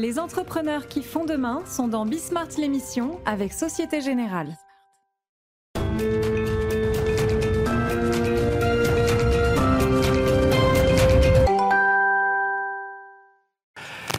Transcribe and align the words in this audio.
Les 0.00 0.20
entrepreneurs 0.20 0.86
qui 0.86 1.02
font 1.02 1.24
demain 1.24 1.64
sont 1.66 1.88
dans 1.88 2.06
Bismart 2.06 2.46
l'émission 2.56 3.18
avec 3.26 3.52
Société 3.52 4.00
Générale. 4.00 4.56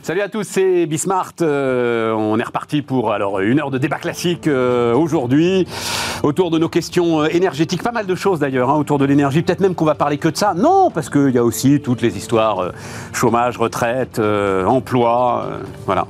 Salut 0.01 0.19
à 0.19 0.27
tous, 0.27 0.43
c'est 0.43 0.85
Bismart. 0.85 1.35
Euh, 1.39 2.11
on 2.11 2.37
est 2.39 2.43
reparti 2.43 2.81
pour 2.81 3.13
alors 3.13 3.39
une 3.39 3.61
heure 3.61 3.71
de 3.71 3.77
débat 3.77 3.99
classique 3.99 4.47
euh, 4.47 4.93
aujourd'hui 4.93 5.65
autour 6.23 6.51
de 6.51 6.57
nos 6.57 6.69
questions 6.69 7.21
euh, 7.21 7.27
énergétiques. 7.27 7.83
Pas 7.83 7.91
mal 7.91 8.05
de 8.05 8.15
choses 8.15 8.39
d'ailleurs 8.39 8.69
hein, 8.69 8.75
autour 8.75 8.97
de 8.97 9.05
l'énergie. 9.05 9.41
Peut-être 9.41 9.59
même 9.59 9.75
qu'on 9.75 9.85
va 9.85 9.95
parler 9.95 10.17
que 10.17 10.29
de 10.29 10.37
ça. 10.37 10.53
Non, 10.53 10.91
parce 10.91 11.09
qu'il 11.09 11.31
y 11.31 11.37
a 11.37 11.43
aussi 11.43 11.81
toutes 11.81 12.01
les 12.01 12.17
histoires 12.17 12.71
chômage, 13.13 13.57
retraite, 13.57 14.19
emploi, 14.19 15.47
voilà. 15.85 16.07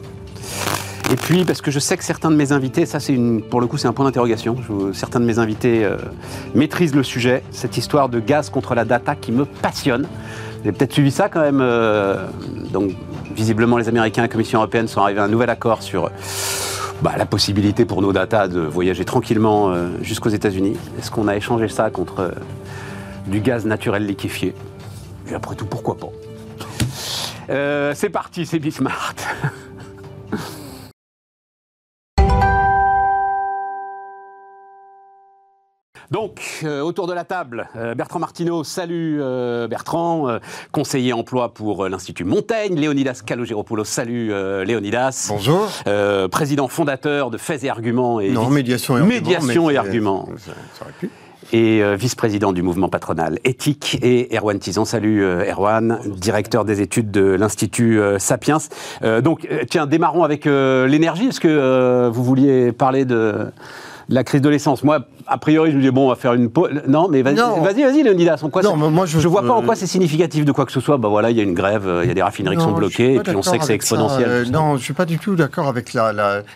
Et 1.11 1.15
puis, 1.15 1.43
parce 1.43 1.61
que 1.61 1.71
je 1.71 1.79
sais 1.79 1.97
que 1.97 2.03
certains 2.03 2.29
de 2.29 2.35
mes 2.35 2.51
invités, 2.51 2.85
ça 2.85 2.99
c'est 2.99 3.13
une, 3.13 3.41
pour 3.41 3.61
le 3.61 3.67
coup 3.67 3.77
c'est 3.77 3.87
un 3.87 3.93
point 3.93 4.05
d'interrogation, 4.05 4.55
certains 4.93 5.19
de 5.19 5.25
mes 5.25 5.39
invités 5.39 5.87
maîtrisent 6.53 6.95
le 6.95 7.03
sujet, 7.03 7.43
cette 7.51 7.77
histoire 7.77 8.09
de 8.09 8.19
gaz 8.19 8.49
contre 8.49 8.75
la 8.75 8.85
data 8.85 9.15
qui 9.15 9.31
me 9.31 9.45
passionne. 9.45 10.03
Vous 10.03 10.67
avez 10.67 10.71
peut-être 10.71 10.93
suivi 10.93 11.11
ça 11.11 11.29
quand 11.29 11.41
même. 11.41 11.63
donc 12.71 12.91
visiblement, 13.35 13.77
les 13.77 13.87
Américains 13.87 14.23
et 14.23 14.25
la 14.25 14.31
Commission 14.31 14.59
européenne 14.59 14.87
sont 14.87 15.01
arrivés 15.01 15.21
à 15.21 15.23
un 15.23 15.29
nouvel 15.29 15.49
accord 15.49 15.81
sur 15.81 16.09
bah, 17.01 17.13
la 17.17 17.25
possibilité 17.25 17.85
pour 17.85 18.01
nos 18.01 18.11
data 18.11 18.47
de 18.47 18.59
voyager 18.59 19.05
tranquillement 19.05 19.71
euh, 19.71 19.89
jusqu'aux 20.01 20.29
États-Unis. 20.29 20.75
Est-ce 20.97 21.11
qu'on 21.11 21.27
a 21.27 21.35
échangé 21.35 21.67
ça 21.67 21.89
contre 21.89 22.19
euh, 22.19 22.31
du 23.27 23.39
gaz 23.39 23.65
naturel 23.65 24.05
liquéfié? 24.05 24.53
Et 25.29 25.33
après 25.33 25.55
tout, 25.55 25.65
pourquoi 25.65 25.97
pas? 25.97 26.09
Euh, 27.49 27.93
C'est 27.95 28.09
parti, 28.09 28.45
c'est 28.45 28.59
Bismart. 28.59 29.15
Donc, 36.11 36.41
euh, 36.63 36.81
autour 36.81 37.05
de 37.05 37.13
la 37.13 37.23
table, 37.23 37.69
euh, 37.75 37.93
Bertrand 37.93 38.17
Martineau, 38.17 38.63
salut 38.63 39.19
euh, 39.21 39.67
Bertrand, 39.67 40.39
conseiller 40.71 41.13
emploi 41.13 41.53
pour 41.53 41.87
l'Institut 41.87 42.23
Montaigne, 42.23 42.75
Léonidas 42.75 43.21
Calogéropoulos, 43.23 43.83
salut 43.83 44.31
Léonidas. 44.65 45.27
Bonjour. 45.29 45.69
président 46.31 46.67
fondateur 46.67 47.29
de 47.29 47.37
Faits 47.37 47.63
et 47.63 47.69
Arguments. 47.69 48.19
Et 48.19 48.31
non, 48.31 48.49
médiation 48.49 48.97
et 48.97 49.01
médiation 49.01 49.67
arguments. 49.69 50.29
Et, 51.53 51.77
et 51.77 51.95
vice-président 51.95 52.53
du 52.53 52.63
mouvement 52.63 52.89
patronal 52.89 53.39
éthique, 53.43 53.99
et 54.01 54.35
Erwan 54.35 54.57
Tison. 54.57 54.85
Salut 54.85 55.23
Erwan, 55.23 55.99
directeur 56.05 56.65
des 56.65 56.81
études 56.81 57.11
de 57.11 57.21
l'Institut 57.21 57.99
Sapiens. 58.17 58.57
donc, 59.21 59.47
tiens, 59.69 59.85
démarrons 59.85 60.23
avec 60.23 60.45
l'énergie. 60.45 61.27
Est-ce 61.27 61.39
que 61.39 62.09
vous 62.09 62.23
vouliez 62.23 62.71
parler 62.71 63.05
de 63.05 63.51
la 64.09 64.23
crise 64.23 64.41
de 64.41 64.49
l'essence. 64.49 64.83
Moi, 64.83 65.05
a 65.29 65.37
priori, 65.37 65.71
je 65.71 65.77
me 65.77 65.81
dis, 65.81 65.91
bon, 65.91 66.05
on 66.05 66.09
va 66.09 66.15
faire 66.15 66.33
une 66.33 66.49
pause. 66.49 66.69
Non, 66.87 67.07
mais 67.09 67.21
vas-y, 67.21 67.35
vas-y, 67.83 68.03
Leonidas. 68.03 68.39
En 68.41 68.49
quoi 68.49 68.61
non, 68.61 68.75
moi, 68.75 69.05
je, 69.05 69.17
ne 69.17 69.27
vois 69.27 69.43
pas 69.43 69.53
en 69.53 69.61
quoi 69.61 69.75
c'est 69.75 69.87
significatif 69.87 70.45
de 70.45 70.51
quoi 70.51 70.65
que 70.65 70.71
ce 70.71 70.79
soit. 70.79 70.97
Bah 70.97 71.09
voilà, 71.09 71.31
il 71.31 71.37
y 71.37 71.39
a 71.39 71.43
une 71.43 71.53
grève, 71.53 71.87
il 72.03 72.07
y 72.07 72.11
a 72.11 72.13
des 72.13 72.21
raffineries 72.21 72.57
qui 72.57 72.63
sont 72.63 72.71
bloquées, 72.71 73.15
et 73.15 73.19
puis 73.19 73.35
on 73.35 73.41
sait 73.41 73.57
que 73.57 73.65
c'est 73.65 73.75
exponentiel. 73.75 74.27
Euh, 74.27 74.45
non, 74.45 74.77
je 74.77 74.83
suis 74.83 74.93
pas 74.93 75.05
du 75.05 75.19
tout 75.19 75.35
d'accord 75.35 75.67
avec 75.67 75.93
la, 75.93 76.13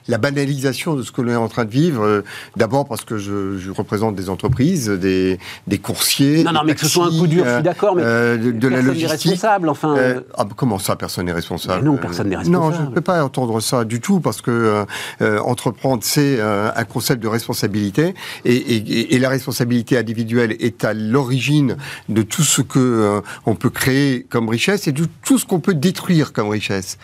la, 0.08 0.18
banalisation 0.18 0.96
de 0.96 1.02
ce 1.02 1.12
que 1.12 1.22
l'on 1.22 1.32
est 1.32 1.36
en 1.36 1.48
train 1.48 1.66
de 1.66 1.70
vivre. 1.70 2.04
Euh, 2.04 2.24
d'abord 2.56 2.88
parce 2.88 3.04
que 3.04 3.18
je, 3.18 3.72
représente 3.72 4.16
des 4.16 4.30
entreprises, 4.30 4.90
des, 4.90 5.40
des 5.68 5.78
coursiers. 5.78 6.44
Non, 6.44 6.52
non, 6.52 6.62
mais 6.66 6.76
que 6.76 6.82
ce 6.82 6.88
soit 6.88 7.06
un 7.06 7.10
coup 7.10 7.28
dur, 7.28 7.46
je 7.46 7.54
suis 7.56 7.64
d'accord, 7.64 7.96
mais 7.96 8.04
euh, 8.06 8.52
de, 8.52 8.68
la 8.68 8.82
logistique. 8.82 9.32
responsable, 9.32 9.70
enfin. 9.70 9.96
Ah, 10.38 10.46
comment 10.56 10.80
ça, 10.80 10.96
personne 10.96 11.26
n'est 11.26 11.34
responsable? 11.34 11.84
Non, 11.84 11.98
personne 11.98 12.30
n'est 12.30 12.36
responsable. 12.36 12.66
Non, 12.66 12.72
je 12.72 12.82
ne 12.82 12.94
peux 12.94 13.02
pas 13.02 13.24
entendre 13.24 13.60
ça 13.60 13.84
du 13.84 14.00
tout 14.00 14.20
parce 14.20 14.42
que 14.42 14.86
entreprendre, 15.22 16.04
c'est 16.04 16.40
un 16.42 16.84
concept 16.86 17.22
de 17.22 17.28
responsabilité 17.28 18.14
et, 18.46 18.63
et 18.68 19.20
la 19.20 19.30
responsabilité 19.30 19.98
individuelle 19.98 20.56
est 20.60 20.84
à 20.84 20.94
l'origine 20.94 21.78
de 22.10 22.22
tout 22.22 22.44
ce 22.44 22.62
que 22.62 22.80
euh, 22.80 23.22
on 23.46 23.56
peut 23.56 23.70
créer 23.70 24.24
comme 24.30 24.50
richesse 24.50 24.88
et 24.88 24.92
de 24.92 25.06
tout 25.24 25.38
ce 25.38 25.46
qu'on 25.46 25.60
peut 25.60 25.74
détruire 25.74 26.34
comme 26.34 26.50
richesse. 26.50 26.98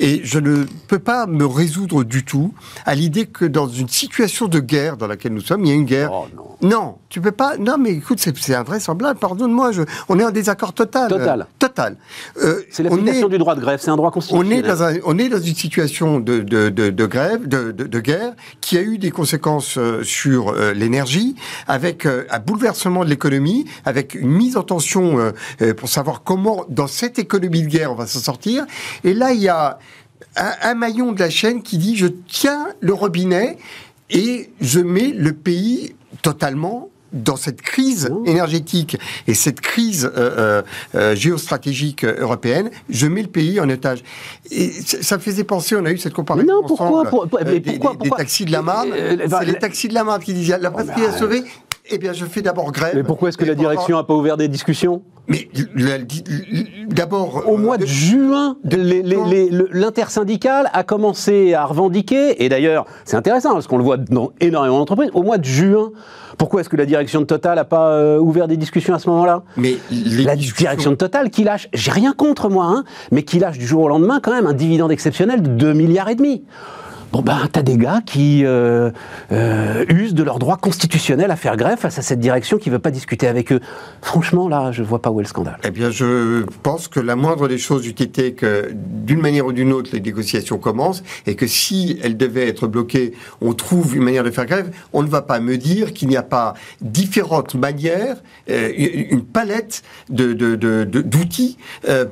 Et 0.00 0.20
je 0.24 0.38
ne 0.38 0.64
peux 0.88 0.98
pas 0.98 1.26
me 1.26 1.46
résoudre 1.46 2.04
du 2.04 2.24
tout 2.24 2.52
à 2.84 2.94
l'idée 2.94 3.26
que 3.26 3.44
dans 3.44 3.68
une 3.68 3.88
situation 3.88 4.48
de 4.48 4.60
guerre 4.60 4.96
dans 4.96 5.06
laquelle 5.06 5.32
nous 5.32 5.40
sommes, 5.40 5.64
il 5.64 5.68
y 5.68 5.72
a 5.72 5.74
une 5.74 5.84
guerre. 5.84 6.10
Oh, 6.12 6.26
non. 6.62 6.68
non. 6.68 6.98
tu 7.08 7.20
peux 7.20 7.32
pas. 7.32 7.56
Non, 7.56 7.76
mais 7.78 7.90
écoute, 7.90 8.18
c'est 8.20 8.54
invraisemblable. 8.54 9.18
Pardonne-moi, 9.18 9.72
je... 9.72 9.82
on 10.08 10.18
est 10.18 10.24
en 10.24 10.30
désaccord 10.30 10.72
total. 10.72 11.08
Total. 11.08 11.46
total. 11.58 11.96
Euh, 12.42 12.62
c'est 12.70 12.82
l'application 12.82 13.28
du 13.28 13.38
droit 13.38 13.54
de 13.54 13.60
grève. 13.60 13.80
C'est 13.82 13.90
un 13.90 13.96
droit 13.96 14.10
constitutionnel. 14.10 14.64
On 14.64 14.64
est 14.64 14.68
dans, 14.68 14.82
un, 14.82 14.94
on 15.04 15.18
est 15.18 15.28
dans 15.28 15.40
une 15.40 15.54
situation 15.54 16.20
de, 16.20 16.40
de, 16.40 16.68
de, 16.68 16.90
de 16.90 17.06
grève, 17.06 17.46
de, 17.46 18.00
guerre, 18.00 18.34
qui 18.60 18.76
a 18.76 18.82
eu 18.82 18.98
des 18.98 19.10
conséquences 19.10 19.78
euh, 19.78 20.02
sur 20.02 20.52
l'énergie, 20.52 20.96
avec 21.66 22.06
euh, 22.06 22.24
un 22.30 22.38
bouleversement 22.38 23.04
de 23.04 23.10
l'économie, 23.10 23.66
avec 23.84 24.14
une 24.14 24.30
mise 24.30 24.56
en 24.56 24.62
tension 24.62 25.18
euh, 25.18 25.32
euh, 25.62 25.74
pour 25.74 25.88
savoir 25.88 26.22
comment, 26.22 26.64
dans 26.68 26.86
cette 26.86 27.18
économie 27.18 27.62
de 27.62 27.68
guerre, 27.68 27.92
on 27.92 27.94
va 27.94 28.06
s'en 28.06 28.20
sortir. 28.20 28.66
Et 29.04 29.14
là, 29.14 29.32
il 29.32 29.40
y 29.40 29.48
a 29.48 29.78
un, 30.36 30.74
maillon 30.74 31.12
de 31.12 31.20
la 31.20 31.30
chaîne 31.30 31.62
qui 31.62 31.78
dit 31.78 31.96
je 31.96 32.06
tiens 32.06 32.68
le 32.80 32.92
robinet 32.92 33.58
et 34.10 34.50
je 34.60 34.80
mets 34.80 35.12
le 35.12 35.32
pays 35.32 35.94
totalement 36.22 36.90
dans 37.12 37.36
cette 37.36 37.62
crise 37.62 38.10
énergétique 38.24 38.98
et 39.26 39.34
cette 39.34 39.60
crise 39.60 40.10
géostratégique 41.14 42.04
européenne, 42.04 42.70
je 42.88 43.06
mets 43.06 43.22
le 43.22 43.28
pays 43.28 43.60
en 43.60 43.68
otage. 43.68 44.02
Et 44.50 44.70
ça 44.70 45.16
me 45.16 45.22
faisait 45.22 45.44
penser, 45.44 45.76
on 45.76 45.84
a 45.84 45.90
eu 45.90 45.98
cette 45.98 46.14
comparaison 46.14 46.46
non, 46.46 46.62
pourquoi, 46.66 47.04
des, 47.44 47.62
taxis 48.16 48.44
de 48.44 48.52
la 48.52 48.62
Marne. 48.62 48.90
c'est 48.92 49.44
les 49.44 49.54
taxis 49.54 49.88
de 49.88 49.94
la 49.94 50.04
Marne 50.04 50.22
qui 50.22 50.34
disaient 50.34 50.58
la 50.58 50.70
presse 50.70 50.88
qui 50.94 51.04
a 51.04 51.12
sauvé. 51.12 51.44
Eh 51.88 51.98
bien, 51.98 52.12
je 52.12 52.24
fais 52.24 52.42
d'abord 52.42 52.72
grève. 52.72 52.94
Mais 52.94 53.04
pourquoi 53.04 53.28
est-ce 53.28 53.38
que 53.38 53.44
la 53.44 53.54
direction 53.54 53.96
n'a 53.96 54.04
pas 54.04 54.14
ouvert 54.14 54.36
des 54.36 54.48
discussions? 54.48 55.02
Mais 55.28 55.48
d'abord. 56.88 57.44
Au 57.48 57.56
mois 57.56 57.78
de 57.78 57.84
euh, 57.84 57.86
juin, 57.86 58.56
l'intersyndicale 59.72 60.70
a 60.72 60.84
commencé 60.84 61.54
à 61.54 61.64
revendiquer, 61.64 62.44
et 62.44 62.48
d'ailleurs, 62.48 62.86
c'est 63.04 63.16
intéressant 63.16 63.52
parce 63.52 63.66
qu'on 63.66 63.78
le 63.78 63.84
voit 63.84 63.96
dans 63.96 64.32
énormément 64.40 64.78
d'entreprises, 64.78 65.10
au 65.14 65.22
mois 65.22 65.38
de 65.38 65.44
juin, 65.44 65.90
pourquoi 66.38 66.60
est-ce 66.60 66.68
que 66.68 66.76
la 66.76 66.86
direction 66.86 67.20
de 67.20 67.26
Total 67.26 67.56
n'a 67.56 67.64
pas 67.64 67.92
euh, 67.92 68.18
ouvert 68.18 68.46
des 68.46 68.56
discussions 68.56 68.94
à 68.94 68.98
ce 68.98 69.08
moment-là? 69.10 69.42
Mais 69.56 69.76
la 69.90 70.36
direction 70.36 70.90
de 70.90 70.96
Total 70.96 71.30
qui 71.30 71.44
lâche, 71.44 71.68
j'ai 71.72 71.90
rien 71.90 72.12
contre 72.12 72.48
moi, 72.48 72.66
hein, 72.66 72.84
mais 73.10 73.22
qui 73.22 73.38
lâche 73.38 73.58
du 73.58 73.66
jour 73.66 73.82
au 73.82 73.88
lendemain 73.88 74.20
quand 74.22 74.32
même 74.32 74.46
un 74.46 74.54
dividende 74.54 74.92
exceptionnel 74.92 75.42
de 75.42 75.48
2 75.48 75.72
milliards 75.72 76.08
et 76.08 76.14
demi. 76.14 76.44
Bon 77.12 77.22
ben, 77.22 77.48
t'as 77.50 77.62
des 77.62 77.76
gars 77.76 78.00
qui 78.04 78.44
euh, 78.44 78.90
euh, 79.30 79.84
usent 79.88 80.14
de 80.14 80.24
leur 80.24 80.38
droit 80.38 80.56
constitutionnel 80.56 81.30
à 81.30 81.36
faire 81.36 81.56
grève 81.56 81.78
face 81.78 81.98
à 81.98 82.02
cette 82.02 82.18
direction 82.18 82.58
qui 82.58 82.68
veut 82.68 82.80
pas 82.80 82.90
discuter 82.90 83.28
avec 83.28 83.52
eux. 83.52 83.60
Franchement, 84.02 84.48
là, 84.48 84.72
je 84.72 84.82
vois 84.82 85.00
pas 85.00 85.10
où 85.10 85.20
est 85.20 85.22
le 85.22 85.28
scandale. 85.28 85.58
Eh 85.62 85.70
bien, 85.70 85.90
je 85.90 86.42
pense 86.62 86.88
que 86.88 86.98
la 86.98 87.14
moindre 87.14 87.46
des 87.46 87.58
choses 87.58 87.86
eût 87.86 87.90
été 87.90 88.34
que, 88.34 88.72
d'une 88.74 89.20
manière 89.20 89.46
ou 89.46 89.52
d'une 89.52 89.72
autre, 89.72 89.90
les 89.92 90.00
négociations 90.00 90.58
commencent 90.58 91.04
et 91.26 91.36
que 91.36 91.46
si 91.46 91.98
elles 92.02 92.16
devaient 92.16 92.48
être 92.48 92.66
bloquées, 92.66 93.12
on 93.40 93.52
trouve 93.54 93.96
une 93.96 94.02
manière 94.02 94.24
de 94.24 94.30
faire 94.30 94.46
grève. 94.46 94.70
On 94.92 95.02
ne 95.02 95.08
va 95.08 95.22
pas 95.22 95.38
me 95.38 95.56
dire 95.56 95.92
qu'il 95.94 96.08
n'y 96.08 96.16
a 96.16 96.24
pas 96.24 96.54
différentes 96.80 97.54
manières, 97.54 98.16
euh, 98.50 98.72
une 98.76 99.22
palette 99.22 99.82
d'outils 100.10 101.56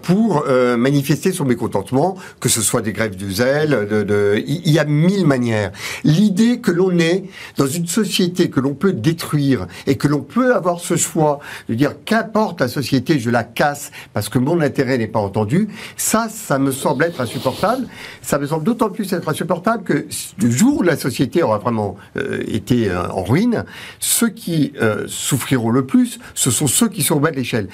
pour 0.02 0.44
manifester 0.78 1.32
son 1.32 1.44
mécontentement, 1.44 2.16
que 2.40 2.48
ce 2.48 2.62
soit 2.62 2.80
des 2.80 2.92
grèves 2.92 3.16
de 3.16 3.28
zèle, 3.28 3.88
de, 3.90 4.42
il 4.46 4.70
y 4.70 4.78
a 4.78 4.83
mille 4.84 5.26
manières. 5.26 5.72
L'idée 6.04 6.60
que 6.60 6.70
l'on 6.70 6.98
est 6.98 7.24
dans 7.56 7.66
une 7.66 7.86
société 7.86 8.50
que 8.50 8.60
l'on 8.60 8.74
peut 8.74 8.92
détruire 8.92 9.66
et 9.86 9.96
que 9.96 10.08
l'on 10.08 10.20
peut 10.20 10.54
avoir 10.54 10.80
ce 10.80 10.96
choix 10.96 11.40
de 11.68 11.74
dire 11.74 11.94
qu'importe 12.04 12.60
la 12.60 12.68
société, 12.68 13.18
je 13.18 13.30
la 13.30 13.44
casse 13.44 13.90
parce 14.12 14.28
que 14.28 14.38
mon 14.38 14.60
intérêt 14.60 14.98
n'est 14.98 15.06
pas 15.06 15.20
entendu, 15.20 15.68
ça, 15.96 16.28
ça 16.28 16.58
me 16.58 16.72
semble 16.72 17.04
être 17.04 17.20
insupportable. 17.20 17.86
Ça 18.22 18.38
me 18.38 18.46
semble 18.46 18.64
d'autant 18.64 18.90
plus 18.90 19.12
être 19.12 19.28
insupportable 19.28 19.84
que 19.84 20.06
le 20.40 20.50
jour 20.50 20.78
où 20.78 20.82
la 20.82 20.96
société 20.96 21.42
aura 21.42 21.58
vraiment 21.58 21.96
euh, 22.16 22.42
été 22.46 22.90
euh, 22.90 23.08
en 23.08 23.22
ruine, 23.22 23.64
ceux 24.00 24.28
qui 24.28 24.72
euh, 24.80 25.04
souffriront 25.06 25.70
le 25.70 25.86
plus, 25.86 26.18
ce 26.34 26.50
sont 26.50 26.66
ceux 26.66 26.88
qui 26.88 27.02
sont 27.02 27.16
au 27.16 27.20
bas 27.20 27.30
de 27.30 27.36
l'échelle 27.36 27.68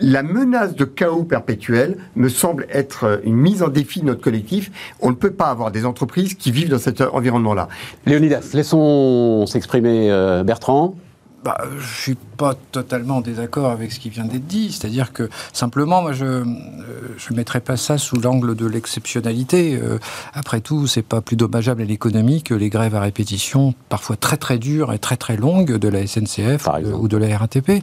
la 0.00 0.22
menace 0.22 0.74
de 0.74 0.84
chaos 0.84 1.24
perpétuel 1.24 1.96
me 2.16 2.28
semble 2.28 2.66
être 2.70 3.20
une 3.24 3.36
mise 3.36 3.62
en 3.62 3.68
défi 3.68 4.00
de 4.00 4.06
notre 4.06 4.20
collectif. 4.20 4.70
On 5.00 5.10
ne 5.10 5.14
peut 5.14 5.32
pas 5.32 5.46
avoir 5.46 5.70
des 5.70 5.86
entreprises 5.86 6.34
qui 6.34 6.50
vivent 6.50 6.70
dans 6.70 6.78
cet 6.78 7.00
environnement-là. 7.00 7.68
Léonidas, 8.06 8.50
laissons 8.54 9.46
s'exprimer 9.46 10.10
euh, 10.10 10.44
Bertrand. 10.44 10.96
Bah, 11.44 11.58
Je 11.78 12.00
suis 12.02 12.14
pas 12.14 12.54
totalement 12.72 13.18
en 13.18 13.20
désaccord 13.20 13.70
avec 13.70 13.92
ce 13.92 14.00
qui 14.00 14.08
vient 14.08 14.24
d'être 14.24 14.46
dit. 14.46 14.72
C'est-à-dire 14.72 15.12
que 15.12 15.28
simplement, 15.52 16.02
moi, 16.02 16.12
je 16.12 16.24
ne 16.24 16.30
euh, 16.30 17.34
mettrais 17.34 17.60
pas 17.60 17.76
ça 17.76 17.98
sous 17.98 18.18
l'angle 18.18 18.54
de 18.54 18.66
l'exceptionnalité. 18.66 19.78
Euh, 19.80 19.98
après 20.32 20.60
tout, 20.60 20.86
c'est 20.86 21.02
pas 21.02 21.20
plus 21.20 21.36
dommageable 21.36 21.82
à 21.82 21.84
l'économie 21.84 22.42
que 22.42 22.54
les 22.54 22.70
grèves 22.70 22.94
à 22.94 23.00
répétition, 23.00 23.74
parfois 23.88 24.16
très 24.16 24.38
très 24.38 24.58
dures 24.58 24.92
et 24.92 24.98
très 24.98 25.16
très 25.16 25.36
longues 25.36 25.76
de 25.76 25.88
la 25.88 26.06
SNCF 26.06 26.68
ou 26.98 27.08
de, 27.08 27.16
la 27.16 27.36
RATP, 27.36 27.82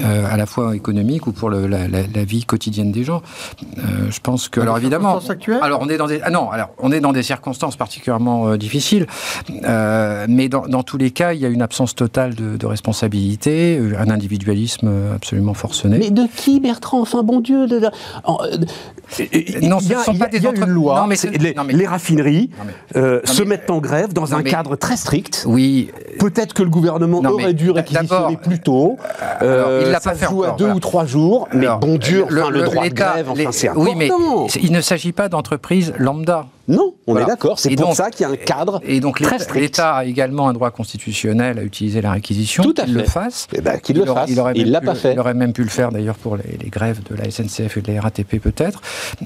euh, 0.00 0.26
à 0.28 0.36
la 0.36 0.46
fois 0.46 0.74
économique 0.74 1.26
ou 1.26 1.32
pour 1.32 1.50
la, 1.50 2.24
vie 2.24 2.44
quotidienne 2.44 2.90
des 2.90 3.04
gens. 3.04 3.22
je 3.76 4.20
pense 4.20 4.48
que, 4.48 4.60
alors 4.60 4.76
évidemment, 4.76 5.20
alors 5.62 5.80
on 5.80 5.88
est 5.88 5.96
dans 5.96 6.08
des, 6.08 6.20
ah 6.22 6.30
non, 6.30 6.50
alors 6.50 6.70
on 6.78 6.90
est 6.90 7.00
dans 7.00 7.12
des 7.12 7.22
circonstances 7.22 7.76
particulièrement 7.76 8.56
difficiles, 8.56 9.06
mais 9.48 10.48
dans, 10.48 10.66
dans, 10.66 10.82
tous 10.82 10.98
les 10.98 11.10
cas, 11.10 11.32
il 11.32 11.40
y 11.40 11.46
a 11.46 11.48
une 11.48 11.62
absence 11.62 11.94
totale 11.94 12.34
de, 12.34 12.56
de 12.56 12.66
responsabilité 12.66 12.87
euh, 13.46 13.92
un 13.98 14.10
individualisme 14.10 14.90
absolument 15.14 15.54
forcené. 15.54 15.98
Mais 15.98 16.10
de 16.10 16.26
qui, 16.36 16.60
Bertrand 16.60 17.00
Enfin, 17.00 17.22
bon 17.22 17.40
Dieu 17.40 17.66
de... 17.66 17.80
Non, 19.62 19.80
ce 19.80 19.94
ne 19.94 19.98
sont 19.98 20.14
pas 20.14 20.26
des 20.26 20.44
autres... 20.46 20.62
une 20.62 20.70
loi. 20.70 21.00
Non, 21.00 21.06
mais 21.06 21.16
les, 21.72 21.86
raffineries 21.86 22.50
euh, 22.96 23.20
se 23.24 23.42
mettent 23.42 23.70
en 23.70 23.78
grève 23.78 24.12
dans 24.12 24.34
un 24.34 24.42
cadre 24.42 24.76
très 24.76 24.96
strict. 24.96 25.44
Oui. 25.46 25.90
Peut-être 26.18 26.54
que 26.54 26.62
le 26.62 26.70
gouvernement 26.70 27.20
aurait 27.20 27.54
dû 27.54 27.70
réquisitionner 27.70 28.36
plus 28.36 28.60
tôt. 28.60 28.98
Euh, 29.42 29.84
il 29.86 29.90
l'a 29.90 30.00
pas 30.00 30.14
fait 30.14 30.26
à 30.26 30.54
deux 30.58 30.70
ou 30.70 30.80
trois 30.80 31.06
jours. 31.06 31.48
Mais 31.52 31.66
bon 31.80 31.96
Dieu, 31.96 32.26
le, 32.28 32.50
le, 32.50 32.62
droit 32.62 32.88
de 32.88 32.94
grève, 32.94 33.30
enfin, 33.30 33.52
c'est 33.52 33.68
important. 33.68 33.90
Oui, 33.90 33.96
mais 33.96 34.10
il 34.60 34.72
ne 34.72 34.80
s'agit 34.80 35.12
pas 35.12 35.28
d'entreprises 35.28 35.94
lambda. 35.98 36.46
Non, 36.68 36.94
on 37.06 37.16
est 37.16 37.24
d'accord. 37.24 37.58
C'est 37.58 37.74
pour 37.74 37.94
ça 37.94 38.10
qu'il 38.10 38.26
y 38.26 38.30
a 38.30 38.32
un 38.32 38.36
cadre 38.36 38.80
et 38.84 39.00
donc 39.00 39.20
L'État 39.54 39.96
a 39.96 40.04
également 40.04 40.48
un 40.48 40.52
droit 40.52 40.70
constitutionnel 40.70 41.58
à 41.58 41.62
utiliser 41.62 42.02
la 42.02 42.12
réquisition. 42.12 42.62
Tout 42.62 42.74
à 42.76 42.84
fait. 42.84 42.92
le 42.92 43.04
fasse. 43.04 43.46
Eh 43.54 43.62
ben, 43.62 43.78
qu'il 43.78 43.96
le 43.96 44.04
fasse. 44.04 44.30
Il 44.54 44.70
l'a 44.70 44.80
pas 44.80 44.94
fait. 44.94 45.14
Il 45.14 45.20
aurait 45.20 45.34
même 45.34 45.52
pu 45.52 45.62
le 45.62 45.70
faire 45.70 45.90
d'ailleurs 45.90 46.16
pour 46.16 46.36
les, 46.36 46.68
grèves 46.68 47.00
de 47.10 47.16
la 47.16 47.30
SNCF 47.30 47.78
et 47.78 47.80
de 47.80 47.92
la 47.92 48.02
RATP 48.02 48.38
peut-être. 48.38 48.82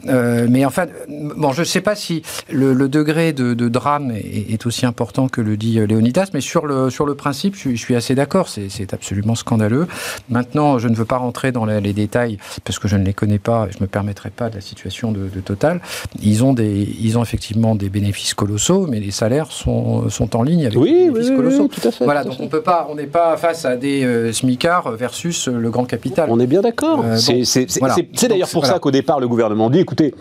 Euh, 0.07 0.47
mais 0.49 0.65
enfin, 0.65 0.87
bon, 1.09 1.53
je 1.53 1.61
ne 1.61 1.65
sais 1.65 1.81
pas 1.81 1.97
si 1.97 2.23
le, 2.49 2.89
degré 2.89 3.33
de, 3.33 3.55
drame 3.69 4.13
est, 4.13 4.65
aussi 4.65 4.87
important 4.87 5.29
que 5.29 5.41
le 5.41 5.57
dit 5.57 5.85
Léonidas, 5.85 6.29
mais 6.33 6.41
sur 6.41 6.67
le 6.67 6.91
sur 6.91 7.05
le 7.05 7.17
principe, 7.17 7.57
je, 7.57 7.75
suis 7.75 7.97
assez 7.97 8.15
d'accord. 8.15 8.49
C'est 8.49 8.95
absolument 8.95 9.35
scandaleux. 9.35 9.89
Maintenant, 10.29 10.79
je 10.79 10.87
ne 10.87 10.95
veux 10.95 11.05
pas 11.05 11.17
rentrer 11.17 11.51
dans 11.51 11.65
les, 11.65 11.93
détails 11.93 12.39
parce 12.65 12.79
que 12.79 12.87
je 12.87 12.97
ne 12.97 13.05
les 13.05 13.13
connais 13.13 13.41
pas. 13.41 13.67
Et 13.69 13.73
je 13.73 13.83
me 13.83 13.89
permettrai 13.89 14.31
pas 14.31 14.49
de 14.49 14.55
la 14.55 14.61
situation 14.61 15.11
de, 15.11 15.29
de 15.29 15.41
Total. 15.41 15.81
Ils 16.23 16.45
ont 16.45 16.53
des 16.53 16.97
ils 17.01 17.19
ont 17.19 17.23
effectivement 17.33 17.75
des 17.75 17.89
bénéfices 17.89 18.35
colossaux, 18.35 18.87
mais 18.87 19.01
les 19.01 19.11
salaires 19.11 19.51
sont, 19.51 20.11
sont 20.11 20.37
en 20.37 20.43
ligne 20.43 20.67
avec 20.67 20.79
oui, 20.79 20.91
les 20.91 21.11
bénéfices 21.11 21.31
oui, 21.31 21.37
colossaux. 21.37 21.69
tout 21.69 21.89
à 21.89 21.91
fait. 21.91 22.05
Voilà, 22.05 22.25
donc 22.25 22.35
on 22.41 22.49
peut 22.49 22.61
pas, 22.61 22.87
on 22.91 22.95
n'est 22.95 23.07
pas 23.07 23.39
face 23.39 23.65
à 23.65 23.77
des 23.77 24.05
euh, 24.05 24.33
smicards 24.35 24.93
versus 24.93 25.49
le 25.49 25.71
grand 25.71 25.87
capital. 25.87 26.29
On 26.31 26.39
est 26.41 26.47
bien 26.47 26.61
d'accord. 26.61 27.03
Euh, 27.03 27.17
c'est 27.17 28.29
d'ailleurs 28.29 28.51
pour 28.51 28.67
ça 28.67 28.79
qu'au 28.79 28.91
départ 28.91 29.19
le 29.19 29.29
gouvernement 29.29 29.71
dit, 29.71 29.79
écoutez, 29.79 30.15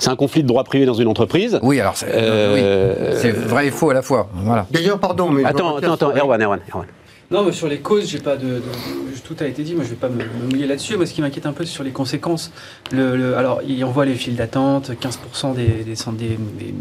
c'est 0.00 0.10
un 0.10 0.16
conflit 0.16 0.42
de 0.42 0.48
droit 0.48 0.64
privé 0.64 0.86
dans 0.86 0.94
une 0.94 1.06
entreprise. 1.06 1.60
Oui, 1.62 1.78
alors 1.78 1.96
c'est 1.96 2.08
euh, 2.10 3.32
vrai 3.46 3.68
et 3.68 3.70
faux 3.70 3.90
à 3.90 3.94
la 3.94 4.02
fois. 4.02 4.28
Voilà. 4.34 4.66
D'ailleurs, 4.72 4.98
pardon, 4.98 5.30
mais 5.30 5.44
attends, 5.44 5.76
attends, 5.76 5.92
attends, 5.92 6.16
Erwan, 6.16 6.42
Erwan, 6.42 6.60
Erwan. 6.72 6.86
Non, 7.30 7.42
mais 7.44 7.52
sur 7.52 7.68
les 7.68 7.78
causes, 7.78 8.08
j'ai 8.08 8.20
pas 8.20 8.36
de, 8.36 8.62
tout 9.24 9.36
a 9.40 9.46
été 9.46 9.62
dit. 9.62 9.74
Moi, 9.74 9.84
je 9.84 9.90
vais 9.90 9.96
pas 9.96 10.08
me, 10.08 10.24
mouiller 10.48 10.66
là-dessus. 10.66 10.96
Moi, 10.96 11.06
ce 11.06 11.12
qui 11.12 11.20
m'inquiète 11.20 11.46
un 11.46 11.52
peu, 11.52 11.64
c'est 11.64 11.72
sur 11.72 11.82
les 11.82 11.90
conséquences. 11.90 12.52
Le, 12.92 13.36
alors, 13.36 13.60
il 13.66 13.84
envoie 13.84 14.04
les 14.04 14.14
files 14.14 14.36
d'attente, 14.36 14.90
15% 14.90 15.54
des, 15.54 15.66
des, 15.66 15.84
des, 15.84 16.36
des 16.36 16.74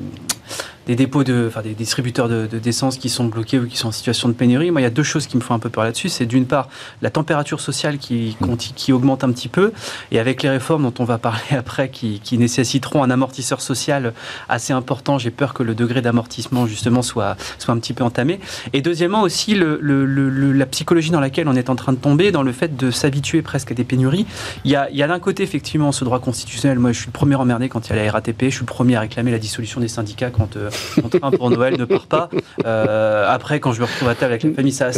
dépôts 0.93 1.23
de, 1.23 1.45
enfin 1.47 1.63
des 1.63 1.73
distributeurs 1.73 2.29
de, 2.29 2.45
d'essence 2.45 2.97
qui 2.97 3.09
sont 3.09 3.25
bloqués 3.25 3.57
ou 3.57 3.65
qui 3.65 3.77
sont 3.77 3.87
en 3.87 3.91
situation 3.91 4.29
de 4.29 4.33
pénurie. 4.33 4.69
Moi, 4.69 4.81
il 4.81 4.83
y 4.83 4.87
a 4.87 4.91
deux 4.91 5.03
choses 5.03 5.25
qui 5.25 5.35
me 5.35 5.41
font 5.41 5.55
un 5.55 5.59
peu 5.59 5.69
peur 5.69 5.83
là-dessus. 5.83 6.09
C'est 6.09 6.27
d'une 6.27 6.45
part 6.45 6.69
la 7.01 7.09
température 7.09 7.59
sociale 7.59 7.97
qui, 7.97 8.37
qui 8.75 8.93
augmente 8.93 9.23
un 9.23 9.31
petit 9.31 9.47
peu, 9.47 9.71
et 10.11 10.19
avec 10.19 10.43
les 10.43 10.49
réformes 10.49 10.83
dont 10.83 10.93
on 10.99 11.05
va 11.05 11.17
parler 11.17 11.41
après, 11.57 11.89
qui, 11.89 12.19
qui 12.23 12.37
nécessiteront 12.37 13.03
un 13.03 13.09
amortisseur 13.09 13.61
social 13.61 14.13
assez 14.49 14.73
important, 14.73 15.17
j'ai 15.17 15.31
peur 15.31 15.53
que 15.53 15.63
le 15.63 15.73
degré 15.73 16.01
d'amortissement 16.01 16.67
justement 16.67 17.01
soit, 17.01 17.35
soit 17.57 17.73
un 17.73 17.79
petit 17.79 17.93
peu 17.93 18.03
entamé. 18.03 18.39
Et 18.73 18.81
deuxièmement 18.81 19.21
aussi 19.21 19.55
le, 19.55 19.79
le, 19.81 20.51
la 20.51 20.65
psychologie 20.67 21.09
dans 21.09 21.19
laquelle 21.19 21.47
on 21.47 21.55
est 21.55 21.69
en 21.69 21.75
train 21.75 21.93
de 21.93 21.97
tomber, 21.97 22.31
dans 22.31 22.43
le 22.43 22.51
fait 22.51 22.75
de 22.75 22.91
s'habituer 22.91 23.41
presque 23.41 23.71
à 23.71 23.73
des 23.73 23.83
pénuries. 23.83 24.25
Il 24.65 24.71
y 24.71 24.75
a, 24.75 24.89
il 24.89 24.97
y 24.97 25.03
a 25.03 25.07
d'un 25.07 25.19
côté 25.19 25.43
effectivement 25.43 25.91
ce 25.91 26.03
droit 26.03 26.19
constitutionnel. 26.19 26.79
Moi, 26.79 26.91
je 26.91 26.99
suis 26.99 27.07
le 27.07 27.11
premier 27.11 27.35
emmerdé 27.35 27.69
quand 27.69 27.87
il 27.87 27.95
y 27.95 27.99
a 27.99 28.03
la 28.03 28.11
RATP. 28.11 28.45
Je 28.45 28.49
suis 28.49 28.59
le 28.59 28.65
premier 28.65 28.95
à 28.95 29.01
réclamer 29.01 29.31
la 29.31 29.39
dissolution 29.39 29.79
des 29.79 29.87
syndicats 29.87 30.29
quand 30.29 30.57
euh, 30.57 30.69
mon 31.01 31.09
train 31.09 31.31
pour 31.31 31.49
Noël 31.49 31.77
ne 31.77 31.85
part 31.85 32.07
pas. 32.07 32.29
Euh, 32.65 33.25
après, 33.29 33.59
quand 33.59 33.73
je 33.73 33.79
me 33.79 33.85
retrouve 33.85 34.09
à 34.09 34.15
table 34.15 34.33
avec 34.33 34.43
la 34.43 34.53
famille, 34.53 34.71
ça, 34.71 34.91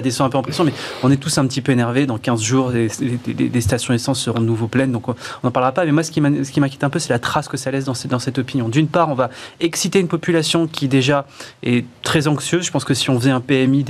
descend 0.00 0.26
un 0.26 0.30
peu 0.30 0.38
en 0.38 0.42
pression, 0.42 0.64
mais 0.64 0.72
on 1.02 1.10
est 1.10 1.16
tous 1.16 1.38
un 1.38 1.46
petit 1.46 1.60
peu 1.60 1.72
énervés. 1.72 2.06
Dans 2.06 2.18
15 2.18 2.42
jours, 2.42 2.70
les, 2.70 3.60
stations 3.60 3.94
essence 3.94 4.20
seront 4.20 4.40
de 4.40 4.44
nouveau 4.44 4.68
pleines, 4.68 4.92
donc 4.92 5.08
on 5.08 5.14
n'en 5.44 5.50
parlera 5.50 5.72
pas. 5.72 5.84
Mais 5.84 5.92
moi, 5.92 6.02
ce 6.02 6.10
qui 6.10 6.20
m'inquiète 6.20 6.84
un 6.84 6.90
peu, 6.90 6.98
c'est 6.98 7.12
la 7.12 7.18
trace 7.18 7.48
que 7.48 7.56
ça 7.56 7.70
laisse 7.70 7.84
dans 7.84 7.94
cette, 7.94 8.38
opinion. 8.38 8.68
D'une 8.68 8.88
part, 8.88 9.08
on 9.08 9.14
va 9.14 9.30
exciter 9.60 9.98
une 9.98 10.08
population 10.08 10.66
qui 10.66 10.88
déjà 10.88 11.26
est 11.62 11.84
très 12.02 12.28
anxieuse. 12.28 12.64
Je 12.66 12.70
pense 12.70 12.84
que 12.84 12.94
si 12.94 13.08
on 13.10 13.18
faisait 13.18 13.30
un 13.30 13.40
PMI, 13.40 13.84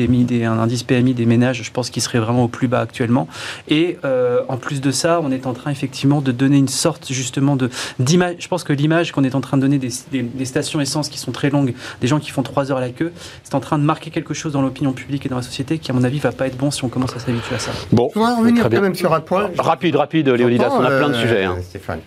un 0.44 0.58
indice 0.58 0.82
PMI 0.82 1.14
des 1.14 1.26
ménages, 1.26 1.62
je 1.62 1.70
pense 1.70 1.90
qu'il 1.90 2.02
serait 2.02 2.18
vraiment 2.18 2.44
au 2.44 2.48
plus 2.48 2.68
bas 2.68 2.80
actuellement. 2.80 3.28
Et 3.68 3.98
euh, 4.04 4.40
en 4.48 4.56
plus 4.56 4.80
de 4.80 4.90
ça, 4.90 5.20
on 5.22 5.32
est 5.32 5.46
en 5.46 5.54
train 5.54 5.70
effectivement 5.70 6.20
de 6.20 6.32
donner 6.32 6.58
une 6.58 6.68
sorte 6.68 7.12
justement 7.12 7.56
d'image. 7.98 8.36
Je 8.38 8.48
pense 8.48 8.64
que 8.64 8.72
l'image 8.72 9.12
qu'on 9.12 9.24
est 9.24 9.34
en 9.34 9.40
train 9.40 9.56
de 9.56 9.62
donner 9.62 9.78
des, 9.78 9.90
des 10.22 10.44
stations 10.44 10.80
essence 10.80 11.08
qui 11.08 11.15
sont 11.18 11.32
très 11.32 11.50
longues, 11.50 11.74
des 12.00 12.06
gens 12.06 12.18
qui 12.18 12.30
font 12.30 12.42
trois 12.42 12.70
heures 12.70 12.78
à 12.78 12.80
la 12.80 12.90
queue, 12.90 13.12
c'est 13.44 13.54
en 13.54 13.60
train 13.60 13.78
de 13.78 13.84
marquer 13.84 14.10
quelque 14.10 14.34
chose 14.34 14.52
dans 14.52 14.62
l'opinion 14.62 14.92
publique 14.92 15.26
et 15.26 15.28
dans 15.28 15.36
la 15.36 15.42
société 15.42 15.78
qui, 15.78 15.90
à 15.90 15.94
mon 15.94 16.04
avis, 16.04 16.18
va 16.18 16.32
pas 16.32 16.46
être 16.46 16.56
bon 16.56 16.70
si 16.70 16.84
on 16.84 16.88
commence 16.88 17.14
à 17.16 17.18
s'habituer 17.18 17.56
à 17.56 17.58
ça. 17.58 17.72
Bon, 17.92 18.10
je 18.14 18.18
voudrais 18.18 18.34
revenir 18.34 18.68
quand 18.68 18.80
même 18.80 18.94
sur 18.94 19.12
un 19.12 19.20
point. 19.20 19.50
Rapide, 19.58 19.96
rapide, 19.96 20.28
Léonidas, 20.28 20.70
on 20.70 20.82
a 20.82 20.88
plein 20.88 21.08
de 21.08 21.14
euh, 21.14 21.20
sujets. 21.20 21.44
Hein. 21.44 21.56
Stéphane. 21.62 22.00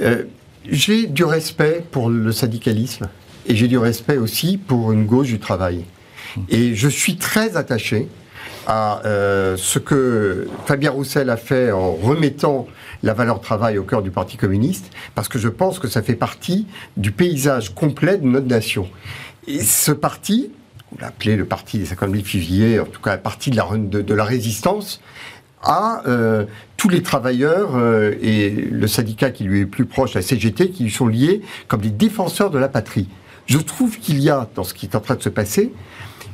Euh, 0.00 0.24
j'ai 0.68 1.06
du 1.06 1.24
respect 1.24 1.84
pour 1.90 2.10
le 2.10 2.32
syndicalisme 2.32 3.08
et 3.46 3.56
j'ai 3.56 3.68
du 3.68 3.78
respect 3.78 4.18
aussi 4.18 4.58
pour 4.58 4.92
une 4.92 5.06
gauche 5.06 5.28
du 5.28 5.38
travail. 5.38 5.84
Et 6.48 6.74
je 6.74 6.88
suis 6.88 7.16
très 7.16 7.56
attaché 7.56 8.08
à 8.66 9.02
euh, 9.04 9.56
ce 9.56 9.78
que 9.78 10.48
Fabien 10.66 10.90
Roussel 10.90 11.30
a 11.30 11.36
fait 11.36 11.72
en 11.72 11.92
remettant 11.92 12.66
la 13.02 13.14
valeur 13.14 13.40
travail 13.40 13.78
au 13.78 13.84
cœur 13.84 14.02
du 14.02 14.10
Parti 14.10 14.36
communiste, 14.36 14.90
parce 15.14 15.28
que 15.28 15.38
je 15.38 15.48
pense 15.48 15.78
que 15.78 15.88
ça 15.88 16.02
fait 16.02 16.14
partie 16.14 16.66
du 16.96 17.12
paysage 17.12 17.74
complet 17.74 18.18
de 18.18 18.26
notre 18.26 18.46
nation. 18.46 18.88
Et 19.46 19.60
ce 19.60 19.92
parti, 19.92 20.50
on 20.92 21.00
l'appelait 21.00 21.36
le 21.36 21.44
parti 21.44 21.78
des 21.78 21.86
50 21.86 22.10
000 22.10 22.24
fusillés, 22.24 22.80
en 22.80 22.84
tout 22.84 23.00
cas 23.00 23.16
le 23.16 23.22
parti 23.22 23.50
de 23.50 23.56
la, 23.56 23.66
de, 23.76 24.14
la 24.14 24.24
résistance, 24.24 25.00
a 25.62 26.02
euh, 26.06 26.46
tous 26.76 26.88
les 26.88 27.02
travailleurs 27.02 27.76
euh, 27.76 28.14
et 28.22 28.50
le 28.50 28.86
syndicat 28.86 29.30
qui 29.30 29.44
lui 29.44 29.60
est 29.60 29.66
plus 29.66 29.84
proche, 29.84 30.14
la 30.14 30.22
CGT, 30.22 30.70
qui 30.70 30.84
lui 30.84 30.90
sont 30.90 31.06
liés 31.06 31.42
comme 31.68 31.80
des 31.80 31.90
défenseurs 31.90 32.50
de 32.50 32.58
la 32.58 32.68
patrie. 32.68 33.08
Je 33.46 33.58
trouve 33.58 33.98
qu'il 33.98 34.20
y 34.20 34.30
a, 34.30 34.48
dans 34.54 34.64
ce 34.64 34.74
qui 34.74 34.86
est 34.86 34.94
en 34.94 35.00
train 35.00 35.16
de 35.16 35.22
se 35.22 35.28
passer, 35.28 35.72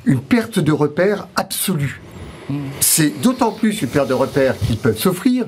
une 0.05 0.21
perte 0.21 0.59
de 0.59 0.73
repères 0.73 1.27
absolue. 1.35 2.01
Mmh. 2.49 2.59
C'est 2.81 3.21
d'autant 3.23 3.51
plus 3.51 3.83
une 3.83 3.89
perte 3.89 4.09
de 4.09 4.15
repères 4.15 4.57
qu'ils 4.59 4.77
peuvent 4.77 4.99
s'offrir 4.99 5.47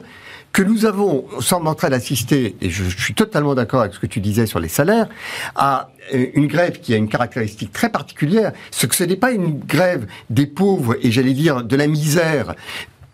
que 0.53 0.63
nous 0.63 0.87
avons, 0.87 1.25
en 1.51 1.75
train 1.75 1.91
d'assister, 1.91 2.57
et 2.61 2.71
je, 2.71 2.85
suis 2.85 3.15
totalement 3.15 3.55
d'accord 3.55 3.83
avec 3.83 3.95
ce 3.95 3.99
que 3.99 4.07
tu 4.07 4.21
disais 4.21 4.47
sur 4.47 4.59
les 4.59 4.69
salaires, 4.69 5.09
à 5.55 5.91
euh, 6.15 6.27
une 6.35 6.47
grève 6.47 6.81
qui 6.81 6.95
a 6.95 6.97
une 6.97 7.09
caractéristique 7.09 7.73
très 7.73 7.91
particulière, 7.91 8.53
ce 8.71 8.87
que 8.87 8.95
ce 8.95 9.05
n'est 9.05 9.17
pas 9.17 9.31
une 9.31 9.59
grève 9.59 10.07
des 10.31 10.47
pauvres 10.47 10.97
et 11.03 11.11
j'allais 11.11 11.35
dire 11.35 11.63
de 11.63 11.77
la 11.77 11.87
misère 11.87 12.55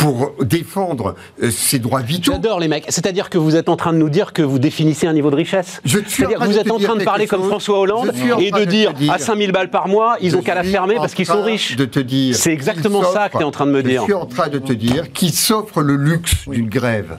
pour 0.04 0.34
défendre 0.44 1.14
euh, 1.42 1.50
ses 1.50 1.78
droits 1.78 2.02
vitaux. 2.02 2.32
J'adore 2.32 2.61
les 2.61 2.68
mecs. 2.68 2.84
C'est-à-dire 2.88 3.30
que 3.30 3.38
vous 3.38 3.56
êtes 3.56 3.70
en 3.70 3.76
train 3.76 3.94
de 3.94 3.96
nous 3.96 4.11
dire 4.11 4.34
que 4.34 4.42
vous 4.42 4.58
définissez 4.58 5.06
un 5.06 5.14
niveau 5.14 5.30
de 5.30 5.37
richesse. 5.37 5.80
C'est-à-dire 5.87 6.40
que 6.40 6.44
vous 6.44 6.58
êtes 6.58 6.70
en 6.70 6.78
train 6.78 6.96
de 6.96 7.04
parler 7.04 7.26
comme 7.26 7.44
François 7.44 7.80
Hollande 7.80 8.12
et 8.38 8.50
de, 8.50 8.64
dire, 8.64 8.92
à 9.08 9.18
5000 9.18 9.50
balles 9.50 9.70
par 9.70 9.88
mois, 9.88 10.18
ils 10.20 10.37
ont 10.37 10.42
qu'à 10.42 10.54
la 10.54 10.62
fermer 10.62 10.96
parce 10.96 11.14
qu'ils 11.14 11.25
sont 11.25 11.42
riches. 11.42 11.76
De 11.76 11.87
te 11.87 12.00
dire. 12.00 12.37
C'est 12.37 12.52
exactement 12.52 13.02
ça 13.02 13.30
que 13.30 13.38
tu 13.38 13.42
es 13.42 13.46
en 13.46 13.50
train 13.50 13.64
de 13.64 13.70
me 13.70 13.82
dire. 13.82 14.02
Je 14.02 14.04
suis 14.04 14.12
en 14.12 14.26
train 14.26 14.49
de 14.49 14.58
te 14.58 14.75
dire 14.75 15.11
qu'ils 15.11 15.32
s'offrent 15.32 15.80
le 15.80 15.96
luxe 15.96 16.46
d'une 16.49 16.68
grève. 16.68 17.16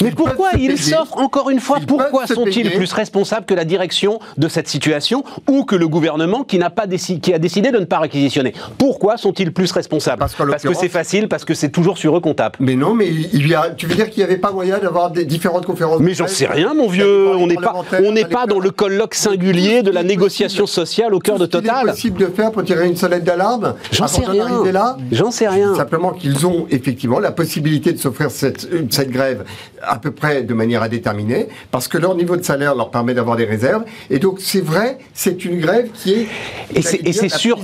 Mais 0.00 0.12
pourquoi 0.12 0.50
ils 0.56 0.78
s'offrent 0.78 1.18
encore 1.18 1.50
une 1.50 1.60
fois 1.60 1.78
Pourquoi 1.84 2.28
sont-ils 2.28 2.70
plus 2.70 2.92
responsables 2.92 3.44
que 3.44 3.54
la 3.54 3.64
direction 3.64 4.20
de 4.36 4.46
cette 4.46 4.68
situation 4.68 5.24
ou 5.48 5.64
que 5.64 5.74
le 5.74 5.88
gouvernement 5.88 6.44
qui 6.44 6.58
n'a 6.58 6.70
pas 6.70 6.86
qui 6.86 7.34
a 7.34 7.40
décidé 7.40 7.72
de 7.72 7.78
ne 7.78 7.86
pas 7.86 7.98
réquisitionner? 7.98 8.54
Pourquoi 8.78 9.16
sont-ils 9.16 9.52
plus 9.52 9.72
responsables? 9.72 10.20
Parce 10.20 10.62
que 10.62 10.74
c'est 10.74 10.88
facile, 10.88 11.26
parce 11.26 11.44
que 11.44 11.54
c'est 11.54 11.70
toujours 11.70 11.98
sur 11.98 12.16
eux 12.16 12.19
heureux 12.20 12.32
qu'on 12.32 12.34
tape. 12.34 12.56
Mais 12.60 12.76
non, 12.76 12.94
mais 12.94 13.08
il 13.08 13.46
y 13.48 13.54
a, 13.54 13.70
tu 13.70 13.86
veux 13.86 13.94
dire 13.94 14.10
qu'il 14.10 14.18
n'y 14.18 14.24
avait 14.24 14.38
pas 14.38 14.52
moyen 14.52 14.78
d'avoir 14.78 15.10
des 15.10 15.24
différentes 15.24 15.66
conférences 15.66 16.00
Mais 16.00 16.14
j'en 16.14 16.26
sais 16.26 16.46
rien, 16.46 16.74
mon 16.74 16.88
vieux. 16.88 17.28
On 17.34 17.46
n'est 17.46 17.54
pas, 17.56 17.74
on 18.04 18.12
n'est 18.12 18.24
pas 18.24 18.46
dans 18.46 18.60
le 18.60 18.70
colloque 18.70 19.14
singulier 19.14 19.82
de 19.82 19.90
la 19.90 20.02
négociation 20.02 20.66
sociale 20.66 21.14
au 21.14 21.18
cœur 21.18 21.38
de 21.38 21.46
Total. 21.46 21.82
C'est 21.84 21.90
possible 21.90 22.20
de 22.20 22.26
faire 22.26 22.52
pour 22.52 22.62
tirer 22.64 22.86
une 22.86 22.96
sonnette 22.96 23.24
d'alarme 23.24 23.74
J'en 23.92 24.06
sais 24.06 24.24
rien. 24.24 24.62
J'en 25.10 25.30
sais 25.30 25.48
rien. 25.48 25.74
Simplement 25.74 26.12
qu'ils 26.12 26.46
ont 26.46 26.66
effectivement 26.70 27.18
la 27.18 27.32
possibilité 27.32 27.92
de 27.92 27.98
s'offrir 27.98 28.30
cette, 28.30 28.68
cette 28.90 29.10
grève 29.10 29.44
à 29.82 29.98
peu 29.98 30.10
près 30.10 30.42
de 30.42 30.54
manière 30.54 30.82
indéterminée, 30.82 31.48
parce 31.70 31.88
que 31.88 31.98
leur 31.98 32.14
niveau 32.14 32.36
de 32.36 32.42
salaire 32.42 32.74
leur 32.74 32.90
permet 32.90 33.14
d'avoir 33.14 33.36
des 33.36 33.44
réserves. 33.44 33.84
Et 34.10 34.18
donc 34.18 34.38
c'est 34.40 34.60
vrai, 34.60 34.98
c'est 35.14 35.44
une 35.44 35.60
grève 35.60 35.88
qui 35.94 36.12
est 36.12 36.26
et 36.74 36.82
c'est 37.12 37.28
sûr 37.28 37.58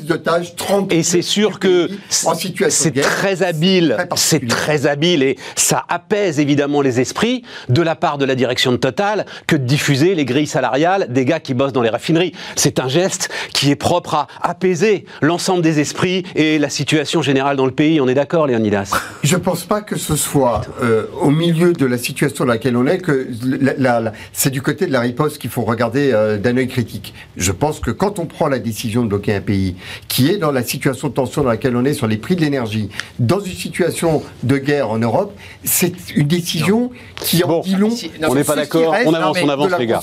et 0.90 1.02
c'est 1.02 1.22
sûr 1.22 1.58
que 1.58 1.88
c'est 2.08 3.00
très 3.00 3.42
habile, 3.42 3.96
c'est 4.16 4.40
très 4.48 4.86
habile 4.86 5.22
et 5.22 5.36
ça 5.54 5.84
apaise 5.88 6.40
évidemment 6.40 6.82
les 6.82 7.00
esprits 7.00 7.42
de 7.68 7.82
la 7.82 7.96
part 7.96 8.18
de 8.18 8.24
la 8.24 8.34
direction 8.34 8.72
de 8.72 8.76
Total 8.76 9.26
que 9.46 9.56
de 9.56 9.64
diffuser 9.64 10.14
les 10.14 10.24
grilles 10.24 10.46
salariales 10.46 11.06
des 11.10 11.24
gars 11.24 11.40
qui 11.40 11.54
bossent 11.54 11.72
dans 11.72 11.82
les 11.82 11.88
raffineries. 11.88 12.32
C'est 12.56 12.78
un 12.78 12.88
geste 12.88 13.30
qui 13.52 13.70
est 13.70 13.76
propre 13.76 14.14
à 14.14 14.28
apaiser 14.42 15.06
l'ensemble 15.22 15.62
des 15.62 15.80
esprits 15.80 16.24
et 16.34 16.58
la 16.58 16.70
situation 16.70 17.22
générale 17.22 17.56
dans 17.56 17.66
le 17.66 17.72
pays. 17.72 18.00
On 18.00 18.08
est 18.08 18.14
d'accord, 18.14 18.46
Léonidas 18.46 18.92
Je 19.22 19.36
pense 19.36 19.64
pas 19.64 19.80
que 19.80 19.96
ce 19.96 20.16
soit 20.16 20.62
euh, 20.82 21.06
au 21.20 21.30
milieu 21.30 21.72
de 21.72 21.86
la 21.86 21.98
situation 21.98 22.44
dans 22.44 22.52
laquelle 22.52 22.76
on 22.76 22.86
est 22.86 22.98
que 22.98 23.28
c'est 24.32 24.50
du 24.50 24.62
côté 24.62 24.86
de 24.86 24.92
la 24.92 25.00
riposte 25.00 25.38
qu'il 25.38 25.50
faut 25.50 25.62
regarder 25.62 26.10
euh, 26.12 26.38
d'un 26.38 26.56
œil 26.56 26.68
critique. 26.68 27.14
Je 27.36 27.52
pense 27.52 27.80
que 27.80 27.90
quand 27.90 28.18
on 28.18 28.26
prend 28.26 28.48
la 28.48 28.58
décision 28.58 29.02
de 29.02 29.08
bloquer 29.08 29.34
un 29.34 29.40
pays 29.40 29.76
qui 30.08 30.30
est 30.30 30.36
dans 30.36 30.52
la 30.52 30.62
situation 30.62 31.08
de 31.08 31.14
tension 31.14 31.42
dans 31.42 31.48
laquelle 31.48 31.76
on 31.76 31.84
est 31.84 31.94
sur 31.94 32.06
les 32.06 32.16
prix 32.16 32.36
de 32.36 32.40
l'énergie, 32.40 32.88
dans 33.18 33.40
une 33.40 33.52
situation 33.52 34.22
de 34.42 34.58
guerre 34.58 34.90
en 34.90 34.98
Europe, 34.98 35.36
c'est 35.64 35.92
une 36.14 36.26
décision 36.26 36.90
qui 37.16 37.42
en 37.44 37.60
dit 37.60 37.76
long. 37.76 37.90
on 38.28 38.34
n'est 38.34 38.44
pas 38.44 38.56
d'accord. 38.56 38.94
On 39.04 39.14
avance, 39.14 39.38
on 39.42 39.48
avance, 39.48 39.78
les 39.78 39.86
gars. 39.86 40.00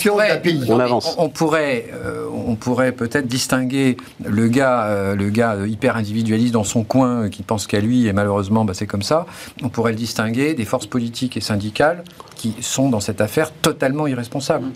On 0.67 0.79
avance. 0.79 1.15
On, 1.17 1.29
pourrait, 1.29 1.87
euh, 1.93 2.25
on 2.47 2.55
pourrait 2.55 2.91
peut-être 2.91 3.27
distinguer 3.27 3.97
le 4.23 4.47
gars, 4.47 4.85
euh, 4.85 5.15
le 5.15 5.29
gars 5.29 5.57
hyper 5.67 5.95
individualiste 5.95 6.53
dans 6.53 6.63
son 6.63 6.83
coin 6.83 7.29
qui 7.29 7.43
pense 7.43 7.67
qu'à 7.67 7.79
lui 7.79 8.07
et 8.07 8.13
malheureusement, 8.13 8.65
bah, 8.65 8.73
c'est 8.73 8.87
comme 8.87 9.03
ça. 9.03 9.25
On 9.61 9.69
pourrait 9.69 9.91
le 9.91 9.97
distinguer 9.97 10.53
des 10.53 10.65
forces 10.65 10.87
politiques 10.87 11.37
et 11.37 11.41
syndicales 11.41 12.03
qui 12.35 12.55
sont 12.61 12.89
dans 12.89 12.99
cette 12.99 13.21
affaire 13.21 13.51
totalement 13.51 14.07
irresponsables. 14.07 14.67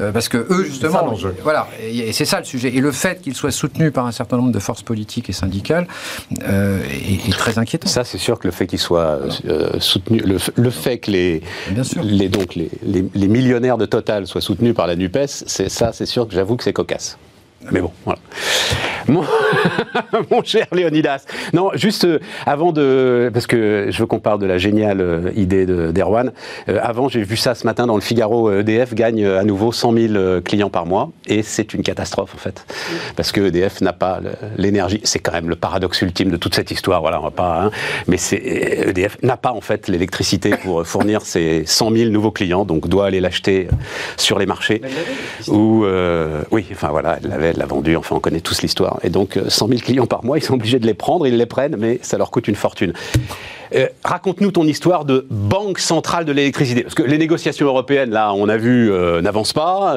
Euh, 0.00 0.12
parce 0.12 0.28
que 0.28 0.38
eux, 0.38 0.64
justement, 0.64 1.14
voilà, 1.42 1.68
et, 1.82 2.12
c'est 2.12 2.24
ça 2.24 2.38
le 2.38 2.44
sujet. 2.44 2.74
Et 2.74 2.80
le 2.80 2.92
fait 2.92 3.20
qu'ils 3.20 3.34
soient 3.34 3.50
soutenus 3.50 3.92
par 3.92 4.06
un 4.06 4.12
certain 4.12 4.36
nombre 4.36 4.52
de 4.52 4.58
forces 4.58 4.82
politiques 4.82 5.28
et 5.28 5.32
syndicales 5.32 5.86
euh, 6.42 6.80
est, 6.88 7.32
très 7.32 7.58
inquiétant. 7.58 7.88
Ça, 7.88 8.04
c'est 8.04 8.18
sûr 8.18 8.38
que 8.38 8.48
le 8.48 8.52
fait 8.52 8.66
qu'ils 8.66 8.78
soient 8.78 9.18
euh, 9.46 9.78
soutenus, 9.78 10.22
le, 10.24 10.70
fait 10.70 10.98
que 10.98 11.10
les, 11.10 11.42
les 12.02 12.28
donc 12.28 12.54
les, 12.54 12.70
les, 12.82 13.28
millionnaires 13.28 13.78
de 13.78 13.86
Total 13.86 14.26
soient 14.26 14.40
soutenus 14.40 14.74
par 14.74 14.86
la 14.86 14.96
Nupes, 14.96 15.18
c'est 15.26 15.68
ça, 15.68 15.92
c'est 15.92 16.06
sûr 16.06 16.26
que 16.26 16.34
j'avoue 16.34 16.56
que 16.56 16.64
c'est 16.64 16.72
cocasse. 16.72 17.18
Mais 17.70 17.80
bon, 17.80 17.92
voilà. 18.04 18.20
Mon, 20.30 20.42
cher 20.44 20.66
Léonidas. 20.72 21.24
Non, 21.52 21.70
juste 21.74 22.04
euh, 22.04 22.18
avant 22.46 22.72
de. 22.72 23.30
Parce 23.32 23.46
que 23.46 23.86
je 23.90 23.98
veux 23.98 24.06
qu'on 24.06 24.20
parle 24.20 24.40
de 24.40 24.46
la 24.46 24.58
géniale 24.58 25.00
euh, 25.00 25.30
idée 25.34 25.66
d'Erwan. 25.66 26.32
Euh, 26.68 26.78
avant, 26.82 27.08
j'ai 27.08 27.22
vu 27.22 27.36
ça 27.36 27.54
ce 27.54 27.66
matin 27.66 27.86
dans 27.86 27.94
le 27.94 28.00
Figaro. 28.00 28.52
EDF 28.52 28.94
gagne 28.94 29.24
à 29.26 29.44
nouveau 29.44 29.72
100 29.72 29.92
000 29.92 30.40
clients 30.42 30.70
par 30.70 30.86
mois. 30.86 31.10
Et 31.26 31.42
c'est 31.42 31.74
une 31.74 31.82
catastrophe, 31.82 32.34
en 32.34 32.38
fait. 32.38 32.64
Parce 33.16 33.32
que 33.32 33.40
EDF 33.40 33.80
n'a 33.80 33.92
pas 33.92 34.20
l'énergie. 34.56 35.00
C'est 35.04 35.18
quand 35.18 35.32
même 35.32 35.48
le 35.48 35.56
paradoxe 35.56 36.02
ultime 36.02 36.30
de 36.30 36.36
toute 36.36 36.54
cette 36.54 36.70
histoire. 36.70 37.00
Voilà, 37.00 37.20
on 37.20 37.24
va 37.24 37.30
pas. 37.30 37.62
Hein. 37.62 37.70
mais 38.06 38.16
EDF 38.32 39.18
n'a 39.22 39.36
pas, 39.36 39.52
en 39.52 39.60
fait, 39.60 39.88
l'électricité 39.88 40.50
pour 40.62 40.86
fournir 40.86 41.22
ses 41.22 41.64
100 41.66 41.90
000 41.92 42.10
nouveaux 42.10 42.30
clients. 42.30 42.64
Donc, 42.64 42.88
doit 42.88 43.06
aller 43.06 43.20
l'acheter 43.20 43.68
sur 44.16 44.38
les 44.38 44.46
marchés. 44.46 44.82
Ou. 45.48 45.84
oui, 46.50 46.66
enfin 46.72 46.88
voilà, 46.88 47.18
elle 47.22 47.30
l'avait, 47.30 47.48
elle 47.48 47.58
l'a 47.58 47.66
vendu. 47.66 47.96
Enfin, 47.96 48.16
on 48.16 48.20
connaît 48.20 48.40
tous 48.40 48.62
l'histoire. 48.62 48.89
Et 49.02 49.10
donc, 49.10 49.38
100 49.48 49.66
euh, 49.66 49.68
000 49.68 49.80
clients 49.80 50.06
par 50.06 50.24
mois, 50.24 50.38
ils 50.38 50.42
sont 50.42 50.54
obligés 50.54 50.78
de 50.78 50.86
les 50.86 50.94
prendre, 50.94 51.26
ils 51.26 51.36
les 51.36 51.46
prennent, 51.46 51.76
mais 51.78 51.98
ça 52.02 52.18
leur 52.18 52.30
coûte 52.30 52.48
une 52.48 52.54
fortune. 52.54 52.92
Euh, 53.74 53.86
raconte-nous 54.04 54.50
ton 54.50 54.64
histoire 54.64 55.04
de 55.04 55.26
banque 55.30 55.78
centrale 55.78 56.24
de 56.24 56.32
l'électricité. 56.32 56.82
Parce 56.82 56.94
que 56.94 57.02
les 57.02 57.18
négociations 57.18 57.66
européennes, 57.66 58.10
là, 58.10 58.32
on 58.34 58.48
a 58.48 58.56
vu, 58.56 58.90
euh, 58.90 59.20
n'avancent 59.22 59.52
pas. 59.52 59.96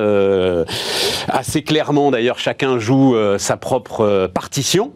assez 1.28 1.64
clairement, 1.64 2.12
d'ailleurs, 2.12 2.40
chacun 2.40 2.80
joue 2.80 3.16
sa 3.38 3.58
propre 3.58 4.28
partition. 4.34 4.92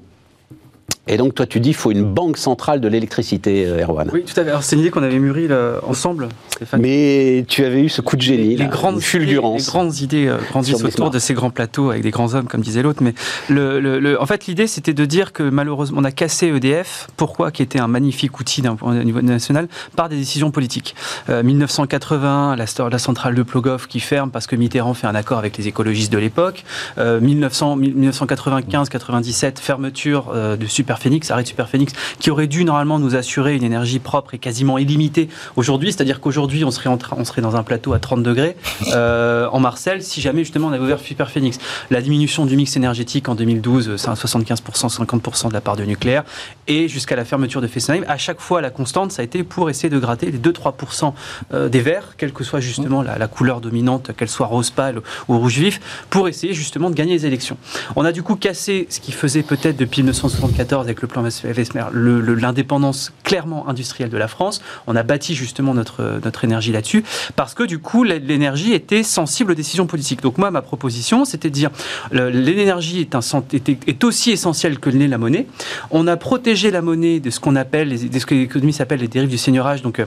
Et 1.08 1.18
donc, 1.18 1.36
toi, 1.36 1.46
tu 1.46 1.60
dis 1.60 1.70
qu'il 1.70 1.78
faut 1.78 1.92
une 1.92 2.04
banque 2.04 2.38
centrale 2.38 2.82
de 2.82 2.88
l'électricité, 2.88 3.66
euh, 3.66 3.84
Erwan. 3.84 4.10
Oui, 4.12 4.24
tout 4.24 4.40
à 4.40 4.44
fait. 4.44 4.52
c'est 4.62 4.76
une 4.76 4.82
idée 4.82 4.92
qu'on 4.92 5.04
avait 5.04 5.20
mûrie 5.20 5.48
ensemble, 5.88 6.30
Stéphane. 6.50 6.82
Mais 6.82 7.46
tu 7.48 7.64
avais 7.64 7.82
eu 7.82 7.90
ce 7.90 8.02
coup 8.02 8.18
de 8.18 8.22
génie, 8.22 8.56
les, 8.56 8.66
grandes 8.66 9.00
fulgurances. 9.00 9.68
Les 9.68 9.72
grandes 9.72 10.00
idées 10.00 10.28
euh, 10.28 10.38
grandissent 10.50 10.84
autour 10.84 11.10
de 11.10 11.20
ces 11.20 11.34
grands 11.34 11.50
plateaux 11.50 11.92
avec 11.92 12.04
des 12.04 12.12
grands 12.12 12.34
hommes, 12.34 12.48
comme 12.48 12.62
disait 12.62 12.82
l'autre. 12.82 13.04
Mais 13.04 13.14
le, 13.50 14.18
en 14.20 14.26
fait, 14.26 14.48
l'idée, 14.48 14.68
c'était 14.68 14.94
de 14.94 15.06
dire 15.06 15.34
que 15.34 15.44
malheureusement, 15.44 16.02
on 16.02 16.04
a 16.04 16.12
cassé 16.12 16.48
EDF. 16.48 17.08
Pourquoi? 17.16 17.52
Qui 17.52 17.64
était 17.64 17.80
un 17.80 17.88
magnifique 17.88 18.40
outil 18.40 18.62
d'un 18.62 18.76
niveau 19.04 19.22
national 19.22 19.68
par 19.96 20.10
des 20.10 20.18
décisions 20.18 20.52
politiques. 20.52 20.96
1980, 21.30 22.54
euh, 22.54 22.56
la, 22.56 22.90
la, 22.90 23.00
centrale 23.00 23.36
de 23.36 23.44
Plogoff 23.44 23.88
qui 23.88 24.00
ferme 24.00 24.32
parce 24.32 24.48
que 24.48 24.56
Mitterrand 24.56 24.94
fait 24.94 25.08
un 25.08 25.16
accord 25.16 25.38
avec 25.38 25.58
les 25.58 25.68
écologistes 25.68 26.12
de 26.12 26.18
l'époque. 26.18 26.64
1995-97, 26.98 29.60
fermeture 29.60 30.34
de 30.34 30.66
Super 30.66 30.97
Phoenix, 30.98 31.32
arrêt 31.32 31.46
Super 31.46 31.70
Phoenix, 31.70 31.94
qui 32.20 32.32
aurait 32.32 32.48
dû 32.48 32.63
normalement 32.63 33.00
nous 33.00 33.16
assurer 33.16 33.56
une 33.56 33.63
énergie 33.63 34.00
propre 34.00 34.34
et 34.34 34.38
quasiment 34.38 34.77
illimitée 34.77 35.30
aujourd'hui. 35.56 35.92
C'est-à-dire 35.92 36.20
qu'aujourd'hui, 36.20 36.63
on 36.63 36.72
serait, 36.72 36.89
on 36.89 37.25
serait 37.25 37.42
dans 37.42 37.56
un 37.56 37.63
plateau 37.63 37.94
à 37.94 38.00
30 38.00 38.24
degrés 38.24 38.56
euh, 38.94 39.48
en 39.51 39.60
Marseille 39.60 40.01
si 40.01 40.22
jamais 40.22 40.44
justement 40.44 40.68
on 40.68 40.72
avait 40.72 40.84
ouvert 40.84 41.00
Super 41.00 41.30
Phoenix. 41.30 41.60
La 41.89 42.01
diminution 42.01 42.46
du 42.46 42.56
mix 42.56 42.75
énergétique 42.75 43.30
en 43.30 43.36
2012, 43.36 43.96
c'est 43.98 44.10
à 44.10 44.13
75%, 44.13 44.94
50% 44.94 45.50
de 45.50 45.54
la 45.54 45.62
part 45.62 45.75
de 45.75 45.84
nucléaire. 45.84 46.24
Et 46.68 46.88
jusqu'à 46.88 47.16
la 47.16 47.25
fermeture 47.25 47.62
de 47.62 47.68
Fessenheim, 47.68 48.04
à 48.08 48.18
chaque 48.18 48.42
fois, 48.42 48.62
la 48.62 48.70
constante, 48.70 49.12
ça 49.12 49.22
a 49.22 49.25
été 49.25 49.44
pour 49.44 49.70
essayer 49.70 49.89
de 49.89 50.00
gratter 50.00 50.32
les 50.32 50.39
2-3% 50.39 51.13
euh, 51.54 51.70
des 51.70 51.80
verts, 51.80 52.16
quelle 52.18 52.34
que 52.34 52.44
soit 52.44 52.60
justement 52.60 53.01
la, 53.01 53.18
la 53.18 53.27
couleur 53.27 53.62
dominante, 53.62 54.12
qu'elle 54.16 54.30
soit 54.30 54.48
rose 54.48 54.70
pâle 54.70 55.01
ou 55.27 55.38
rouge 55.38 55.58
vif, 55.60 55.80
pour 56.10 56.27
essayer 56.27 56.54
justement 56.54 56.89
de 56.89 56.96
gagner 56.96 57.13
les 57.13 57.25
élections. 57.25 57.58
On 57.96 58.06
a 58.06 58.12
du 58.12 58.24
coup 58.24 58.36
cassé 58.36 58.88
ce 58.89 59.00
qui 59.00 59.12
faisait 59.12 59.44
peut-être 59.44 59.77
depuis 59.77 60.01
1974 60.01 60.87
avec 60.88 61.01
le 61.01 61.08
plan 61.08 61.22
Vesmer 61.22 61.86
l'indépendance 61.94 63.12
clairement 63.24 63.67
industrielle 63.67 64.10
de 64.10 64.17
la 64.17 64.27
France. 64.27 64.62
On 64.88 64.96
a 64.96 65.03
bâti 65.03 65.36
justement 65.36 65.74
notre, 65.74 66.20
notre 66.24 66.44
énergie 66.44 66.72
là-dessus 66.72 67.03
parce 67.36 67.53
que 67.53 67.63
du 67.63 67.79
coup 67.79 68.03
l'énergie 68.03 68.74
était 68.74 69.03
sensible 69.03 69.51
aux 69.51 69.56
décisions 69.56 69.88
politiques. 69.88 70.22
Donc 70.22 70.38
moi 70.38 70.51
ma 70.51 70.62
proposition 70.62 71.25
c'était 71.25 71.50
de 71.50 71.53
dire 71.53 71.72
l'énergie 72.12 73.01
est, 73.01 74.03
aussi 74.03 74.32
essentielle 74.32 74.79
que 74.79 74.89
l'est 74.89 75.08
la 75.08 75.17
monnaie. 75.17 75.48
On 75.91 76.08
a 76.08 76.17
protégé 76.17 76.72
la 76.72 76.82
monnaie 76.82 77.20
de 77.20 77.29
ce 77.29 77.39
qu'on 77.39 77.56
appelle, 77.56 78.10
de 78.10 78.20
ce 78.20 78.25
que 78.25 78.36
l'économie 78.36 78.74
s'appelle 78.74 79.00
les 79.00 79.08
dérives 79.08 79.29
du 79.29 79.38
seigneurage. 79.38 79.82
Donc 79.82 80.00
euh, 80.00 80.06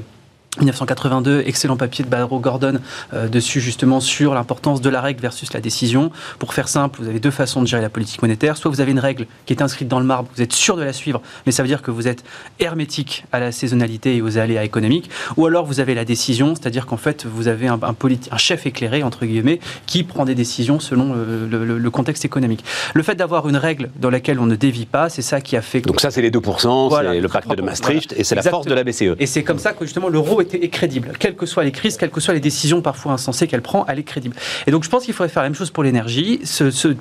1982, 0.59 1.45
excellent 1.47 1.77
papier 1.77 2.05
de 2.05 2.11
Barrow 2.11 2.41
Gordon 2.41 2.81
euh, 3.15 3.29
dessus 3.29 3.61
justement 3.61 4.01
sur 4.01 4.35
l'importance 4.35 4.81
de 4.81 4.91
la 4.91 5.01
règle 5.01 5.21
versus 5.21 5.53
la 5.53 5.61
décision. 5.61 6.11
Pour 6.41 6.55
faire 6.55 6.67
simple, 6.67 7.01
vous 7.01 7.09
avez 7.09 7.21
deux 7.21 7.31
façons 7.31 7.63
de 7.63 7.69
gérer 7.69 7.83
la 7.83 7.89
politique 7.89 8.21
monétaire. 8.21 8.57
Soit 8.57 8.69
vous 8.69 8.81
avez 8.81 8.91
une 8.91 8.99
règle 8.99 9.27
qui 9.47 9.53
est 9.53 9.63
inscrite 9.63 9.87
dans 9.87 10.01
le 10.01 10.07
marbre, 10.07 10.29
vous 10.35 10.43
êtes 10.43 10.53
sûr 10.53 10.77
de 10.77 10.83
la 10.83 10.93
suivre, 10.93 11.23
mais 11.47 11.53
ça 11.53 11.63
veut 11.63 11.69
dire 11.69 11.83
que 11.83 11.93
vous 11.93 12.09
êtes 12.09 12.25
hermétique 12.59 13.27
à 13.31 13.39
la 13.39 13.53
saisonnalité 13.53 14.17
et 14.17 14.23
aux 14.23 14.39
aléas 14.39 14.65
économiques. 14.65 15.09
Ou 15.37 15.47
alors 15.47 15.67
vous 15.67 15.79
avez 15.79 15.95
la 15.95 16.05
décision, 16.05 16.57
c'est-à-dire 16.57 16.87
qu'en 16.87 16.97
fait 16.97 17.27
vous 17.27 17.47
avez 17.47 17.69
un, 17.69 17.79
un, 17.81 17.95
un, 18.33 18.39
chef 18.39 18.67
éclairé 18.67 19.05
entre 19.05 19.27
guillemets 19.27 19.61
qui 19.87 20.03
prend 20.03 20.25
des 20.25 20.35
décisions 20.35 20.81
selon 20.81 21.15
euh, 21.15 21.47
le, 21.49 21.91
contexte 21.91 22.25
économique. 22.25 22.65
Le 22.95 23.05
fait 23.05 23.15
d'avoir 23.15 23.49
une 23.49 23.57
règle 23.57 23.91
dans 24.01 24.11
laquelle 24.11 24.41
on 24.41 24.47
ne 24.47 24.57
dévie 24.57 24.87
pas, 24.87 25.09
c'est 25.11 25.23
ça 25.23 25.41
qui 25.41 25.57
a 25.57 25.63
fait. 25.63 25.81
Que... 25.81 25.87
Donc 25.87 26.01
ça 26.01 26.11
c'est 26.11 26.23
les 26.23 26.31
2%, 26.33 26.91
c'est 26.91 27.21
le 27.21 27.29
pacte 27.29 27.55
de 27.55 27.63
Maastricht 27.63 28.15
et 28.17 28.25
c'est 28.25 28.35
la 28.35 28.43
force 28.43 28.67
de 28.67 28.75
la 28.75 28.83
BCE. 28.83 29.15
Et 29.21 29.27
c'est 29.27 29.45
comme 29.45 29.61
ça 29.61 29.73
que 29.75 29.85
justement 29.85 30.09
l'euro 30.09 30.40
est, 30.41 30.69
crédible. 30.69 31.13
Quelles 31.19 31.37
que 31.37 31.47
soient 31.47 31.65
les 31.65 31.73
crises, 31.73 31.97
quelles 31.97 32.11
que 32.11 32.21
soient 32.21 32.35
les 32.35 32.41
décisions 32.41 32.83
parfois 32.83 33.13
insensées 33.13 33.47
qu'elle 33.47 33.63
prend, 33.63 33.85
elle 33.89 33.99
est 33.99 34.05
crédible. 34.05 34.37
Et 34.67 34.71
donc 34.71 34.85
je 34.85 34.89
pense 34.89 35.05
qu'il 35.05 35.15
faudrait 35.15 35.29
faire 35.29 35.43
la 35.43 35.49
même 35.49 35.57
chose 35.57 35.71
pour 35.71 35.83
l'énergie, 35.83 36.41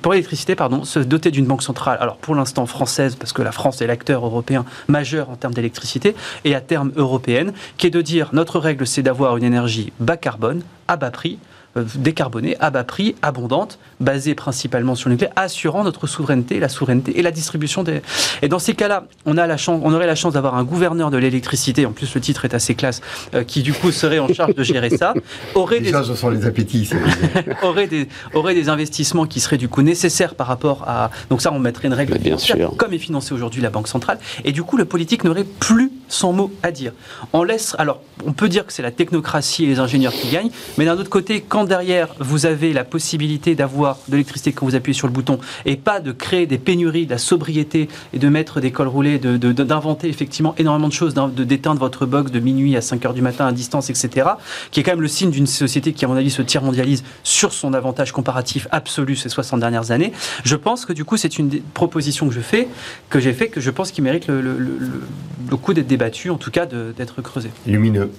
pour 0.02 0.12
l'électricité, 0.12 0.54
pardon, 0.54 0.84
se 0.84 0.98
doter 0.98 1.30
d'une 1.30 1.46
banque 1.46 1.62
centrale. 1.62 1.98
Alors 2.00 2.16
pour 2.16 2.34
l'instant 2.34 2.66
française, 2.66 3.16
parce 3.16 3.32
que 3.32 3.42
la 3.42 3.52
France 3.52 3.80
est 3.82 3.86
l'acteur 3.86 4.24
européen 4.24 4.64
majeur 4.88 5.30
en 5.30 5.36
termes 5.36 5.54
d'électricité, 5.54 6.14
et 6.44 6.54
à 6.54 6.60
terme 6.60 6.92
européenne, 6.96 7.52
qui 7.76 7.86
est 7.86 7.90
de 7.90 8.02
dire 8.02 8.30
notre 8.32 8.58
règle 8.58 8.86
c'est 8.86 9.02
d'avoir 9.02 9.36
une 9.36 9.44
énergie 9.44 9.92
bas 10.00 10.16
carbone, 10.16 10.62
à 10.88 10.96
bas 10.96 11.10
prix, 11.10 11.38
décarbonée, 11.76 12.56
à 12.60 12.70
bas 12.70 12.84
prix, 12.84 13.14
abondante, 13.22 13.78
basée 14.00 14.34
principalement 14.34 14.94
sur 14.94 15.08
le 15.08 15.14
nucléaire, 15.14 15.32
assurant 15.36 15.84
notre 15.84 16.06
souveraineté, 16.06 16.58
la 16.58 16.68
souveraineté 16.68 17.18
et 17.18 17.22
la 17.22 17.30
distribution 17.30 17.82
des. 17.82 18.02
Et 18.42 18.48
dans 18.48 18.58
ces 18.58 18.74
cas-là, 18.74 19.04
on 19.26 19.36
a 19.36 19.46
la 19.46 19.56
chance, 19.56 19.80
on 19.84 19.92
aurait 19.92 20.06
la 20.06 20.14
chance 20.14 20.34
d'avoir 20.34 20.56
un 20.56 20.64
gouverneur 20.64 21.10
de 21.10 21.16
l'électricité. 21.16 21.86
En 21.86 21.92
plus, 21.92 22.14
le 22.14 22.20
titre 22.20 22.44
est 22.44 22.54
assez 22.54 22.74
classe, 22.74 23.00
euh, 23.34 23.44
qui 23.44 23.62
du 23.62 23.72
coup 23.72 23.92
serait 23.92 24.18
en 24.18 24.32
charge 24.32 24.54
de 24.54 24.62
gérer 24.62 24.90
ça. 24.90 25.14
Aurait 25.54 25.80
des... 25.80 25.92
ce 25.92 26.14
sont 26.14 26.30
les 26.30 26.46
appétits. 26.46 26.90
aurait 27.62 27.86
des 27.86 28.08
aurait 28.34 28.54
des 28.54 28.68
investissements 28.68 29.26
qui 29.26 29.40
seraient 29.40 29.58
du 29.58 29.68
coup 29.68 29.82
nécessaires 29.82 30.34
par 30.34 30.46
rapport 30.46 30.84
à. 30.88 31.10
Donc 31.28 31.40
ça, 31.40 31.52
on 31.52 31.58
mettrait 31.58 31.88
une 31.88 31.94
règle 31.94 32.18
bien 32.18 32.38
sûr. 32.38 32.76
comme 32.76 32.92
est 32.92 32.98
financée 32.98 33.34
aujourd'hui 33.34 33.62
la 33.62 33.70
banque 33.70 33.88
centrale. 33.88 34.18
Et 34.44 34.52
du 34.52 34.62
coup, 34.62 34.76
le 34.76 34.84
politique 34.84 35.24
n'aurait 35.24 35.44
plus 35.44 35.90
sans 36.10 36.32
mot 36.32 36.52
à 36.62 36.70
dire. 36.70 36.92
On 37.32 37.42
laisse, 37.42 37.74
alors, 37.78 38.02
on 38.26 38.32
peut 38.32 38.50
dire 38.50 38.66
que 38.66 38.72
c'est 38.72 38.82
la 38.82 38.90
technocratie 38.90 39.64
et 39.64 39.66
les 39.68 39.78
ingénieurs 39.78 40.12
qui 40.12 40.28
gagnent, 40.28 40.50
mais 40.76 40.84
d'un 40.84 40.98
autre 40.98 41.08
côté, 41.08 41.40
quand 41.40 41.64
derrière 41.64 42.08
vous 42.18 42.44
avez 42.44 42.74
la 42.74 42.84
possibilité 42.84 43.54
d'avoir 43.54 43.98
de 44.08 44.12
l'électricité 44.12 44.52
quand 44.52 44.66
vous 44.66 44.74
appuyez 44.74 44.96
sur 44.96 45.06
le 45.06 45.12
bouton 45.12 45.38
et 45.64 45.76
pas 45.76 46.00
de 46.00 46.12
créer 46.12 46.46
des 46.46 46.58
pénuries, 46.58 47.06
de 47.06 47.10
la 47.10 47.18
sobriété 47.18 47.88
et 48.12 48.18
de 48.18 48.28
mettre 48.28 48.60
des 48.60 48.72
cols 48.72 48.88
roulés, 48.88 49.18
d'inventer 49.18 50.08
effectivement 50.08 50.54
énormément 50.58 50.88
de 50.88 50.92
choses, 50.92 51.14
de 51.14 51.44
d'éteindre 51.44 51.80
votre 51.80 52.06
box 52.06 52.30
de 52.30 52.40
minuit 52.40 52.76
à 52.76 52.80
5 52.80 53.06
heures 53.06 53.14
du 53.14 53.22
matin 53.22 53.46
à 53.46 53.52
distance, 53.52 53.90
etc., 53.90 54.28
qui 54.70 54.80
est 54.80 54.82
quand 54.82 54.92
même 54.92 55.00
le 55.00 55.08
signe 55.08 55.30
d'une 55.30 55.46
société 55.46 55.92
qui, 55.92 56.04
à 56.04 56.08
mon 56.08 56.16
avis, 56.16 56.30
se 56.30 56.42
tire 56.42 56.62
mondialise 56.62 57.02
sur 57.22 57.52
son 57.52 57.72
avantage 57.72 58.12
comparatif 58.12 58.68
absolu 58.70 59.16
ces 59.16 59.28
60 59.28 59.60
dernières 59.60 59.90
années. 59.90 60.12
Je 60.44 60.56
pense 60.56 60.84
que 60.84 60.92
du 60.92 61.04
coup, 61.04 61.16
c'est 61.16 61.38
une 61.38 61.60
proposition 61.74 62.28
que 62.28 62.34
je 62.34 62.40
fais, 62.40 62.68
que 63.08 63.20
j'ai 63.20 63.32
fait, 63.32 63.48
que 63.48 63.60
je 63.60 63.70
pense 63.70 63.90
qu'il 63.90 64.04
mérite 64.04 64.28
le, 64.28 65.56
coup 65.56 65.74
d'être 65.74 65.86
débattu, 66.00 66.30
en 66.30 66.36
tout 66.36 66.50
cas 66.50 66.66
d'être 66.66 67.22
creusé. 67.22 67.50
Lumineux. 67.66 68.10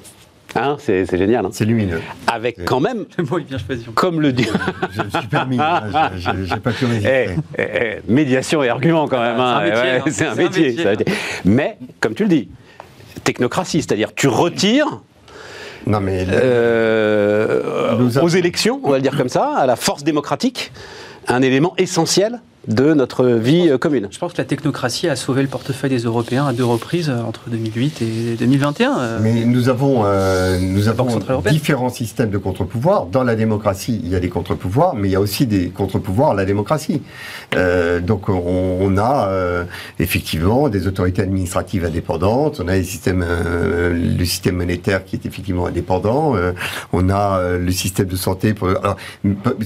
Hein, 0.55 0.75
c'est 0.79 1.05
génial. 1.17 1.45
Hein. 1.45 1.49
C'est 1.51 1.65
lumineux. 1.65 2.01
Avec 2.27 2.65
quand 2.65 2.81
même, 2.81 3.05
le 3.17 3.23
mot 3.23 3.39
est 3.39 3.43
bien 3.43 3.57
choisi. 3.57 3.85
comme 3.95 4.19
le 4.19 4.33
dit. 4.33 4.47
je, 4.91 5.01
me 5.01 5.09
suis 5.09 5.27
permis, 5.27 5.57
hein, 5.59 6.11
j'ai 6.43 6.57
pas 6.57 6.71
pu 6.71 6.85
résister. 6.85 7.27
Eh, 7.57 7.61
eh, 7.61 8.01
eh, 8.07 8.11
médiation 8.11 8.61
et 8.61 8.69
argument 8.69 9.07
quand 9.07 9.19
même. 9.19 9.37
C'est 10.11 10.25
un 10.25 10.35
métier. 10.35 10.75
c'est 10.75 10.85
un, 10.85 10.91
métier. 10.91 11.05
Mais, 11.45 11.77
comme 12.01 12.13
tu 12.13 12.23
le 12.23 12.29
dis, 12.29 12.49
technocratie, 13.23 13.81
c'est-à-dire 13.81 14.13
tu 14.13 14.27
retires 14.27 15.01
non, 15.87 15.99
mais 15.99 16.27
euh, 16.29 18.07
aux 18.21 18.27
élections, 18.27 18.79
on 18.83 18.91
va 18.91 18.97
le 18.97 19.01
dire 19.01 19.17
comme 19.17 19.29
ça, 19.29 19.55
à 19.57 19.65
la 19.65 19.75
force 19.75 20.03
démocratique, 20.03 20.71
un 21.27 21.41
élément 21.41 21.73
essentiel 21.79 22.39
de 22.67 22.93
notre 22.93 23.25
vie 23.25 23.69
euh, 23.69 23.77
commune. 23.77 24.07
Je 24.11 24.19
pense 24.19 24.33
que 24.33 24.37
la 24.37 24.45
technocratie 24.45 25.09
a 25.09 25.15
sauvé 25.15 25.41
le 25.41 25.47
portefeuille 25.47 25.89
des 25.89 26.03
Européens 26.03 26.45
à 26.45 26.53
deux 26.53 26.65
reprises 26.65 27.09
euh, 27.09 27.21
entre 27.23 27.49
2008 27.49 28.01
et 28.01 28.35
2021. 28.37 28.99
Euh. 28.99 29.19
Mais 29.21 29.45
nous 29.45 29.69
avons, 29.69 30.03
nous 30.59 30.87
avons 30.87 31.19
différents 31.49 31.89
systèmes 31.89 32.29
de 32.29 32.37
contre-pouvoirs. 32.37 33.07
Dans 33.07 33.23
la 33.23 33.35
démocratie, 33.35 33.99
il 34.03 34.09
y 34.09 34.15
a 34.15 34.19
des 34.19 34.29
contre-pouvoirs, 34.29 34.95
mais 34.95 35.09
il 35.09 35.11
y 35.11 35.15
a 35.15 35.19
aussi 35.19 35.47
des 35.47 35.69
contre-pouvoirs 35.69 36.31
à 36.31 36.33
la 36.35 36.45
démocratie. 36.45 37.01
donc 38.01 38.29
on, 38.29 38.97
a 38.97 39.29
effectivement 39.99 40.69
des 40.69 40.87
autorités 40.87 41.21
administratives 41.21 41.85
indépendantes, 41.85 42.61
on 42.63 42.67
a 42.67 42.75
les 42.75 42.83
systèmes, 42.83 43.25
le 43.25 44.25
système 44.25 44.57
monétaire 44.57 45.05
qui 45.05 45.15
est 45.15 45.25
effectivement 45.25 45.65
indépendant, 45.65 46.35
on 46.93 47.09
a 47.09 47.57
le 47.57 47.71
système 47.71 48.07
de 48.07 48.15
santé. 48.15 48.53
Pour, 48.53 48.69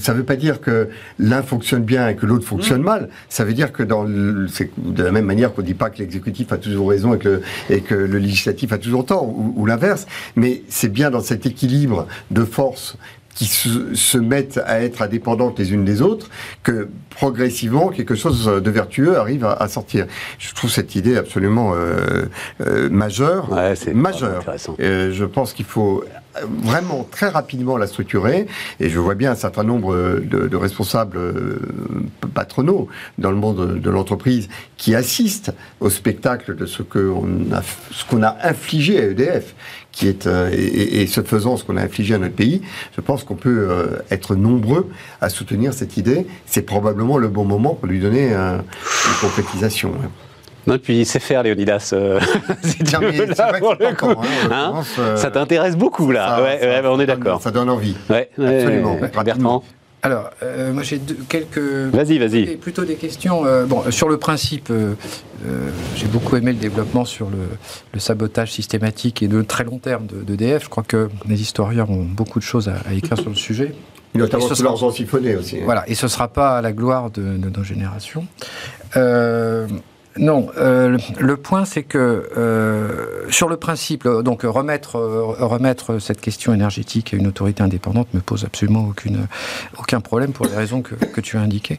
ça 0.00 0.12
ne 0.12 0.18
veut 0.18 0.24
pas 0.24 0.36
dire 0.36 0.60
que 0.60 0.88
l'un 1.18 1.42
fonctionne 1.42 1.82
bien 1.82 2.08
et 2.08 2.16
que 2.16 2.26
l'autre 2.26 2.46
fonctionne 2.46 2.82
mal. 2.86 3.10
Ça 3.28 3.44
veut 3.44 3.52
dire 3.52 3.72
que 3.72 3.82
dans 3.82 4.06
c'est 4.48 4.70
de 4.78 5.02
la 5.02 5.12
même 5.12 5.26
manière 5.26 5.52
qu'on 5.52 5.60
ne 5.60 5.66
dit 5.66 5.74
pas 5.74 5.90
que 5.90 5.98
l'exécutif 5.98 6.52
a 6.52 6.56
toujours 6.56 6.88
raison 6.88 7.12
et 7.14 7.18
que 7.18 7.28
le, 7.28 7.42
et 7.68 7.80
que 7.82 7.94
le 7.94 8.18
législatif 8.18 8.72
a 8.72 8.78
toujours 8.78 9.04
tort, 9.04 9.28
ou, 9.28 9.66
l'inverse. 9.66 10.06
Mais 10.36 10.62
c'est 10.68 10.88
bien 10.88 11.10
dans 11.10 11.20
cet 11.20 11.44
équilibre 11.44 12.06
de 12.30 12.44
force 12.44 12.96
qui 13.34 13.44
se, 13.44 14.16
mettent 14.16 14.58
à 14.64 14.80
être 14.80 15.02
indépendantes 15.02 15.58
les 15.58 15.74
unes 15.74 15.84
des 15.84 16.00
autres, 16.00 16.30
que 16.62 16.88
progressivement 17.10 17.88
quelque 17.88 18.14
chose 18.14 18.46
de 18.46 18.70
vertueux 18.70 19.18
arrive 19.18 19.44
à, 19.44 19.68
sortir. 19.68 20.06
Je 20.38 20.54
trouve 20.54 20.70
cette 20.70 20.94
idée 20.94 21.18
absolument 21.18 21.74
euh, 21.74 22.24
euh, 22.62 22.88
majeure. 22.88 23.52
Ouais, 23.52 23.74
majeure. 23.92 24.42
Euh, 24.80 25.12
je 25.12 25.24
pense 25.26 25.52
qu'il 25.52 25.66
faut 25.66 26.02
vraiment 26.44 27.06
très 27.10 27.28
rapidement 27.28 27.76
la 27.76 27.86
structurer. 27.86 28.46
Et 28.80 28.88
je 28.88 28.98
vois 28.98 29.14
bien 29.14 29.32
un 29.32 29.36
certain 29.36 29.64
nombre 29.64 29.96
de, 30.20 30.56
responsables 30.56 31.16
euh, 31.16 31.58
patronaux 32.34 32.88
dans 33.18 33.30
le 33.30 33.36
monde 33.36 33.80
de, 33.80 33.90
l'entreprise 33.90 34.48
qui 34.76 34.94
assistent 34.94 35.52
au 35.80 35.90
spectacle 35.90 36.56
de 36.56 36.66
ce 36.66 36.82
qu'on 36.82 37.52
a, 37.52 37.62
ce 37.90 38.16
a 38.22 38.36
infligé 38.42 38.98
à 38.98 39.04
EDF, 39.04 39.54
qui 39.92 40.08
est 40.08 40.26
euh, 40.26 40.50
et, 40.52 41.06
ce 41.06 41.22
faisant 41.22 41.56
ce 41.56 41.64
qu'on 41.64 41.76
a 41.76 41.82
infligé 41.82 42.14
à 42.14 42.18
notre 42.18 42.34
pays. 42.34 42.62
Je 42.94 43.00
pense 43.00 43.24
qu'on 43.24 43.36
peut 43.36 43.68
euh, 43.70 43.98
être 44.10 44.34
nombreux 44.34 44.90
à 45.20 45.28
soutenir 45.28 45.72
cette 45.72 45.96
idée. 45.96 46.26
C'est 46.46 46.62
probablement 46.62 47.18
le 47.18 47.28
bon 47.28 47.44
moment 47.44 47.74
pour 47.74 47.86
lui 47.86 48.00
donner 48.00 48.32
une 48.32 48.62
concrétisation. 49.20 49.92
Non, 50.66 50.78
puis 50.78 51.04
c'est 51.06 51.20
faire, 51.20 51.42
Léonidas. 51.42 51.90
Euh, 51.92 52.20
ça 55.16 55.30
t'intéresse 55.30 55.76
beaucoup, 55.76 56.10
là. 56.10 56.42
ouais, 56.42 56.82
on 56.84 57.00
est 57.00 57.06
d'accord. 57.06 57.40
Ça 57.40 57.50
donne 57.50 57.70
envie. 57.70 57.96
Ouais, 58.10 58.30
Absolument. 58.38 58.98
Bertrand 59.24 59.62
alors, 60.02 60.30
euh, 60.44 60.72
moi 60.72 60.84
j'ai 60.84 61.00
quelques. 61.28 61.58
Vas-y, 61.58 62.18
vas-y. 62.18 62.56
Plutôt 62.58 62.84
des 62.84 62.94
questions. 62.94 63.44
Euh, 63.44 63.64
bon, 63.64 63.90
sur 63.90 64.08
le 64.08 64.18
principe, 64.18 64.72
j'ai 65.96 66.06
beaucoup 66.06 66.36
aimé 66.36 66.52
le 66.52 66.58
développement 66.58 67.04
sur 67.04 67.28
le, 67.28 67.98
sabotage 67.98 68.52
systématique 68.52 69.24
et 69.24 69.26
de 69.26 69.42
très 69.42 69.64
long 69.64 69.78
terme 69.78 70.06
d'EDF. 70.06 70.64
Je 70.64 70.68
crois 70.68 70.84
que 70.84 71.08
les 71.26 71.40
historiens 71.40 71.86
ont 71.88 72.04
beaucoup 72.04 72.38
de 72.38 72.44
choses 72.44 72.68
à, 72.68 72.94
écrire 72.94 73.18
sur 73.18 73.30
le 73.30 73.34
sujet. 73.34 73.74
Et 74.14 74.18
notamment 74.18 74.46
sur 74.46 74.64
leurs 74.64 74.82
aussi. 74.84 75.04
Voilà, 75.64 75.86
et 75.88 75.94
ce 75.94 76.06
ne 76.06 76.08
sera 76.08 76.28
pas 76.28 76.56
à 76.56 76.62
la 76.62 76.72
gloire 76.72 77.10
de, 77.10 77.36
de 77.36 77.50
nos 77.50 77.64
générations. 77.64 78.24
Non, 80.18 80.48
euh, 80.56 80.96
le 81.18 81.36
point 81.36 81.64
c'est 81.64 81.82
que 81.82 82.30
euh, 82.36 83.30
sur 83.30 83.48
le 83.48 83.56
principe, 83.56 84.06
donc 84.06 84.42
remettre, 84.42 84.96
euh, 84.96 85.22
remettre 85.40 85.98
cette 85.98 86.20
question 86.20 86.54
énergétique 86.54 87.12
à 87.12 87.16
une 87.16 87.26
autorité 87.26 87.62
indépendante 87.62 88.12
me 88.14 88.20
pose 88.20 88.44
absolument 88.44 88.92
aucun 89.78 90.00
problème 90.00 90.32
pour 90.32 90.46
les 90.46 90.54
raisons 90.54 90.82
que, 90.82 91.20
tu 91.20 91.36
as 91.36 91.40
indiquées. 91.40 91.78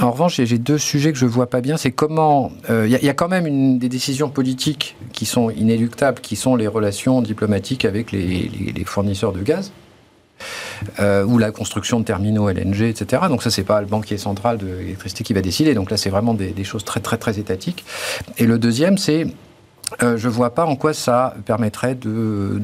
En 0.00 0.10
revanche, 0.10 0.40
j'ai 0.42 0.58
deux 0.58 0.78
sujets 0.78 1.12
que 1.12 1.18
je 1.18 1.26
vois 1.26 1.48
pas 1.48 1.60
bien. 1.60 1.76
C'est 1.76 1.92
comment 1.92 2.52
il 2.68 2.88
y, 2.88 3.08
a 3.08 3.14
quand 3.14 3.28
même 3.28 3.46
une, 3.46 3.78
des 3.78 3.88
décisions 3.88 4.28
politiques 4.30 4.96
qui 5.12 5.26
sont 5.26 5.50
inéluctables, 5.50 6.20
qui 6.20 6.36
sont 6.36 6.56
les 6.56 6.66
relations 6.66 7.22
diplomatiques 7.22 7.84
avec 7.84 8.12
les 8.12 8.84
fournisseurs 8.84 9.32
de 9.32 9.42
gaz. 9.42 9.72
Euh, 11.00 11.24
ou 11.24 11.38
la 11.38 11.50
construction 11.50 12.00
de 12.00 12.04
terminaux 12.04 12.48
LNG, 12.48 12.82
etc. 12.82 13.22
Donc 13.28 13.42
ça, 13.42 13.50
c'est 13.50 13.64
pas 13.64 13.80
le 13.80 13.86
banquier 13.86 14.18
central 14.18 14.58
de 14.58 14.66
l'électricité 14.66 15.24
qui 15.24 15.32
va 15.32 15.40
décider. 15.40 15.74
Donc 15.74 15.90
là, 15.90 15.96
c'est 15.96 16.10
vraiment 16.10 16.34
des, 16.34 16.50
des, 16.50 16.64
choses 16.64 16.84
très, 16.84 17.00
très, 17.00 17.16
très 17.16 17.38
étatiques. 17.38 17.84
Et 18.38 18.46
le 18.46 18.58
deuxième, 18.58 18.98
c'est 18.98 19.26
euh, 20.02 20.16
je 20.16 20.28
ne 20.28 20.32
vois 20.32 20.50
pas 20.50 20.66
en 20.66 20.76
quoi 20.76 20.92
ça 20.92 21.34
permettrait 21.46 21.94
de, 21.94 22.60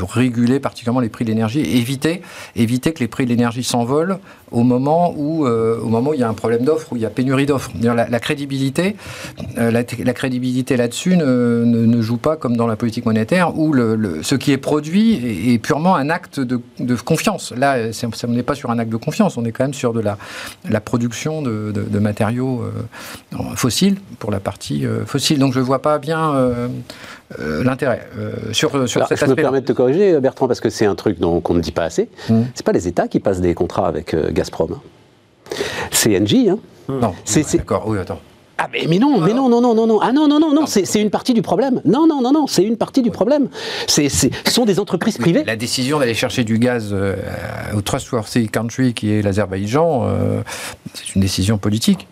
réguler 0.00 0.60
particulièrement 0.60 1.00
les 1.00 1.08
prix 1.08 1.24
de 1.24 1.30
l'énergie, 1.30 1.60
éviter, 1.60 2.22
éviter 2.56 2.92
que 2.92 3.00
les 3.00 3.08
prix 3.08 3.24
de 3.24 3.30
l'énergie 3.30 3.64
s'envolent 3.64 4.18
au 4.50 4.62
moment 4.62 5.12
où, 5.16 5.46
euh, 5.46 5.78
il 6.14 6.20
y 6.20 6.22
a 6.22 6.28
un 6.28 6.34
problème 6.34 6.64
d'offre, 6.64 6.92
où 6.92 6.96
il 6.96 7.02
y 7.02 7.06
a 7.06 7.10
pénurie 7.10 7.44
d'offres. 7.44 7.70
La, 7.82 8.20
crédibilité, 8.20 8.96
euh, 9.58 9.70
la, 9.70 9.84
crédibilité 10.14 10.76
là-dessus 10.76 11.16
ne, 11.16 11.64
ne, 11.64 12.00
joue 12.00 12.16
pas 12.16 12.36
comme 12.36 12.56
dans 12.56 12.66
la 12.66 12.76
politique 12.76 13.04
monétaire, 13.04 13.58
où 13.58 13.72
le, 13.72 14.22
ce 14.22 14.34
qui 14.34 14.52
est 14.52 14.58
produit 14.58 15.52
est, 15.52 15.58
purement 15.58 15.96
un 15.96 16.08
acte 16.08 16.40
de, 16.40 16.60
confiance. 17.04 17.52
Là, 17.56 17.92
ça 17.92 18.08
n'est 18.28 18.42
pas 18.42 18.54
sur 18.54 18.70
un 18.70 18.78
acte 18.78 18.90
de 18.90 18.96
confiance, 18.96 19.36
on 19.36 19.44
est 19.44 19.52
quand 19.52 19.64
même 19.64 19.74
sur 19.74 19.92
de 19.92 20.00
la, 20.00 20.16
la 20.68 20.80
production 20.80 21.42
de, 21.42 21.98
matériaux 21.98 22.64
fossiles 23.56 23.96
pour 24.18 24.30
la 24.30 24.40
partie 24.40 24.86
fossile. 25.04 25.38
Donc 25.38 25.52
je 25.52 25.58
ne 25.58 25.64
vois 25.64 25.82
pas 25.82 25.98
bien 25.98 26.27
euh, 26.34 26.68
euh, 27.38 27.64
l'intérêt 27.64 28.06
euh, 28.18 28.52
sur, 28.52 28.88
sur 28.88 29.06
cet. 29.06 29.18
Je 29.18 29.26
me 29.26 29.34
permets 29.34 29.60
de 29.60 29.66
te 29.66 29.72
corriger, 29.72 30.18
Bertrand, 30.20 30.48
parce 30.48 30.60
que 30.60 30.70
c'est 30.70 30.86
un 30.86 30.94
truc 30.94 31.18
qu'on 31.18 31.54
ne 31.54 31.60
dit 31.60 31.72
pas 31.72 31.84
assez. 31.84 32.08
Hmm. 32.28 32.42
C'est 32.54 32.64
pas 32.64 32.72
les 32.72 32.88
États 32.88 33.08
qui 33.08 33.20
passent 33.20 33.40
des 33.40 33.54
contrats 33.54 33.86
avec 33.86 34.14
Gazprom. 34.32 34.72
Hein. 34.72 35.54
C'est 35.90 36.18
Engie. 36.18 36.50
Hein. 36.50 36.58
Non, 36.88 37.14
c'est 37.24 37.56
d'accord. 37.56 37.84
Oui, 37.86 37.98
attends. 37.98 38.20
Ah 38.60 38.66
mais, 38.72 38.86
mais, 38.88 38.98
non, 38.98 39.20
mais 39.20 39.34
non, 39.34 39.48
non, 39.48 39.60
non, 39.60 39.72
non, 39.72 39.86
non. 39.86 40.00
Ah 40.00 40.10
non, 40.12 40.26
non, 40.26 40.40
non, 40.40 40.52
non, 40.52 40.66
c'est 40.66 41.00
une 41.00 41.10
partie 41.10 41.32
du 41.32 41.42
problème. 41.42 41.80
Non, 41.84 42.08
non, 42.08 42.20
non, 42.20 42.32
non, 42.32 42.46
c'est 42.48 42.64
une 42.64 42.76
partie 42.76 43.02
du 43.02 43.12
problème. 43.12 43.48
C'est 43.86 44.08
sont 44.08 44.64
des 44.64 44.80
entreprises 44.80 45.16
privées. 45.16 45.44
La 45.44 45.54
décision 45.54 46.00
d'aller 46.00 46.14
chercher 46.14 46.42
du 46.42 46.58
gaz 46.58 46.94
au 47.74 47.80
trustworthy 47.82 48.48
country 48.48 48.94
qui 48.94 49.12
est 49.12 49.22
l'Azerbaïdjan, 49.22 50.08
c'est 50.94 51.14
une 51.14 51.20
décision 51.20 51.56
politique 51.58 52.08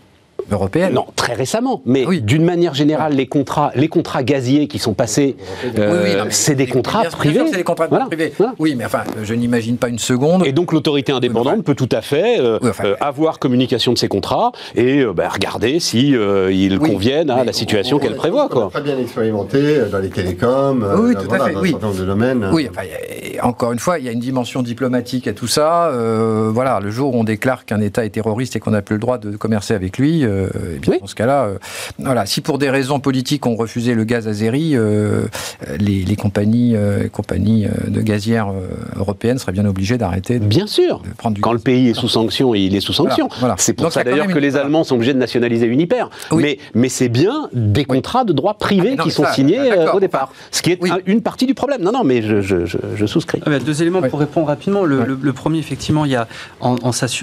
européenne. 0.50 0.92
Non, 0.94 1.06
très 1.16 1.34
récemment. 1.34 1.82
Mais 1.86 2.06
oui. 2.06 2.20
d'une 2.20 2.44
manière 2.44 2.74
générale, 2.74 3.14
les 3.14 3.26
contrats, 3.26 3.72
les 3.74 3.88
contrats 3.88 4.22
gaziers 4.22 4.68
qui 4.68 4.78
sont 4.78 4.94
passés, 4.94 5.36
euh, 5.78 6.24
c'est 6.30 6.54
des 6.54 6.66
contrats 6.66 7.04
privés. 7.04 7.42
C'est 7.50 7.56
des 7.56 7.64
contrats 7.64 7.88
privés. 7.88 8.32
Oui, 8.58 8.74
mais 8.76 8.84
enfin, 8.84 9.04
je 9.22 9.34
n'imagine 9.34 9.76
pas 9.76 9.88
une 9.88 9.98
seconde. 9.98 10.46
Et 10.46 10.52
donc 10.52 10.72
l'autorité 10.72 11.12
indépendante 11.12 11.64
peut 11.64 11.74
tout 11.74 11.88
à 11.92 12.00
fait 12.00 12.38
euh, 12.40 12.58
euh, 12.84 12.94
avoir 13.00 13.38
communication 13.38 13.92
de 13.92 13.98
ces 13.98 14.08
contrats 14.08 14.52
et 14.74 15.04
bah, 15.04 15.28
regarder 15.28 15.80
si 15.80 16.10
ils 16.10 16.78
conviennent 16.78 17.30
à 17.30 17.44
la 17.44 17.52
situation 17.52 17.98
qu'elle 17.98 18.16
prévoit. 18.16 18.48
On 18.54 18.68
très 18.68 18.80
bien 18.80 18.98
expérimenté 18.98 19.80
dans 19.90 19.98
les 19.98 20.10
télécoms, 20.10 20.84
oui, 20.98 21.14
tout 21.14 21.32
à 21.32 21.46
fait, 21.46 21.52
dans 21.52 21.60
un 21.60 21.66
certain 21.66 21.86
nombre 21.86 22.00
de 22.00 22.04
domaines. 22.04 22.50
Oui, 22.52 22.68
enfin, 22.70 22.82
encore 23.42 23.72
une 23.72 23.78
fois, 23.78 23.98
il 23.98 24.04
y 24.04 24.08
a 24.08 24.12
une 24.12 24.20
dimension 24.20 24.62
diplomatique 24.62 25.28
à 25.28 25.32
tout 25.32 25.48
ça. 25.48 25.90
voilà, 26.52 26.80
le 26.80 26.90
jour 26.90 27.14
où 27.14 27.18
on 27.18 27.24
déclare 27.24 27.64
qu'un 27.64 27.80
État 27.80 28.04
est 28.04 28.10
terroriste 28.10 28.56
et 28.56 28.60
qu'on 28.60 28.70
n'a 28.70 28.82
plus 28.82 28.94
le 28.94 29.00
droit 29.00 29.18
de 29.18 29.36
commercer 29.36 29.74
avec 29.74 29.98
lui, 29.98 30.24
euh, 30.24 30.35
eh 30.74 30.78
bien, 30.78 30.98
dans 31.00 31.06
ce 31.06 31.14
cas-là, 31.14 31.44
euh, 31.46 31.58
voilà, 31.98 32.26
si 32.26 32.40
pour 32.40 32.58
des 32.58 32.70
raisons 32.70 33.00
politiques 33.00 33.46
on 33.46 33.56
refusait 33.56 33.94
le 33.94 34.04
gaz 34.04 34.28
azéri, 34.28 34.72
euh, 34.76 35.26
les, 35.78 36.02
les 36.04 36.16
compagnies, 36.16 36.74
euh, 36.76 37.08
compagnies 37.08 37.66
euh, 37.66 37.70
de 37.90 38.00
gazières 38.00 38.48
euh, 38.48 38.68
européennes 38.96 39.38
seraient 39.38 39.52
bien 39.52 39.66
obligées 39.66 39.98
d'arrêter 39.98 40.38
de, 40.38 40.44
Bien 40.46 40.66
sûr. 40.66 41.00
de 41.00 41.10
prendre 41.16 41.34
du 41.34 41.40
Quand 41.40 41.52
le 41.52 41.58
pays 41.58 41.88
est 41.88 41.94
sous 41.94 42.08
sanction, 42.08 42.54
il 42.54 42.74
est 42.74 42.80
sous 42.80 42.92
sanction. 42.92 43.26
Voilà, 43.28 43.40
voilà. 43.40 43.54
C'est 43.58 43.72
pour 43.72 43.84
Donc, 43.84 43.92
ça 43.92 44.04
d'ailleurs 44.04 44.26
que 44.26 44.38
les 44.38 44.50
voilà. 44.50 44.64
Allemands 44.66 44.84
sont 44.84 44.94
obligés 44.96 45.14
de 45.14 45.18
nationaliser 45.18 45.66
Uniper. 45.66 46.04
Oui. 46.30 46.42
Mais, 46.42 46.58
mais 46.74 46.88
c'est 46.88 47.08
bien 47.08 47.48
des 47.52 47.84
contrats 47.84 48.24
de 48.24 48.32
droit 48.32 48.54
privé 48.54 48.90
Ah, 48.92 48.96
non, 48.98 49.04
qui 49.04 49.10
sont 49.10 49.24
ça, 49.24 49.32
signés 49.32 49.58
euh, 49.72 49.92
au 49.92 50.00
départ. 50.00 50.32
Ce 50.50 50.62
qui 50.62 50.72
est 50.72 50.78
Oui. 50.82 50.90
une 51.06 51.22
partie 51.22 51.46
du 51.46 51.54
problème. 51.54 51.82
Non, 51.82 51.92
non, 51.92 52.04
mais 52.04 52.22
je, 52.22 52.40
je, 52.40 52.66
je, 52.66 52.78
je 52.94 53.06
souscris. 53.06 53.40
Ah 53.46 53.58
deux 53.58 53.80
éléments 53.82 54.02
pour 54.02 54.18
répondre 54.20 54.46
rapidement. 54.48 54.84
Le, 54.84 54.96
Ouais. 54.98 55.06
le- 55.06 55.18
le 55.20 55.32
premier, 55.32 55.58
effectivement, 55.58 56.04
il 56.04 56.12
y 56.12 56.16
a 56.16 56.26
en, 56.60 56.76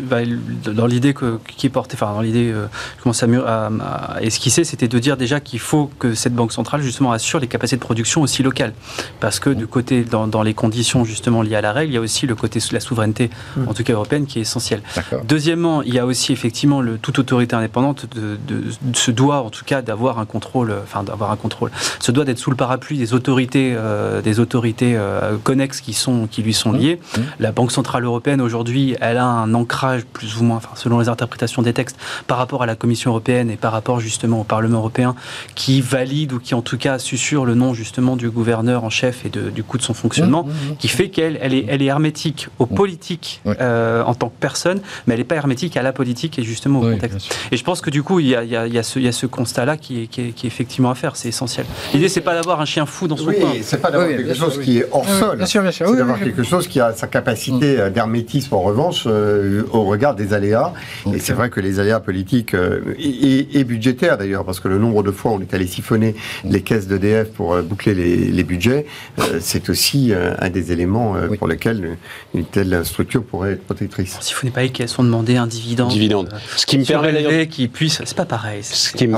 bah, 0.04 0.17
dans 0.65 0.86
l'idée 0.86 1.13
qui 1.58 1.67
est 1.67 1.69
portée, 1.69 1.95
enfin 1.95 2.13
dans 2.13 2.21
l'idée, 2.21 2.54
commence 3.03 3.21
à, 3.23 3.27
à- 3.27 4.15
à 4.15 4.21
esquisser, 4.21 4.63
c'était 4.63 4.87
de 4.87 4.99
dire 4.99 5.17
déjà 5.17 5.39
qu'il 5.39 5.59
faut 5.59 5.89
que 5.99 6.13
cette 6.15 6.33
banque 6.33 6.51
centrale 6.51 6.81
justement 6.81 7.11
assure 7.11 7.39
les 7.39 7.47
capacités 7.47 7.77
de 7.77 7.81
production 7.81 8.21
aussi 8.21 8.41
locales, 8.43 8.73
parce 9.19 9.39
que 9.39 9.49
du 9.51 9.67
côté 9.67 10.03
dans, 10.03 10.27
dans 10.27 10.41
les 10.41 10.53
conditions 10.53 11.05
justement 11.05 11.41
liées 11.41 11.55
à 11.55 11.61
la 11.61 11.73
règle, 11.73 11.91
il 11.91 11.95
y 11.95 11.97
a 11.97 12.01
aussi 12.01 12.25
le 12.27 12.35
côté 12.35 12.59
la 12.71 12.79
souveraineté, 12.79 13.29
en 13.67 13.73
tout 13.73 13.83
cas 13.83 13.93
européenne, 13.93 14.25
qui 14.25 14.39
est 14.39 14.43
essentiel. 14.43 14.81
D'accord. 14.95 15.21
Deuxièmement, 15.27 15.81
il 15.81 15.93
y 15.93 15.99
a 15.99 16.05
aussi 16.05 16.31
effectivement 16.31 16.81
le, 16.81 16.97
toute 16.97 17.19
autorité 17.19 17.55
indépendante 17.55 18.05
de, 18.15 18.37
de- 18.47 18.61
de- 18.81 18.95
se 18.95 19.11
doit 19.11 19.41
en 19.41 19.49
tout 19.49 19.65
cas 19.65 19.81
d'avoir 19.81 20.17
un 20.19 20.25
contrôle, 20.25 20.71
euh, 20.71 20.79
enfin 20.83 21.03
d'avoir 21.03 21.31
un 21.31 21.35
contrôle, 21.35 21.71
se 21.99 22.11
doit 22.11 22.23
d'être 22.25 22.39
sous 22.39 22.49
le 22.51 22.55
parapluie 22.55 22.97
des 22.97 23.13
autorités, 23.13 23.73
euh, 23.75 24.21
des 24.21 24.39
autorités 24.39 24.93
euh, 24.95 25.35
connexes 25.43 25.81
qui 25.81 25.93
sont 25.93 26.27
qui 26.27 26.41
lui 26.41 26.53
sont 26.53 26.71
liées. 26.71 26.99
Mmh. 27.17 27.21
La 27.39 27.51
Banque 27.51 27.71
centrale 27.71 28.03
européenne 28.05 28.39
aujourd'hui, 28.39 28.95
elle 29.01 29.17
a 29.17 29.25
un 29.25 29.53
ancrage 29.53 30.05
plus 30.05 30.37
ou 30.39 30.43
moins, 30.43 30.57
enfin 30.57 30.69
selon 30.75 30.99
les 30.99 31.09
interprétations 31.09 31.61
des 31.61 31.73
textes, 31.73 31.97
par 32.27 32.37
rapport 32.37 32.63
à 32.63 32.65
la 32.65 32.75
Commission 32.75 32.92
européenne 33.12 33.49
et 33.49 33.56
par 33.56 33.71
rapport 33.71 33.99
justement 33.99 34.41
au 34.41 34.43
Parlement 34.43 34.79
européen, 34.79 35.15
qui 35.56 35.82
valide 35.82 36.34
ou 36.34 36.39
qui 36.39 36.56
en 36.56 36.62
tout 36.62 36.77
cas 36.77 36.99
susurre 36.99 37.45
le 37.45 37.56
nom 37.56 37.73
justement 37.73 38.15
du 38.15 38.29
gouverneur 38.29 38.84
en 38.84 38.89
chef 38.89 39.25
et 39.25 39.29
de- 39.29 39.49
du 39.49 39.63
coût 39.63 39.77
de 39.77 39.84
son 39.84 39.93
fonctionnement 39.93 40.43
Mmh, 40.43 40.47
mmh, 40.49 40.71
mmh. 40.71 40.75
qui 40.77 40.88
fait 40.88 41.10
qu'elle 41.10 41.38
elle 41.41 41.53
est, 41.53 41.65
elle 41.67 41.82
est 41.82 41.86
hermétique 41.86 42.47
aux 42.60 42.65
politiques 42.65 43.41
euh, 43.47 44.03
en 44.03 44.13
tant 44.15 44.29
que 44.29 44.36
personne, 44.39 44.79
mais 45.08 45.13
elle 45.13 45.19
n'est 45.19 45.23
pas 45.25 45.36
hermétique 45.36 45.77
à 45.77 45.82
la 45.82 45.91
politique 45.93 46.39
et 46.39 46.43
justement 46.43 46.79
au 46.82 46.86
Oui, 46.88 46.93
contexte. 46.93 47.36
Et 47.51 47.58
je 47.58 47.63
pense 47.63 47.82
que 47.82 47.89
du 47.89 48.03
coup, 48.03 48.19
il 48.19 48.27
y 48.27 48.36
a, 48.36 48.43
il 48.43 48.49
y 48.51 48.56
a- 48.56 48.67
il 48.67 48.73
y 48.73 48.77
a 48.79 48.84
ce, 48.84 48.99
il 48.99 49.06
y 49.06 49.08
a 49.08 49.12
ce 49.12 49.25
constat-là 49.25 49.77
qui 49.77 50.03
est, 50.03 50.08
qui, 50.08 50.21
est, 50.21 50.29
qui 50.32 50.45
est 50.45 50.49
effectivement 50.49 50.89
à 50.91 50.95
faire, 50.95 51.15
c'est 51.15 51.29
essentiel. 51.29 51.65
L'idée, 51.93 52.10
c'est 52.10 52.21
pas 52.21 52.34
d'avoir 52.34 52.62
un 52.62 52.65
chien 52.65 52.86
fou 52.86 53.08
dans 53.08 53.17
son 53.17 53.27
Oui, 53.27 53.39
coin. 53.39 53.49
c'est 53.62 53.82
pas 53.82 53.91
d'avoir 53.91 54.10
Oui, 54.10 54.17
quelque 54.17 54.34
chose 54.34 54.58
oui. 54.60 54.65
qui 54.65 54.77
est 54.79 54.88
hors 54.91 55.01
Oui, 55.06 55.19
sol. 55.19 55.38
bien 55.38 55.45
sûr, 55.45 55.62
bien 55.62 55.71
sûr. 55.71 55.88
C'est 55.89 55.95
d'avoir 55.97 56.17
oui, 56.17 56.23
quelque 56.25 56.43
chose 56.43 56.67
qui 56.67 56.79
a 56.79 56.93
sa 56.93 57.08
capacité 57.08 57.79
euh, 57.79 57.89
d'hermétisme 57.89 58.53
en 58.56 58.62
revanche 58.62 59.03
euh, 59.08 59.63
au 59.71 59.84
regard 59.84 60.15
des 60.15 60.34
aléas. 60.34 60.73
Et 61.13 61.19
c'est 61.19 61.34
vrai 61.34 61.49
que 61.49 61.60
les 61.60 61.79
aléas 61.79 61.99
politiques 61.99 62.53
euh, 62.53 62.82
et, 62.98 63.08
et- 63.10 63.60
et 63.60 63.63
budgétaires 63.63 64.17
d'ailleurs, 64.17 64.46
parce 64.46 64.60
que 64.60 64.67
le 64.67 64.78
nombre 64.78 65.04
de 65.04 65.12
fois 65.12 65.32
on 65.32 65.41
est 65.41 65.54
allé 65.54 65.67
siphonner 65.67 66.15
les 66.46 66.62
caisses 66.62 66.88
d'EDF 66.88 67.30
pour 67.32 67.54
euh, 67.54 67.62
boucler 67.62 67.93
les, 67.93 68.15
les 68.17 68.43
budgets, 68.43 68.86
euh, 69.19 69.39
c'est 69.39 69.69
aussi 69.69 70.12
euh, 70.12 70.34
un 70.39 70.50
des 70.50 70.72
éléments 70.72 71.15
euh, 71.15 71.28
Oui. 71.30 71.38
pour 71.38 71.48
lesquels 71.48 71.98
une 72.34 72.46
telle 72.46 72.84
structure 72.86 73.24
pourrait 73.24 73.54
être 73.54 73.63
protectrice. 73.63 74.17
S'il 74.22 74.36
faut 74.36 74.46
n'est 74.48 74.52
pas 74.54 74.67
qu'elles 74.67 74.89
sont 74.89 75.04
demandé 75.04 75.36
un 75.38 75.48
dividende, 75.48 75.89
Dividende. 75.89 76.30
euh, 76.34 76.38
Ce 76.56 76.65
qui 76.65 76.78
me 76.78 76.86
permet 76.86 77.12
d'ailleurs. 77.13 77.48
qui 77.48 77.67
puisse, 77.67 78.02
c'est 78.04 78.15
pas 78.17 78.26
pareil. 78.26 78.63
Ce 78.63 78.76
c'est- 78.89 78.98
qui 78.98 79.08
me, 79.08 79.17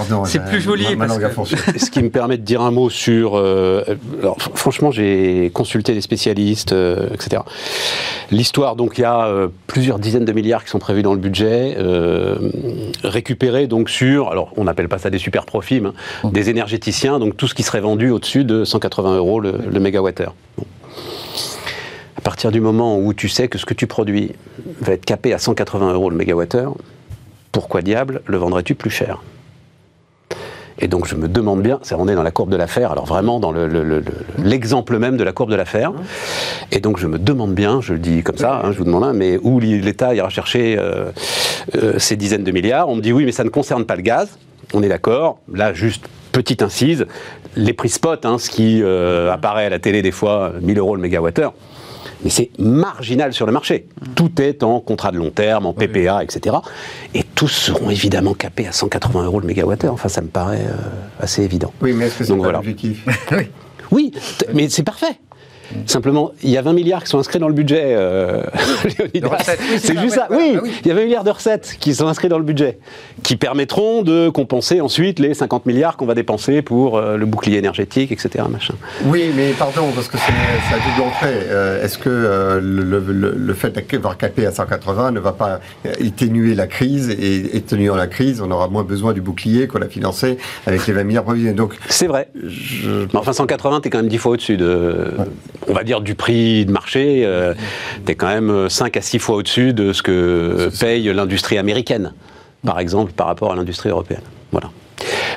plus 0.49 0.61
joli 0.61 0.95
ma- 0.95 1.07
parce 1.07 1.17
que- 1.19 1.55
ce 1.79 1.89
qui 1.89 2.01
me 2.03 2.09
permet 2.09 2.37
de 2.37 2.43
dire 2.43 2.61
un 2.61 2.71
mot 2.71 2.89
sur. 2.89 3.35
euh, 3.35 3.83
alors, 4.21 4.37
fr- 4.37 4.55
franchement, 4.55 4.91
j'ai 4.91 5.51
consulté 5.53 5.93
des 5.93 6.01
spécialistes, 6.01 6.71
euh, 6.73 7.09
etc. 7.13 7.41
L'histoire, 8.31 8.75
donc, 8.75 8.97
il 8.97 9.01
y 9.01 9.03
a 9.05 9.27
euh, 9.27 9.47
plusieurs 9.67 9.99
dizaines 9.99 10.25
de 10.25 10.31
milliards 10.31 10.63
qui 10.63 10.69
sont 10.71 10.79
prévus 10.79 11.03
dans 11.03 11.13
le 11.13 11.19
budget, 11.19 11.75
euh, 11.77 12.35
donc 13.67 13.89
sur. 13.89 14.29
Alors, 14.29 14.51
on 14.57 14.65
n'appelle 14.65 14.89
pas 14.89 14.97
ça 14.97 15.09
des 15.09 15.17
super 15.17 15.45
profits, 15.45 15.81
mais 15.81 15.89
des 16.31 16.49
énergéticiens, 16.49 17.19
donc 17.19 17.37
tout 17.37 17.47
ce 17.47 17.55
qui 17.55 17.63
serait 17.63 17.81
vendu 17.81 18.09
au-dessus 18.09 18.43
de 18.43 18.63
180 18.65 19.17
euros 19.17 19.39
le, 19.39 19.55
le 19.71 19.79
mégawattheure. 19.79 20.35
Bon. 20.57 20.65
À 22.17 22.21
partir 22.21 22.51
du 22.51 22.59
moment 22.59 22.97
où 22.97 23.13
tu 23.13 23.29
sais 23.29 23.47
que 23.47 23.57
ce 23.57 23.65
que 23.65 23.73
tu 23.73 23.87
produis 23.87 24.31
va 24.81 24.93
être 24.93 25.05
capé 25.05 25.33
à 25.33 25.39
180 25.39 25.93
euros 25.93 26.09
le 26.09 26.15
mégawattheure, 26.15 26.75
pourquoi 27.51 27.81
diable 27.81 28.21
le 28.25 28.37
vendrais-tu 28.37 28.75
plus 28.75 28.89
cher? 28.89 29.21
Et 30.79 30.87
donc 30.87 31.07
je 31.07 31.15
me 31.15 31.27
demande 31.27 31.61
bien, 31.61 31.79
c'est 31.83 31.95
on 31.95 32.07
est 32.07 32.15
dans 32.15 32.23
la 32.23 32.31
courbe 32.31 32.49
de 32.49 32.57
l'affaire, 32.57 32.91
alors 32.91 33.05
vraiment 33.05 33.39
dans 33.39 33.51
le- 33.51 33.67
le- 33.67 33.83
le- 33.83 33.99
le- 33.99 34.43
l'exemple 34.43 34.97
même 34.99 35.17
de 35.17 35.23
la 35.23 35.31
courbe 35.31 35.49
de 35.49 35.55
l'affaire. 35.55 35.93
Et 36.71 36.79
donc 36.79 36.97
je 36.97 37.07
me 37.07 37.17
demande 37.17 37.53
bien, 37.53 37.79
je 37.81 37.93
le 37.93 37.99
dis 37.99 38.23
comme 38.23 38.37
ça, 38.37 38.61
hein, 38.63 38.71
je 38.71 38.77
vous 38.79 38.83
demande 38.85 39.03
un, 39.03 39.13
mais 39.13 39.37
où 39.41 39.59
l'État 39.59 40.13
ira 40.13 40.29
chercher 40.29 40.77
euh, 40.77 41.11
euh, 41.75 41.97
ces 41.97 42.15
dizaines 42.17 42.43
de 42.43 42.51
milliards? 42.51 42.89
On 42.89 42.95
me 42.95 43.01
dit 43.01 43.13
oui, 43.13 43.25
mais 43.25 43.31
ça 43.31 43.43
ne 43.43 43.49
concerne 43.49 43.85
pas 43.85 43.95
le 43.95 44.01
gaz. 44.01 44.37
On 44.73 44.81
est 44.83 44.89
d'accord. 44.89 45.39
Là, 45.53 45.73
juste 45.73 46.05
petite 46.31 46.61
incise, 46.61 47.05
les 47.55 47.71
prix 47.73 47.89
spot, 47.89 48.25
hein, 48.25 48.37
ce 48.37 48.49
qui 48.49 48.81
euh, 48.83 49.31
apparaît 49.31 49.65
à 49.65 49.69
la 49.69 49.79
télé 49.79 50.01
des 50.01 50.11
fois, 50.11 50.53
1000 50.61 50.77
euros 50.79 50.95
le 50.95 51.01
mégawattheure. 51.01 51.53
Mais 52.23 52.29
c'est 52.29 52.49
marginal 52.57 53.33
sur 53.33 53.45
le 53.45 53.51
marché. 53.51 53.87
Tout 54.15 54.41
est 54.41 54.63
en 54.63 54.79
contrat 54.79 55.11
de 55.11 55.17
long 55.17 55.29
terme, 55.29 55.65
en 55.65 55.73
PPA, 55.73 56.23
etc. 56.23 56.55
Et 57.13 57.23
tous 57.35 57.47
seront 57.49 57.89
évidemment 57.89 58.33
capés 58.33 58.67
à 58.67 58.71
180 58.71 59.25
euros 59.25 59.39
le 59.39 59.47
mégawattheure. 59.47 59.93
Enfin, 59.93 60.09
ça 60.09 60.21
me 60.21 60.27
paraît 60.27 60.65
euh, 60.67 60.73
assez 61.19 61.43
évident. 61.43 61.71
Oui, 61.81 61.93
mais 61.93 62.05
est-ce 62.07 62.17
que 62.19 62.23
c'est 62.23 62.29
Donc 62.29 62.39
pas 62.39 62.43
voilà. 62.45 62.57
l'objectif? 62.59 63.05
Oui, 63.91 64.11
mais 64.53 64.67
c'est 64.67 64.81
parfait. 64.81 65.19
Simplement, 65.85 66.31
il 66.43 66.49
y 66.49 66.57
a 66.57 66.61
20 66.61 66.73
milliards 66.73 67.03
qui 67.03 67.09
sont 67.09 67.19
inscrits 67.19 67.39
dans 67.39 67.47
le 67.47 67.53
budget, 67.53 67.81
euh, 67.95 68.43
Léonidas. 68.99 69.19
De 69.29 69.33
recettes, 69.35 69.59
oui, 69.61 69.77
c'est 69.79 69.93
ça, 69.95 70.01
juste 70.01 70.15
ça. 70.15 70.27
oui, 70.31 70.51
bah 70.55 70.61
oui. 70.63 70.71
il 70.83 70.87
y 70.87 70.91
a 70.91 70.95
20 70.95 71.03
milliards 71.05 71.23
de 71.23 71.29
recettes 71.31 71.77
qui 71.79 71.93
sont 71.95 72.07
inscrits 72.07 72.29
dans 72.29 72.37
le 72.37 72.43
budget, 72.43 72.77
qui 73.23 73.35
permettront 73.35 74.01
de 74.03 74.29
compenser 74.29 74.81
ensuite 74.81 75.19
les 75.19 75.33
50 75.33 75.65
milliards 75.65 75.97
qu'on 75.97 76.05
va 76.05 76.13
dépenser 76.15 76.61
pour 76.61 76.97
euh, 76.97 77.17
le 77.17 77.25
bouclier 77.25 77.57
énergétique, 77.57 78.11
etc. 78.11 78.45
Machin. 78.49 78.73
Oui, 79.05 79.31
mais 79.35 79.51
pardon, 79.57 79.91
parce 79.93 80.07
que 80.07 80.17
c'est 80.17 80.33
c'est 80.69 80.75
à 80.75 80.77
double 80.77 81.07
entrée. 81.07 81.47
Euh, 81.49 81.83
Est-ce 81.83 81.97
que 81.97 82.09
euh, 82.09 82.59
le, 82.61 82.99
le- 82.99 83.33
le 83.37 83.53
fait 83.53 83.69
d'avoir 83.91 84.17
capé 84.17 84.45
à 84.45 84.51
180 84.51 85.11
ne 85.11 85.19
va 85.19 85.31
pas 85.31 85.59
atténuer 85.85 86.55
la 86.55 86.67
crise 86.67 87.09
et 87.09 87.51
atténuant 87.57 87.95
la 87.95 88.07
crise, 88.07 88.41
on 88.41 88.51
aura 88.51 88.67
moins 88.67 88.83
besoin 88.83 89.13
du 89.13 89.21
bouclier 89.21 89.67
qu'on 89.67 89.81
a 89.81 89.87
financé 89.87 90.37
avec 90.65 90.85
les 90.87 90.93
20 90.93 91.03
milliards 91.03 91.23
prévisionnels. 91.23 91.55
Donc, 91.55 91.75
C'est 91.89 92.07
vrai. 92.07 92.29
je, 92.43 93.05
Mais 93.13 93.19
enfin, 93.19 93.33
180, 93.33 93.81
t'es 93.81 93.89
quand 93.89 93.99
même 93.99 94.07
10 94.07 94.17
fois 94.17 94.31
au-dessus 94.33 94.57
de, 94.57 95.07
on 95.67 95.73
va 95.73 95.83
dire, 95.83 96.01
du 96.01 96.15
prix 96.15 96.65
de 96.65 96.71
marché. 96.71 97.23
Euh, 97.25 97.53
t'es 98.05 98.15
quand 98.15 98.27
même 98.27 98.69
5 98.69 98.97
à 98.97 99.01
6 99.01 99.19
fois 99.19 99.35
au-dessus 99.35 99.73
de 99.73 99.93
ce 99.93 100.01
que 100.01 100.69
paye 100.79 101.13
l'industrie 101.13 101.57
américaine, 101.57 102.13
par 102.65 102.79
exemple, 102.79 103.11
par 103.13 103.27
rapport 103.27 103.51
à 103.51 103.55
l'industrie 103.55 103.89
européenne. 103.89 104.23
Voilà. 104.51 104.69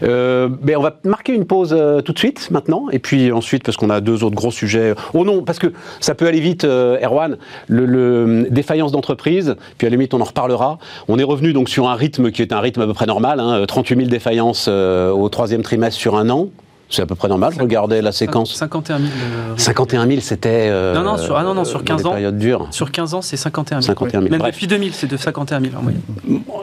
Euh, 0.02 0.48
on 0.76 0.82
va 0.82 0.96
marquer 1.04 1.34
une 1.34 1.44
pause 1.44 1.74
euh, 1.76 2.00
tout 2.00 2.12
de 2.12 2.18
suite 2.18 2.50
maintenant, 2.50 2.86
et 2.90 2.98
puis 2.98 3.32
ensuite 3.32 3.64
parce 3.64 3.76
qu'on 3.76 3.90
a 3.90 4.00
deux 4.00 4.24
autres 4.24 4.36
gros 4.36 4.50
sujets. 4.50 4.94
Oh 5.14 5.24
non, 5.24 5.42
parce 5.42 5.58
que 5.58 5.72
ça 6.00 6.14
peut 6.14 6.26
aller 6.26 6.40
vite, 6.40 6.64
euh, 6.64 6.98
Erwan. 7.02 7.36
Le, 7.68 8.46
défaillance 8.50 8.92
d'entreprise, 8.92 9.56
puis 9.76 9.86
à 9.86 9.90
la 9.90 9.96
limite 9.96 10.14
on 10.14 10.20
en 10.20 10.24
reparlera. 10.24 10.78
On 11.08 11.18
est 11.18 11.24
revenu 11.24 11.52
donc 11.52 11.68
sur 11.68 11.88
un 11.88 11.94
rythme 11.94 12.30
qui 12.30 12.42
est 12.42 12.52
un 12.52 12.60
rythme 12.60 12.82
à 12.82 12.86
peu 12.86 12.94
près 12.94 13.06
normal, 13.06 13.40
hein, 13.40 13.64
38 13.66 13.96
000 13.96 14.08
défaillances 14.08 14.66
euh, 14.68 15.10
au 15.10 15.28
troisième 15.28 15.62
trimestre 15.62 15.98
sur 15.98 16.16
un 16.16 16.30
an. 16.30 16.48
C'est 16.90 17.02
à 17.02 17.06
peu 17.06 17.14
près 17.14 17.28
normal. 17.28 17.52
Je 17.54 17.60
regardais 17.60 18.00
la 18.00 18.12
séquence. 18.12 18.54
51 18.54 18.98
000. 18.98 19.10
euh, 19.10 19.52
51 19.58 20.06
000, 20.06 20.20
c'était. 20.20 20.68
euh, 20.70 20.94
Non, 20.94 21.02
non, 21.02 21.18
sur- 21.18 21.36
ah 21.36 21.42
non, 21.42 21.52
non, 21.54 21.64
sur 21.64 21.80
dans 21.80 21.84
15 21.84 21.96
des 21.98 22.06
ans. 22.06 22.10
périodes 22.12 22.38
dures. 22.38 22.66
Sur 22.70 22.90
15 22.90 23.12
ans, 23.14 23.20
c'est 23.22 23.36
51 23.36 23.82
000. 23.82 23.86
51 23.88 24.20
000, 24.20 24.30
Même 24.30 24.40
bref. 24.40 24.52
depuis 24.54 24.66
2000, 24.68 24.94
c'est 24.94 25.06
de 25.06 25.16
51 25.18 25.60
000 25.60 25.72
en 25.78 25.82
moyenne. 25.82 26.00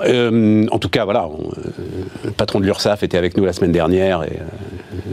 Euh, 0.05 0.65
en 0.71 0.79
tout 0.79 0.89
cas, 0.89 1.05
voilà, 1.05 1.27
on- 1.27 1.51
euh, 1.51 1.71
le 2.25 2.31
patron 2.31 2.59
de 2.59 2.65
l'URSSAF 2.65 3.03
était 3.03 3.17
avec 3.19 3.37
nous 3.37 3.45
la 3.45 3.53
semaine 3.53 3.71
dernière 3.71 4.23
et 4.23 4.39
euh, 4.41 5.03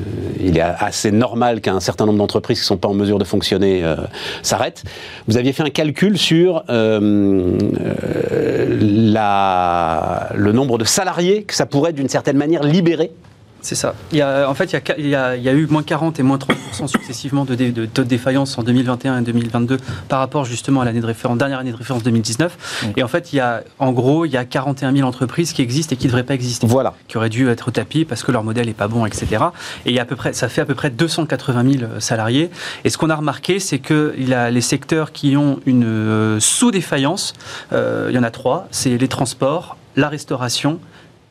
il 0.41 0.57
est 0.57 0.63
assez 0.63 1.13
normal 1.13 1.61
qu'un 1.61 1.79
certain 1.81 2.07
nombre 2.07 2.19
d'entreprises 2.19 2.59
qui 2.59 2.65
ne 2.65 2.69
sont 2.69 2.77
pas 2.79 2.89
en 2.89 2.95
mesure 2.95 3.19
de 3.19 3.25
fonctionner 3.25 3.85
euh, 3.85 3.97
s'arrêtent. 4.43 4.83
Vous 5.29 5.37
aviez 5.37 5.53
fait 5.53 5.63
un 5.63 5.71
calcul 5.71 6.17
sur 6.19 6.65
euh, 6.71 7.59
euh, 8.33 8.67
la- 9.13 10.29
le 10.35 10.53
nombre 10.53 10.79
de 10.79 10.85
salariés 10.85 11.43
que 11.45 11.55
ça 11.55 11.67
pourrait 11.67 11.93
d'une 11.93 12.09
certaine 12.09 12.37
manière 12.39 12.63
libérer 12.63 13.11
C'est 13.65 13.77
ça. 13.77 13.95
Il 14.11 14.19
y 14.19 14.23
a, 14.23 14.51
en 14.51 14.55
fait, 14.55 14.65
il 14.65 14.73
y, 14.73 14.77
a, 14.77 14.81
qua- 14.81 14.95
il, 14.99 15.07
y 15.07 15.15
a, 15.15 15.37
il 15.37 15.43
y 15.45 15.49
a 15.49 15.53
eu 15.53 15.67
moins 15.69 15.85
40 15.85 16.19
et 16.19 16.25
moins 16.25 16.37
30% 16.37 16.89
successivement 16.89 17.45
de, 17.45 17.55
dé- 17.55 17.71
de 17.71 17.87
taux 17.87 18.03
de 18.03 18.09
défaillance 18.09 18.59
en 18.59 18.65
2021 18.65 19.21
et 19.21 19.23
2022 19.23 19.77
par 20.09 20.19
rapport 20.19 20.45
justement 20.45 20.81
à 20.81 20.85
l'année 20.85 21.01
de 21.01 21.07
référence, 21.07 21.39
dernière 21.39 21.61
année 21.61 21.71
de 21.71 21.77
référence 21.77 22.03
2019. 22.03 22.93
Et 22.97 23.05
en 23.05 23.09
fait, 23.09 23.33
il 23.33 23.37
y 23.37 23.41
a, 23.41 23.63
en 23.79 23.93
gros, 23.93 24.25
il 24.27 24.33
y 24.33 24.37
a 24.37 24.45
41 24.45 24.93
000 24.97 25.07
entreprises 25.09 25.53
qui 25.53 25.63
existent 25.63 25.95
et 25.95 25.97
qui 25.97 26.07
ne 26.07 26.11
devraient 26.11 26.25
pas 26.25 26.35
exister. 26.35 26.67
Voilà. 26.67 26.95
Qui 27.07 27.19
auraient 27.19 27.29
dû 27.29 27.49
être 27.49 27.69
au 27.69 27.71
tapis 27.71 28.05
parce 28.05 28.25
que 28.25 28.33
leur 28.33 28.43
modèle 28.43 28.67
n'est 28.67 28.73
pas 28.75 28.89
bon, 28.89 29.07
etc. 29.07 29.27
Et 29.87 29.91
il 29.91 29.95
y 29.95 30.01
a 30.01 30.03
à 30.03 30.07
peu 30.07 30.17
près, 30.17 30.33
ça 30.33 30.49
fait 30.49 30.63
à 30.63 30.65
peu 30.67 30.75
près 30.75 30.91
280 30.91 31.73
000 31.79 31.85
salariés. 32.01 32.51
Et 32.83 32.91
ce 32.91 32.99
qu'on 32.99 33.11
a 33.11 33.15
remarqué, 33.17 33.61
c'est 33.61 33.79
que 33.79 34.13
il 34.19 34.35
a 34.35 34.51
les 34.51 34.61
secteurs 34.61 35.13
qui 35.13 35.37
ont 35.37 35.61
une 35.67 35.85
euh, 35.85 36.41
sous-défaillance, 36.41 37.33
euh, 37.73 38.09
il 38.11 38.15
y 38.17 38.19
en 38.19 38.25
a 38.25 38.31
trois, 38.33 38.67
c'est 38.73 38.99
les 38.99 39.09
transports, 39.09 39.77
la 39.95 40.09
restauration 40.09 40.81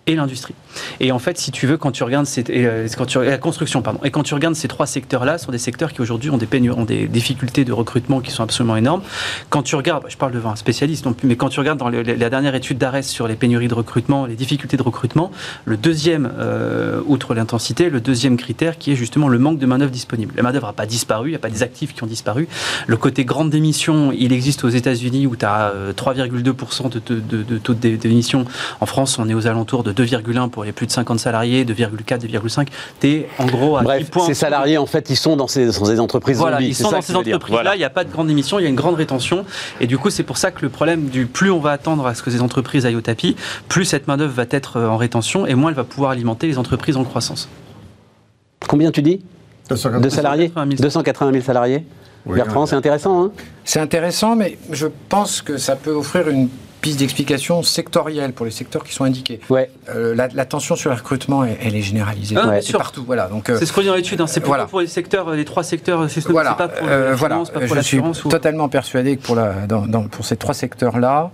et 0.08 0.16
l'industrie. 0.16 0.56
Et 1.00 1.12
en 1.12 1.20
fait, 1.20 1.38
si 1.38 1.52
tu 1.52 1.68
veux, 1.68 1.78
quand 1.78 1.92
tu 1.92 2.04
regardes 2.04 2.26
ces, 2.26 2.44
euh, 2.50 2.88
la 3.24 3.38
construction, 3.38 3.82
pardon, 3.82 4.00
et 4.04 4.12
quand 4.12 4.24
tu 4.24 4.34
regardes 4.34 4.56
ces 4.56 4.68
trois 4.68 4.86
secteurs-là, 4.86 5.38
sont 5.38 5.52
des 5.52 5.58
secteurs 5.58 5.94
qui 5.94 6.02
aujourd'hui 6.02 6.30
ont 6.30 6.38
des 6.38 6.48
ont 6.72 6.86
des 6.86 7.08
difficultés 7.08 7.66
de 7.66 7.74
recrutement 7.74 8.20
qui 8.20 8.32
sont 8.32 8.44
absolument 8.44 8.76
énormes. 8.76 9.02
Quand 9.50 9.64
tu 9.64 9.76
regardes, 9.76 10.04
je 10.10 10.18
parle 10.18 10.32
devant 10.32 10.52
un 10.52 10.56
spécialiste, 10.56 11.06
non 11.06 11.14
plus, 11.14 11.28
mais 11.28 11.36
quand 11.36 11.50
tu 11.50 11.60
regardes 11.60 11.80
dans 11.80 11.90
la 11.90 12.30
dernière 12.30 12.56
étude 12.56 12.78
d'ARES 12.78 13.04
sur 13.04 13.28
les 13.28 13.36
pénuries 13.36 13.68
de 13.68 13.74
recrutement, 13.74 14.26
les 14.26 14.36
difficultés 14.36 14.78
de 14.78 14.84
recrutement, 14.84 15.32
le 15.66 15.78
deuxième, 15.78 16.32
euh, 16.40 17.02
outre 17.06 17.34
l'intensité, 17.34 17.90
le 17.90 18.02
deuxième 18.02 18.38
critère 18.38 18.78
qui 18.78 18.92
est 18.92 18.96
justement 18.96 19.28
le 19.28 19.40
manque 19.40 19.60
de 19.60 19.66
main-d'œuvre 19.66 19.92
disponible. 19.92 20.34
La 20.36 20.44
main-d'œuvre 20.44 20.68
n'a 20.68 20.74
pas 20.74 20.86
disparu, 20.86 21.30
il 21.30 21.32
n'y 21.32 21.36
a 21.36 21.40
pas 21.40 21.50
des 21.50 21.64
actifs 21.64 21.94
qui 21.94 22.04
ont 22.04 22.08
disparu. 22.08 22.48
Le 22.88 22.98
côté 22.98 23.26
grande 23.26 23.50
démission, 23.50 24.12
il 24.12 24.34
existe 24.34 24.64
aux 24.64 24.70
États-Unis 24.70 25.26
où 25.26 25.36
tu 25.36 25.46
as 25.46 25.74
3,2% 25.96 26.90
de, 26.90 27.00
de, 27.00 27.44
de, 27.44 27.58
taux 27.58 27.74
de 27.74 27.96
démission. 27.96 28.46
En 28.80 28.86
France, 28.86 29.18
on 29.20 29.28
est 29.30 29.34
aux 29.34 29.48
alentours 29.48 29.84
de 29.84 29.94
2,1 29.94 30.50
pour 30.50 30.61
les 30.64 30.72
plus 30.72 30.88
de 30.88 30.92
50 30.92 31.20
salariés, 31.20 31.66
2,4, 31.66 32.20
2,5. 32.20 32.68
Tu 33.00 33.08
es 33.08 33.30
en 33.38 33.46
gros 33.46 33.78
à 33.78 33.82
Bref, 33.82 34.10
ces 34.26 34.34
salariés, 34.34 34.78
en 34.78 34.86
fait, 34.86 35.10
ils 35.10 35.16
sont 35.16 35.36
dans 35.36 35.48
ces, 35.48 35.66
dans 35.68 35.86
ces 35.86 36.00
entreprises 36.00 36.38
voilà, 36.38 36.62
Ils 36.62 36.76
sont 36.76 36.92
dans 36.92 37.02
ces 37.02 37.16
entreprises-là, 37.16 37.76
il 37.76 37.80
n'y 37.80 37.84
a 37.84 37.90
pas 37.90 38.04
de 38.04 38.12
grande 38.12 38.28
démission, 38.28 38.60
il 38.60 38.64
y 38.64 38.66
a 38.66 38.70
une 38.70 38.76
grande 38.76 38.96
rétention. 38.96 39.46
Et 39.80 39.88
du 39.88 39.98
coup, 39.98 40.10
c'est 40.10 40.24
pour 40.24 40.38
ça 40.38 40.52
que 40.52 40.62
le 40.62 40.70
problème 40.70 41.06
du 41.06 41.26
plus 41.26 41.52
on 41.52 41.60
va 41.60 41.72
attendre 41.72 42.06
à 42.06 42.16
ce 42.16 42.24
que 42.24 42.32
ces 42.32 42.42
entreprises 42.42 42.86
aillent 42.86 42.96
au 42.96 43.02
tapis, 43.02 43.36
plus 43.68 43.86
cette 43.86 44.08
main-d'œuvre 44.08 44.34
va 44.34 44.46
être 44.50 44.80
en 44.80 44.98
rétention 44.98 45.46
et 45.46 45.56
moins 45.56 45.70
elle 45.70 45.76
va 45.76 45.84
pouvoir 45.84 46.12
alimenter 46.12 46.48
les 46.48 46.58
entreprises 46.58 46.98
en 46.98 47.04
croissance. 47.04 47.50
Combien 48.68 48.92
tu 48.92 49.02
dis? 49.02 49.22
De 49.70 49.76
salariés? 50.10 50.52
280 50.56 51.32
000 51.32 51.44
salariés? 51.44 51.86
Bertrand, 52.26 52.66
c'est 52.66 52.76
intéressant. 52.76 53.24
Hein? 53.24 53.32
C'est 53.64 53.80
intéressant, 53.80 54.36
mais 54.36 54.58
je 54.72 54.88
pense 55.10 55.42
que 55.42 55.58
ça 55.58 55.76
peut 55.76 55.92
offrir 55.92 56.30
une 56.30 56.50
piste 56.82 57.00
d'explication 57.00 57.64
sectorielle 57.64 58.34
pour 58.34 58.46
les 58.46 58.52
secteurs 58.52 58.84
qui 58.84 58.94
sont 58.94 59.04
indiqués. 59.04 59.40
Ouais. 59.50 59.70
Euh, 59.90 60.16
la, 60.16 60.46
tension 60.46 60.76
sur 60.76 60.90
le 60.90 60.96
recrutement, 60.96 61.44
elle, 61.44 61.76
est 61.76 61.82
généralisée 61.82 62.36
ah, 62.38 62.60
partout. 62.78 63.04
Voilà. 63.06 63.28
Donc 63.28 63.50
euh, 63.50 63.58
c'est 63.60 63.66
ce 63.66 63.72
qu'on 63.74 63.82
dit 63.82 63.88
dans 63.88 63.96
l'étude. 63.96 64.20
Hein. 64.20 64.28
C'est 64.28 64.44
voilà. 64.44 64.66
pour 64.66 64.82
les 64.82 64.88
secteurs, 64.88 65.32
les 65.32 65.46
trois 65.46 65.64
secteurs. 65.64 66.10
C'est 66.10 66.26
voilà. 66.28 66.54
pas 66.54 66.68
pour 66.68 66.88
euh, 66.90 67.16
voilà. 67.16 67.44
pas 67.54 67.60
pour 67.62 67.76
Je 67.76 67.82
suis 67.82 68.02
totalement 68.30 68.68
persuadé 68.68 69.18
que 69.18 69.22
pour 69.22 69.36
la, 69.36 69.68
dans, 69.68 70.04
pour 70.04 70.26
ces 70.26 70.36
trois 70.36 70.54
secteurs-là, 70.54 71.32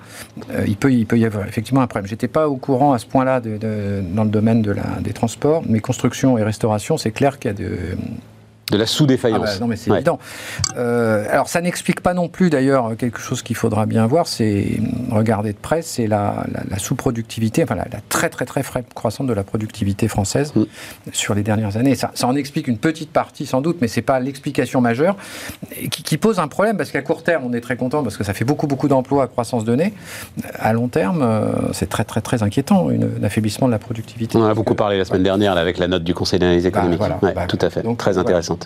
il 0.67 0.75
peut 0.75 0.91
il 0.91 1.05
peut 1.05 1.17
y 1.17 1.25
avoir 1.25 1.47
effectivement 1.47 1.81
un 1.81 1.87
problème. 1.87 2.07
J'étais 2.07 2.27
pas 2.27 2.49
au 2.49 2.57
courant 2.57 2.93
à 2.93 2.99
ce 2.99 3.05
point-là 3.05 3.39
de, 3.39 3.57
dans 4.13 4.23
le 4.23 4.29
domaine 4.29 4.61
de 4.61 4.71
la, 4.71 4.83
des 4.99 5.13
transports, 5.13 5.63
mais 5.65 5.79
construction 5.79 6.37
et 6.37 6.43
restauration, 6.43 6.97
c'est 6.97 7.11
clair 7.11 7.39
qu'il 7.39 7.51
y 7.51 7.53
a 7.53 7.57
de 7.57 7.77
de 8.71 8.77
la 8.77 8.85
sous-défaillance. 8.85 9.41
Ah 9.43 9.53
bah 9.53 9.59
non, 9.61 9.67
mais 9.67 9.75
c'est 9.75 9.91
évident. 9.91 10.19
Euh, 10.75 11.25
alors, 11.31 11.47
ça 11.47 11.61
n'explique 11.61 12.01
pas 12.01 12.13
non 12.13 12.27
plus, 12.27 12.49
d'ailleurs, 12.49 12.97
quelque 12.97 13.19
chose 13.19 13.41
qu'il 13.41 13.55
faudra 13.55 13.85
bien 13.85 14.05
voir, 14.07 14.27
c'est 14.27 14.79
regarder 15.09 15.53
de 15.53 15.57
près, 15.57 15.81
c'est 15.81 16.07
la, 16.07 16.45
sous-productivité, 16.77 17.63
enfin, 17.63 17.75
la, 17.75 17.85
très, 18.09 18.29
très, 18.29 18.45
très 18.45 18.63
faible 18.63 18.87
croissance 18.93 19.27
de 19.27 19.33
la 19.33 19.43
productivité 19.43 20.07
française 20.07 20.53
mm. 20.55 20.63
sur 21.13 21.33
les 21.33 21.43
dernières 21.43 21.77
années. 21.77 21.95
Ça, 21.95 22.11
ça, 22.13 22.27
en 22.27 22.35
explique 22.35 22.67
une 22.67 22.77
petite 22.77 23.11
partie, 23.11 23.45
sans 23.45 23.61
doute, 23.61 23.77
mais 23.81 23.87
c'est 23.87 24.01
pas 24.01 24.19
l'explication 24.19 24.81
majeure, 24.81 25.15
qui, 25.89 26.03
qui, 26.03 26.17
pose 26.17 26.39
un 26.39 26.47
problème, 26.47 26.77
parce 26.77 26.91
qu'à 26.91 27.01
court 27.01 27.23
terme, 27.23 27.45
on 27.45 27.53
est 27.53 27.61
très 27.61 27.77
content, 27.77 28.03
parce 28.03 28.17
que 28.17 28.23
ça 28.23 28.33
fait 28.33 28.45
beaucoup, 28.45 28.67
beaucoup 28.67 28.89
d'emplois 28.89 29.23
à 29.23 29.27
croissance 29.27 29.63
donnée. 29.63 29.93
À 30.59 30.73
long 30.73 30.89
terme, 30.89 31.21
euh, 31.21 31.71
c'est 31.71 31.87
très, 31.87 32.03
très, 32.03 32.21
très 32.21 32.43
inquiétant, 32.43 32.89
une, 32.89 33.09
un 33.21 33.23
affaiblissement 33.23 33.67
de 33.67 33.71
la 33.71 33.79
productivité. 33.79 34.37
On 34.37 34.43
a 34.43 34.53
beaucoup 34.53 34.75
parlé 34.75 34.97
la 34.97 35.05
semaine 35.05 35.23
dernière, 35.23 35.55
là, 35.55 35.61
avec 35.61 35.77
la 35.77 35.87
note 35.87 36.03
du 36.03 36.13
Conseil 36.13 36.39
d'analyse 36.39 36.63
bah, 36.63 36.69
économique. 36.69 36.99
Bah, 37.21 37.45
tout 37.47 37.59
à 37.61 37.69
fait, 37.69 37.83
donc, 37.83 37.97
très 37.97 38.17
intéressant. 38.17 38.56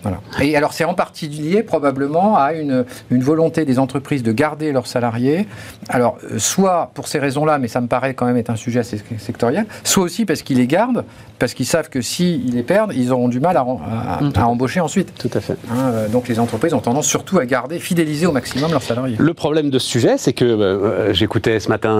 Et 0.41 0.55
alors, 0.55 0.73
c'est 0.73 0.83
en 0.83 0.93
partie 0.93 1.27
lié 1.27 1.63
probablement 1.63 2.37
à 2.37 2.53
une, 2.53 2.85
une, 3.09 3.21
volonté 3.21 3.65
des 3.65 3.79
entreprises 3.79 4.23
de 4.23 4.31
garder 4.31 4.71
leurs 4.71 4.87
salariés. 4.87 5.47
Alors, 5.89 6.17
euh, 6.23 6.39
soit 6.39 6.91
pour 6.93 7.07
ces 7.07 7.19
raisons-là, 7.19 7.57
mais 7.57 7.67
ça 7.67 7.81
me 7.81 7.87
paraît 7.87 8.13
quand 8.13 8.25
même 8.25 8.37
être 8.37 8.49
un 8.49 8.55
sujet 8.55 8.79
assez 8.79 9.01
sectoriel, 9.17 9.65
soit 9.83 10.03
aussi 10.03 10.25
parce 10.25 10.41
qu'ils 10.41 10.57
les 10.57 10.67
gardent, 10.67 11.03
parce 11.39 11.53
qu'ils 11.53 11.65
savent 11.65 11.89
que 11.89 12.01
s'ils 12.01 12.53
les 12.53 12.63
perdent, 12.63 12.93
ils 12.95 13.11
auront 13.11 13.29
du 13.29 13.39
mal 13.39 13.57
à, 13.57 13.61
à, 13.61 14.45
embaucher 14.45 14.79
ensuite. 14.79 15.13
Tout 15.17 15.31
à 15.33 15.41
fait. 15.41 15.57
Hein, 15.71 15.91
euh, 15.93 16.07
donc, 16.07 16.27
les 16.27 16.39
entreprises 16.39 16.73
ont 16.73 16.79
tendance 16.79 17.07
surtout 17.07 17.39
à 17.39 17.45
garder, 17.45 17.79
fidéliser 17.79 18.25
au 18.25 18.31
maximum 18.31 18.71
leurs 18.71 18.83
salariés. 18.83 19.15
Le 19.19 19.33
problème 19.33 19.69
de 19.69 19.79
ce 19.79 19.87
sujet, 19.87 20.17
c'est 20.17 20.33
que 20.33 20.45
euh, 20.45 21.13
j'écoutais 21.13 21.59
ce 21.59 21.69
matin 21.69 21.91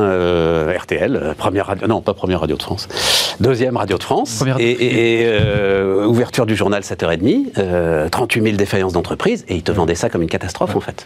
RTL, 0.77 1.36
première 1.38 1.67
radio, 1.67 1.88
non, 1.88 2.01
pas 2.01 2.13
première 2.13 2.41
radio 2.41 2.58
de 2.58 2.63
France, 2.63 2.88
deuxième 3.39 3.77
radio 3.77 3.97
de 3.97 4.04
France, 4.04 4.43
et, 4.60 5.21
et 5.21 5.41
ouverture 6.06 6.45
du 6.45 6.56
journal 6.56 6.82
7h30. 6.82 7.51
38 8.12 8.39
euh, 8.39 8.44
000 8.44 8.58
défaillances 8.58 8.94
d'entreprises 8.94 9.46
et 9.48 9.56
ils 9.56 9.63
te 9.63 9.72
vendaient 9.72 9.96
ça 9.96 10.10
comme 10.10 10.22
une 10.22 10.30
catastrophe 10.30 10.76
en 10.76 10.80
fait. 10.80 11.06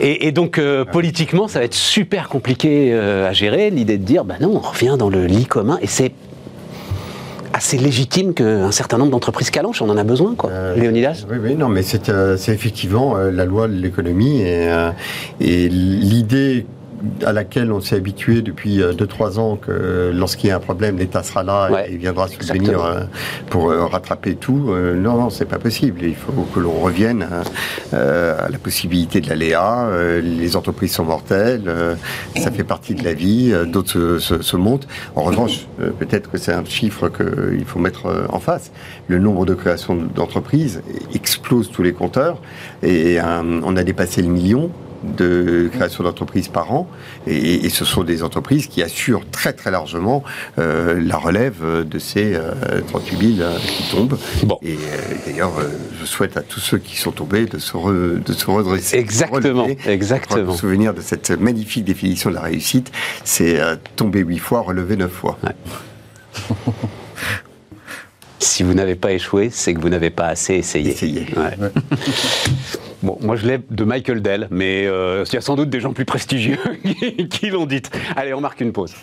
et, 0.00 0.32
donc 0.32 0.58
euh, 0.58 0.84
politiquement, 0.84 1.48
ça 1.48 1.58
va 1.60 1.64
être 1.64 1.74
super 1.74 2.28
compliqué 2.28 2.90
euh, 2.92 3.28
à 3.28 3.32
gérer 3.32 3.70
l'idée 3.70 3.98
de 3.98 4.04
dire 4.04 4.24
bah 4.24 4.36
non, 4.40 4.56
on 4.56 4.60
revient 4.60 4.96
dans 4.98 5.08
le 5.08 5.26
lit 5.26 5.46
commun 5.46 5.78
et 5.80 5.86
c'est 5.86 6.12
assez 7.52 7.78
légitime 7.78 8.34
qu'un 8.34 8.72
certain 8.72 8.98
nombre 8.98 9.12
d'entreprises 9.12 9.50
calanchent, 9.50 9.80
on 9.80 9.88
en 9.88 9.96
a 9.96 10.02
besoin, 10.02 10.34
quoi. 10.34 10.50
Léonidas 10.76 11.24
Oui, 11.30 11.36
oui, 11.40 11.54
non, 11.54 11.68
mais 11.68 11.82
c'est 11.82 12.08
effectivement 12.48 13.16
la 13.16 13.44
loi 13.44 13.68
de 13.68 13.74
l'économie 13.74 14.42
et, 14.42 14.68
et 15.40 15.68
l'idée 15.68 16.66
à 17.24 17.32
laquelle 17.32 17.72
on 17.72 17.80
s'est 17.80 17.96
habitué 17.96 18.42
depuis 18.42 18.78
2-3 18.78 19.38
euh, 19.38 19.40
ans 19.40 19.56
que 19.56 20.12
lorsqu'il 20.14 20.48
y 20.48 20.52
a 20.52 20.56
un 20.56 20.60
problème, 20.60 20.98
l'État 20.98 21.22
sera 21.22 21.42
là 21.42 21.84
et 21.88 21.96
viendra 21.96 22.28
subvenir 22.28 22.82
euh, 22.82 23.00
pour 23.50 23.70
euh, 23.70 23.86
rattraper 23.86 24.34
tout. 24.34 24.74
non, 24.74 25.16
non, 25.16 25.30
c'est 25.30 25.44
pas 25.44 25.58
possible. 25.58 26.00
Il 26.02 26.14
faut 26.14 26.32
que 26.54 26.60
l'on 26.60 26.80
revienne 26.80 27.26
à 27.92 28.48
la 28.48 28.58
possibilité 28.58 29.20
de 29.20 29.28
l'aléa. 29.28 29.88
les 30.22 30.56
entreprises 30.56 30.92
sont 30.92 31.04
mortelles, 31.04 31.70
ça 32.36 32.50
fait 32.50 32.64
partie 32.64 32.94
de 32.94 33.04
la 33.04 33.14
vie. 33.14 33.52
D'autres 33.66 34.18
se, 34.18 34.56
montent. 34.56 34.86
En 35.16 35.22
revanche, 35.22 35.66
peut-être 35.98 36.30
que 36.30 36.38
c'est 36.38 36.52
un 36.52 36.64
chiffre 36.64 37.08
qu'il 37.08 37.64
faut 37.64 37.78
mettre 37.78 38.26
en 38.30 38.40
face. 38.40 38.72
Le 39.08 39.18
nombre 39.18 39.46
de 39.46 39.54
créations 39.54 39.96
d'entreprises 39.96 40.82
explose 41.14 41.70
tous 41.70 41.82
les 41.82 41.92
compteurs 41.92 42.38
et 42.82 43.18
on 43.20 43.76
a 43.76 43.82
dépassé 43.82 44.22
le 44.22 44.28
million 44.28 44.70
de 45.16 45.68
création 45.72 46.04
d'entreprises 46.04 46.48
par 46.48 46.72
an, 46.72 46.88
et, 47.26 47.68
ce 47.68 47.84
sont 47.84 48.04
des 48.04 48.22
entreprises 48.22 48.66
qui 48.68 48.82
assurent 48.82 49.24
très 49.30 49.52
très 49.52 49.70
largement 49.70 50.22
euh, 50.58 51.00
la 51.04 51.16
relève 51.16 51.86
de 51.86 51.98
ces 51.98 52.38
38 52.88 53.16
euh, 53.16 53.36
000 53.36 53.58
qui 53.66 53.90
tombent. 53.90 54.18
Bon. 54.44 54.58
Et 54.62 54.74
euh, 54.74 54.76
d'ailleurs, 55.26 55.52
je 56.00 56.04
souhaite 56.04 56.36
à 56.36 56.42
tous 56.42 56.60
ceux 56.60 56.78
qui 56.78 56.96
sont 56.96 57.10
tombés 57.10 57.46
de 57.46 57.58
se, 57.58 57.76
de 58.18 58.32
se 58.32 58.46
redresser. 58.46 58.96
Exactement, 58.96 59.66
exactement. 59.86 60.52
Se 60.52 60.60
souvenir 60.60 60.94
de 60.94 61.00
cette 61.00 61.30
magnifique 61.30 61.84
définition 61.84 62.30
de 62.30 62.34
la 62.36 62.42
réussite, 62.42 62.92
c'est 63.24 63.60
tomber 63.96 64.20
huit 64.20 64.38
fois, 64.38 64.60
relever 64.60 64.96
neuf 64.96 65.12
fois. 65.12 65.38
si 68.38 68.62
vous 68.62 68.74
n'avez 68.74 68.94
pas 68.94 69.12
échoué, 69.12 69.50
c'est 69.50 69.74
que 69.74 69.80
vous 69.80 69.88
n'avez 69.88 70.10
pas 70.10 70.26
assez 70.26 70.54
essayé. 70.54 70.90
essayé. 70.92 71.26
Moi 73.04 73.36
je 73.36 73.46
l'ai 73.46 73.58
de 73.70 73.84
Michael 73.84 74.22
Dell, 74.22 74.48
mais 74.50 74.86
euh, 74.86 75.24
il 75.26 75.34
y 75.34 75.36
a 75.36 75.40
sans 75.40 75.56
doute 75.56 75.70
des 75.70 75.80
gens 75.80 75.92
plus 75.92 76.04
prestigieux 76.04 76.58
qui 77.30 77.50
l'ont 77.50 77.66
dit. 77.66 77.82
Allez, 78.16 78.32
on 78.32 78.40
marque 78.40 78.60
une 78.60 78.72
pause. 78.72 78.94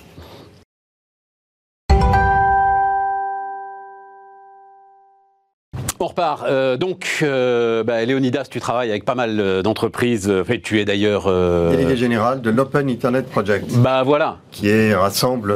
On 6.02 6.08
repart. 6.08 6.46
Euh, 6.48 6.78
donc, 6.78 7.20
euh, 7.22 7.84
bah, 7.84 8.04
Léonidas, 8.04 8.46
tu 8.50 8.60
travailles 8.60 8.90
avec 8.90 9.06
pas 9.06 9.14
mal 9.14 9.40
euh, 9.40 9.62
d'entreprises. 9.62 10.28
Enfin, 10.32 10.56
tu 10.62 10.80
es 10.80 10.86
d'ailleurs. 10.86 11.26
Délégué 11.70 11.96
général 11.96 12.42
de 12.42 12.50
l'Open 12.50 12.90
Internet 12.90 13.28
Project. 13.28 13.72
Bah 13.78 14.02
voilà. 14.04 14.38
Qui 14.50 14.68
est, 14.68 14.96
rassemble 14.96 15.54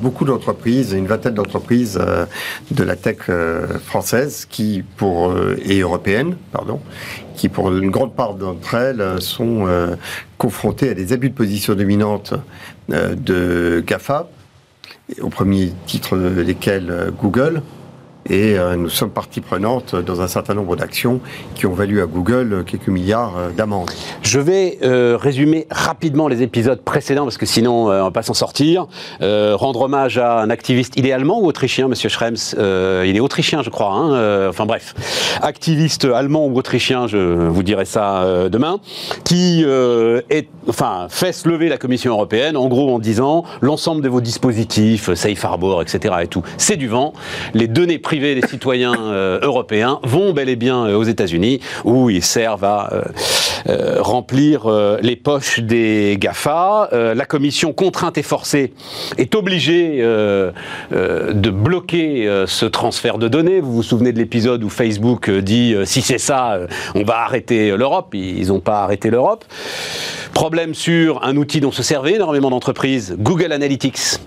beaucoup 0.00 0.24
d'entreprises, 0.24 0.92
une 0.92 1.08
vingtaine 1.08 1.34
d'entreprises 1.34 2.00
de 2.70 2.84
la 2.84 2.94
tech 2.94 3.30
française 3.84 4.46
qui, 4.48 4.84
pour, 4.96 5.34
et 5.64 5.80
européenne, 5.80 6.36
pardon, 6.52 6.80
qui 7.34 7.48
pour 7.48 7.72
une 7.72 7.90
grande 7.90 8.14
part 8.14 8.34
d'entre 8.34 8.74
elles 8.74 9.20
sont 9.20 9.66
confrontées 10.38 10.90
à 10.90 10.94
des 10.94 11.12
abus 11.12 11.30
de 11.30 11.34
position 11.34 11.74
dominante 11.74 12.34
de 12.88 13.82
GAFA, 13.86 14.28
au 15.20 15.28
premier 15.28 15.72
titre 15.86 16.16
desquels 16.16 17.12
Google 17.20 17.62
et 18.30 18.56
euh, 18.56 18.76
nous 18.76 18.88
sommes 18.88 19.10
partie 19.10 19.40
prenante 19.40 19.96
dans 19.96 20.22
un 20.22 20.28
certain 20.28 20.54
nombre 20.54 20.76
d'actions 20.76 21.20
qui 21.56 21.66
ont 21.66 21.72
valu 21.72 22.00
à 22.00 22.06
Google 22.06 22.64
quelques 22.64 22.88
milliards 22.88 23.36
euh, 23.36 23.50
d'amendes. 23.50 23.90
Je 24.22 24.38
vais 24.38 24.78
euh, 24.82 25.18
résumer 25.20 25.66
rapidement 25.70 26.28
les 26.28 26.42
épisodes 26.42 26.80
précédents 26.80 27.24
parce 27.24 27.38
que 27.38 27.46
sinon 27.46 27.86
on 27.86 28.04
va 28.04 28.10
pas 28.12 28.22
s'en 28.22 28.34
sortir. 28.34 28.86
rendre 29.20 29.82
hommage 29.82 30.18
à 30.18 30.40
un 30.40 30.50
activiste, 30.50 30.94
il 30.96 31.06
est 31.06 31.12
allemand 31.12 31.40
ou 31.40 31.46
autrichien, 31.46 31.88
Monsieur 31.88 32.08
Schrems 32.08 32.54
Il 32.56 33.16
est 33.16 33.20
autrichien, 33.20 33.62
je 33.62 33.70
crois. 33.70 33.92
Hein 33.92 34.48
enfin 34.48 34.66
bref, 34.66 34.94
activiste 35.42 36.04
allemand 36.04 36.46
ou 36.46 36.56
autrichien, 36.56 37.08
je 37.08 37.18
vous 37.18 37.62
dirai 37.62 37.84
ça 37.84 38.48
demain, 38.48 38.78
qui 39.24 39.64
est, 39.64 40.48
enfin, 40.68 41.06
fait 41.08 41.32
se 41.32 41.48
lever 41.48 41.68
la 41.68 41.78
Commission 41.78 42.12
européenne, 42.12 42.56
en 42.56 42.68
gros 42.68 42.94
en 42.94 42.98
disant 42.98 43.44
l'ensemble 43.60 44.02
de 44.02 44.08
vos 44.08 44.20
dispositifs, 44.20 45.12
Safe 45.14 45.44
Harbor, 45.44 45.82
etc. 45.82 46.14
et 46.22 46.28
tout, 46.28 46.42
c'est 46.58 46.76
du 46.76 46.88
vent. 46.88 47.12
Les 47.54 47.66
données 47.66 47.98
privées 47.98 48.19
privés 48.20 48.34
des 48.38 48.46
citoyens 48.46 49.38
européens 49.42 49.98
vont 50.02 50.34
bel 50.34 50.50
et 50.50 50.56
bien 50.56 50.94
aux 50.94 51.04
États-Unis, 51.04 51.60
où 51.84 52.10
ils 52.10 52.22
servent 52.22 52.64
à 52.64 52.90
remplir 53.98 54.68
les 55.00 55.16
poches 55.16 55.60
des 55.60 56.18
GAFA. 56.20 56.90
la 56.92 57.24
commission 57.24 57.72
contrainte 57.72 58.18
et 58.18 58.22
forcée 58.22 58.74
est 59.16 59.34
obligée 59.34 60.02
de 60.02 61.50
bloquer 61.50 62.44
ce 62.46 62.66
transfert 62.66 63.16
de 63.16 63.28
données. 63.28 63.60
Vous 63.60 63.72
vous 63.72 63.82
souvenez 63.82 64.12
de 64.12 64.18
l'épisode 64.18 64.62
où 64.64 64.68
Facebook 64.68 65.30
dit 65.30 65.74
si 65.84 66.02
c'est 66.02 66.18
ça, 66.18 66.58
on 66.94 67.04
va 67.04 67.20
arrêter 67.20 67.74
l'Europe. 67.74 68.14
Ils 68.14 68.48
n'ont 68.48 68.60
pas 68.60 68.82
arrêté 68.82 69.08
l'Europe. 69.08 69.46
Problème 70.34 70.74
sur 70.74 71.24
un 71.24 71.36
outil 71.36 71.60
dont 71.60 71.72
se 71.72 71.82
servaient 71.82 72.16
énormément 72.16 72.50
d'entreprises, 72.50 73.16
Google 73.18 73.52
Analytics. 73.52 74.20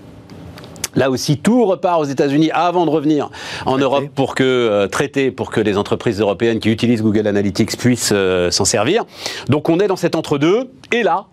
Là 0.96 1.10
aussi, 1.10 1.38
tout 1.38 1.64
repart 1.64 2.00
aux 2.00 2.04
États-Unis 2.04 2.50
avant 2.52 2.86
de 2.86 2.90
revenir 2.90 3.30
en 3.66 3.78
Europe 3.78 4.04
pour 4.14 4.34
que 4.34 4.44
euh, 4.44 4.86
traiter, 4.86 5.30
pour 5.30 5.50
que 5.50 5.60
les 5.60 5.76
entreprises 5.76 6.20
européennes 6.20 6.60
qui 6.60 6.70
utilisent 6.70 7.02
Google 7.02 7.26
Analytics 7.26 7.76
puissent 7.76 8.12
euh, 8.12 8.50
s'en 8.50 8.64
servir. 8.64 9.04
Donc 9.48 9.68
on 9.68 9.78
est 9.80 9.88
dans 9.88 9.96
cet 9.96 10.14
entre-deux. 10.14 10.70
Et 10.94 11.02
là, 11.02 11.26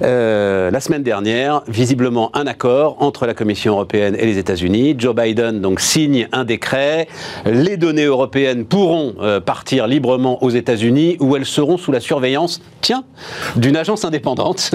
euh, 0.00 0.70
la 0.70 0.80
semaine 0.80 1.02
dernière, 1.02 1.62
visiblement 1.68 2.34
un 2.34 2.46
accord 2.46 2.96
entre 3.00 3.26
la 3.26 3.34
Commission 3.34 3.74
européenne 3.74 4.16
et 4.18 4.24
les 4.24 4.38
États-Unis. 4.38 4.94
Joe 4.96 5.14
Biden 5.14 5.60
donc 5.60 5.80
signe 5.80 6.28
un 6.32 6.44
décret. 6.44 7.06
Les 7.44 7.76
données 7.76 8.04
européennes 8.04 8.64
pourront 8.64 9.14
partir 9.44 9.86
librement 9.86 10.42
aux 10.42 10.48
États-Unis 10.48 11.18
où 11.20 11.36
elles 11.36 11.44
seront 11.44 11.76
sous 11.76 11.92
la 11.92 12.00
surveillance, 12.00 12.62
tiens, 12.80 13.04
d'une 13.56 13.76
agence 13.76 14.06
indépendante. 14.06 14.70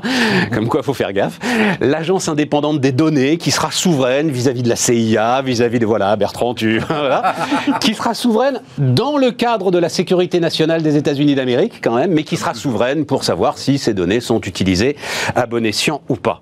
Comme 0.52 0.66
quoi, 0.66 0.82
faut 0.82 0.94
faire 0.94 1.12
gaffe. 1.12 1.38
L'agence 1.80 2.28
indépendante 2.28 2.80
des 2.80 2.90
données 2.90 3.36
qui 3.36 3.52
sera 3.52 3.70
souveraine 3.70 4.30
vis-à-vis 4.30 4.64
de 4.64 4.68
la 4.68 4.76
CIA, 4.76 5.42
vis-à-vis 5.42 5.78
de 5.78 5.86
voilà 5.86 6.16
Bertrand, 6.16 6.54
tu 6.54 6.82
qui 7.80 7.94
sera 7.94 8.14
souveraine 8.14 8.60
dans 8.78 9.16
le 9.16 9.30
cadre 9.30 9.70
de 9.70 9.78
la 9.78 9.88
sécurité 9.88 10.40
nationale 10.40 10.82
des 10.82 10.96
États-Unis 10.96 11.36
d'Amérique 11.36 11.74
quand 11.80 11.94
même, 11.94 12.10
mais 12.10 12.24
qui 12.24 12.36
sera 12.36 12.54
souveraine 12.54 13.04
pour 13.04 13.22
savoir 13.22 13.58
si 13.60 13.78
ces 13.78 13.94
données 13.94 14.20
sont 14.20 14.40
utilisées 14.40 14.96
à 15.36 15.46
bon 15.46 15.64
escient 15.64 16.02
ou 16.08 16.16
pas. 16.16 16.40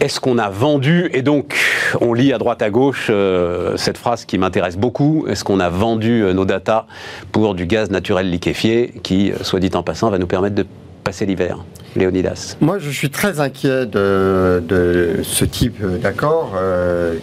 Est-ce 0.00 0.20
qu'on 0.20 0.38
a 0.38 0.48
vendu 0.48 1.10
et 1.12 1.22
donc 1.22 1.54
on 2.00 2.14
lit 2.14 2.32
à 2.32 2.38
droite 2.38 2.62
à 2.62 2.70
gauche 2.70 3.08
euh, 3.10 3.76
cette 3.76 3.98
phrase 3.98 4.24
qui 4.24 4.38
m'intéresse 4.38 4.76
beaucoup 4.76 5.26
Est-ce 5.28 5.44
qu'on 5.44 5.60
a 5.60 5.68
vendu 5.68 6.22
euh, 6.22 6.32
nos 6.32 6.44
datas 6.44 6.86
pour 7.30 7.54
du 7.54 7.66
gaz 7.66 7.90
naturel 7.90 8.30
liquéfié 8.30 8.94
qui, 9.02 9.32
euh, 9.32 9.36
soit 9.42 9.60
dit 9.60 9.70
en 9.74 9.82
passant, 9.82 10.10
va 10.10 10.18
nous 10.18 10.26
permettre 10.26 10.54
de 10.54 10.66
passer 11.04 11.26
l'hiver 11.26 11.64
Léonidas? 11.94 12.56
Moi, 12.60 12.78
je 12.78 12.90
suis 12.90 13.10
très 13.10 13.40
inquiet 13.40 13.86
de, 13.86 15.20
ce 15.22 15.44
type 15.44 15.84
d'accord 16.00 16.54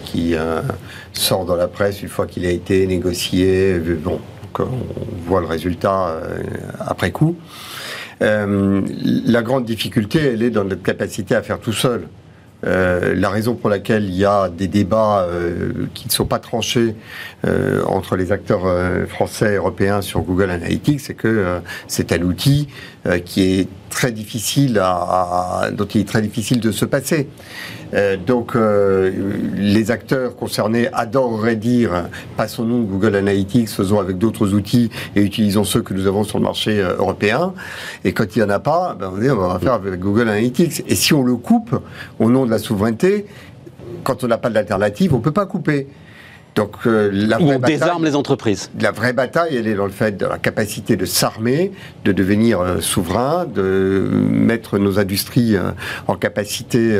qui 0.04 0.34
sort 1.12 1.44
dans 1.44 1.56
la 1.56 1.66
presse 1.66 2.02
une 2.02 2.08
fois 2.08 2.26
qu'il 2.26 2.46
a 2.46 2.50
été 2.50 2.86
négocié. 2.86 3.78
Bon, 3.78 4.20
on 4.58 4.66
voit 5.26 5.40
le 5.40 5.46
résultat 5.46 6.20
après 6.78 7.10
coup. 7.10 7.36
La 8.20 9.42
grande 9.42 9.64
difficulté, 9.64 10.20
elle 10.34 10.42
est 10.42 10.50
dans 10.50 10.64
notre 10.64 10.82
capacité 10.82 11.34
à 11.34 11.42
faire 11.42 11.58
tout 11.58 11.72
seul. 11.72 12.06
Euh, 12.66 13.14
la 13.14 13.30
raison 13.30 13.54
pour 13.54 13.70
laquelle 13.70 14.04
il 14.04 14.14
y 14.14 14.24
a 14.24 14.50
des 14.50 14.68
débats 14.68 15.22
euh, 15.22 15.86
qui 15.94 16.06
ne 16.06 16.12
sont 16.12 16.26
pas 16.26 16.38
tranchés 16.38 16.94
euh, 17.46 17.82
entre 17.86 18.16
les 18.16 18.32
acteurs 18.32 18.62
français 19.08 19.54
et 19.54 19.56
européens 19.56 20.02
sur 20.02 20.20
Google 20.20 20.50
Analytics, 20.50 21.00
c'est 21.00 21.14
que 21.14 21.60
c'est 21.86 22.12
un 22.12 22.22
outil 22.22 22.68
qui 23.24 23.42
est 23.42 23.68
très 23.88 24.12
difficile 24.12 24.78
à, 24.82 25.70
dont 25.72 25.86
il 25.86 26.02
est 26.02 26.08
très 26.08 26.22
difficile 26.22 26.60
de 26.60 26.70
se 26.70 26.84
passer. 26.84 27.28
Euh, 27.94 28.16
donc, 28.16 28.54
euh, 28.54 29.10
les 29.56 29.90
acteurs 29.90 30.36
concernés 30.36 30.88
adoreraient 30.92 31.56
dire 31.56 32.08
passons-nous 32.36 32.84
Google 32.84 33.16
Analytics, 33.16 33.68
faisons 33.68 33.98
avec 33.98 34.18
d'autres 34.18 34.54
outils 34.54 34.90
et 35.16 35.22
utilisons 35.22 35.64
ceux 35.64 35.82
que 35.82 35.94
nous 35.94 36.06
avons 36.06 36.24
sur 36.24 36.38
le 36.38 36.44
marché 36.44 36.80
euh, 36.80 36.96
européen. 36.96 37.52
Et 38.04 38.12
quand 38.12 38.36
il 38.36 38.40
n'y 38.40 38.44
en 38.44 38.50
a 38.50 38.60
pas, 38.60 38.96
ben, 38.98 39.12
on, 39.12 39.30
on 39.30 39.48
va 39.48 39.58
faire 39.58 39.74
avec 39.74 39.98
Google 39.98 40.28
Analytics. 40.28 40.84
Et 40.88 40.94
si 40.94 41.14
on 41.14 41.22
le 41.22 41.36
coupe 41.36 41.74
au 42.18 42.30
nom 42.30 42.46
de 42.46 42.50
la 42.50 42.58
souveraineté, 42.58 43.26
quand 44.04 44.24
on 44.24 44.28
n'a 44.28 44.38
pas 44.38 44.50
d'alternative, 44.50 45.14
on 45.14 45.18
ne 45.18 45.22
peut 45.22 45.32
pas 45.32 45.46
couper. 45.46 45.88
Donc, 46.54 46.72
euh, 46.86 47.10
la 47.12 47.40
on 47.40 47.58
désarme 47.58 48.04
les 48.04 48.16
entreprises. 48.16 48.70
La 48.80 48.90
vraie 48.90 49.12
bataille, 49.12 49.56
elle 49.56 49.66
est 49.66 49.74
dans 49.74 49.86
le 49.86 49.92
fait 49.92 50.16
de 50.16 50.26
la 50.26 50.38
capacité 50.38 50.96
de 50.96 51.04
s'armer, 51.04 51.70
de 52.04 52.12
devenir 52.12 52.60
euh, 52.60 52.80
souverain, 52.80 53.46
de 53.46 54.08
mettre 54.12 54.78
nos 54.78 54.98
industries 54.98 55.56
euh, 55.56 55.70
en 56.06 56.16
capacité 56.16 56.98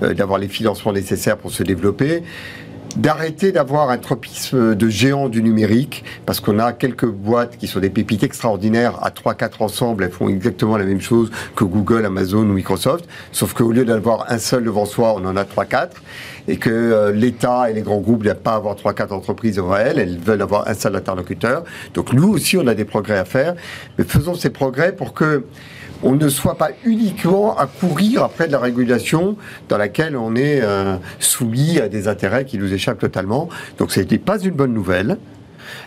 d'avoir 0.00 0.38
les 0.38 0.48
financements 0.48 0.92
nécessaires 0.92 1.36
pour 1.36 1.50
se 1.50 1.62
développer 1.62 2.22
d'arrêter 2.96 3.52
d'avoir 3.52 3.90
un 3.90 3.98
tropisme 3.98 4.74
de 4.74 4.88
géant 4.88 5.28
du 5.28 5.42
numérique, 5.42 6.04
parce 6.26 6.40
qu'on 6.40 6.58
a 6.58 6.72
quelques 6.72 7.06
boîtes 7.06 7.56
qui 7.56 7.66
sont 7.66 7.80
des 7.80 7.90
pépites 7.90 8.22
extraordinaires, 8.22 8.98
à 9.02 9.10
3-4 9.10 9.62
ensemble, 9.62 10.04
elles 10.04 10.10
font 10.10 10.28
exactement 10.28 10.76
la 10.76 10.84
même 10.84 11.00
chose 11.00 11.30
que 11.56 11.64
Google, 11.64 12.04
Amazon 12.04 12.40
ou 12.40 12.52
Microsoft, 12.52 13.06
sauf 13.32 13.54
qu'au 13.54 13.72
lieu 13.72 13.84
d'avoir 13.84 14.30
un 14.30 14.38
seul 14.38 14.64
devant 14.64 14.86
soi, 14.86 15.14
on 15.16 15.24
en 15.24 15.36
a 15.36 15.44
3-4, 15.44 15.90
et 16.48 16.56
que 16.56 16.70
euh, 16.70 17.12
l'État 17.12 17.70
et 17.70 17.72
les 17.72 17.82
grands 17.82 18.00
groupes 18.00 18.24
ne 18.24 18.32
pas 18.32 18.54
avoir 18.54 18.74
3-4 18.76 19.12
entreprises 19.12 19.56
devant 19.56 19.76
elles, 19.76 19.98
elles 19.98 20.18
veulent 20.18 20.42
avoir 20.42 20.68
un 20.68 20.74
seul 20.74 20.96
interlocuteur. 20.96 21.64
Donc 21.94 22.12
nous 22.12 22.28
aussi, 22.28 22.56
on 22.56 22.66
a 22.66 22.74
des 22.74 22.84
progrès 22.84 23.18
à 23.18 23.24
faire, 23.24 23.54
mais 23.96 24.04
faisons 24.04 24.34
ces 24.34 24.50
progrès 24.50 24.94
pour 24.94 25.14
que 25.14 25.44
on 26.02 26.14
ne 26.14 26.28
soit 26.28 26.56
pas 26.56 26.70
uniquement 26.84 27.56
à 27.56 27.66
courir 27.66 28.22
après 28.24 28.46
de 28.46 28.52
la 28.52 28.58
régulation 28.58 29.36
dans 29.68 29.78
laquelle 29.78 30.16
on 30.16 30.34
est 30.34 30.60
euh, 30.62 30.96
soumis 31.18 31.78
à 31.78 31.88
des 31.88 32.08
intérêts 32.08 32.44
qui 32.44 32.58
nous 32.58 32.72
échappent 32.72 32.98
totalement. 32.98 33.48
Donc 33.78 33.92
ce 33.92 34.00
n'était 34.00 34.18
pas 34.18 34.38
une 34.38 34.54
bonne 34.54 34.74
nouvelle. 34.74 35.18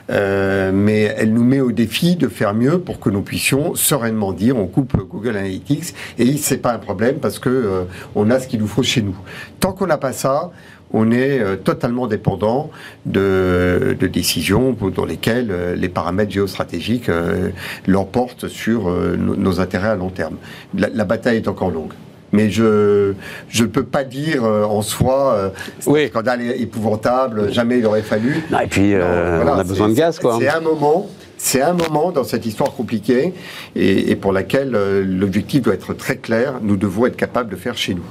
Euh, 0.09 0.71
mais 0.73 1.13
elle 1.17 1.33
nous 1.33 1.43
met 1.43 1.59
au 1.59 1.71
défi 1.71 2.15
de 2.15 2.27
faire 2.27 2.53
mieux 2.53 2.79
pour 2.79 2.99
que 2.99 3.09
nous 3.09 3.21
puissions 3.21 3.73
sereinement 3.73 4.33
dire 4.33 4.55
on 4.55 4.67
coupe 4.67 4.95
Google 4.95 5.37
Analytics 5.37 5.95
et 6.19 6.37
c'est 6.37 6.57
pas 6.57 6.73
un 6.73 6.77
problème 6.77 7.15
parce 7.15 7.39
que 7.39 7.49
euh, 7.49 7.83
on 8.13 8.29
a 8.29 8.39
ce 8.39 8.47
qu'il 8.47 8.59
nous 8.59 8.67
faut 8.67 8.83
chez 8.83 9.01
nous. 9.01 9.15
Tant 9.59 9.73
qu'on 9.73 9.87
n'a 9.87 9.97
pas 9.97 10.13
ça, 10.13 10.51
on 10.95 11.11
est 11.11 11.39
euh, 11.39 11.57
totalement 11.57 12.07
dépendant 12.07 12.71
de, 13.05 13.97
décisions 14.01 14.75
dans 14.95 15.05
lesquelles 15.05 15.49
euh, 15.51 15.75
les 15.75 15.89
paramètres 15.89 16.31
géostratégiques 16.31 17.09
euh, 17.09 17.49
l'emportent 17.85 18.47
sur 18.47 18.89
nos, 18.89 19.59
intérêts 19.59 19.89
à 19.89 19.95
long 19.95 20.09
terme. 20.09 20.37
La, 20.73 21.03
bataille 21.03 21.37
est 21.37 21.47
encore 21.49 21.69
longue. 21.69 21.91
Mais 22.31 22.49
je 22.49 23.13
ne 23.59 23.65
peux 23.65 23.83
pas 23.83 24.03
dire 24.03 24.43
en 24.43 24.81
soi, 24.81 25.51
c'est 25.79 26.05
un 26.05 26.07
scandale 26.07 26.41
épouvantable, 26.41 27.51
jamais 27.51 27.79
il 27.79 27.85
aurait 27.85 28.01
fallu. 28.01 28.43
et 28.63 28.67
puis, 28.67 28.93
on 28.95 29.47
a 29.47 29.63
besoin 29.63 29.89
de 29.89 29.93
gaz, 29.93 30.19
quoi. 30.19 30.37
C'est 30.39 30.49
un 30.49 30.61
moment 30.61 31.07
c'est 31.37 31.61
un 31.61 31.73
moment 31.73 32.11
dans 32.11 32.23
cette 32.23 32.45
histoire 32.45 32.71
compliquée 32.71 33.33
et, 33.75 34.15
pour 34.15 34.31
laquelle 34.31 34.71
l'objectif 35.03 35.61
doit 35.61 35.75
être 35.75 35.93
très 35.93 36.15
clair. 36.15 36.55
Nous 36.61 36.77
devons 36.77 37.05
être 37.05 37.17
capables 37.17 37.51
de 37.51 37.55
faire 37.55 37.77
chez 37.77 37.93
nous. 37.93 38.05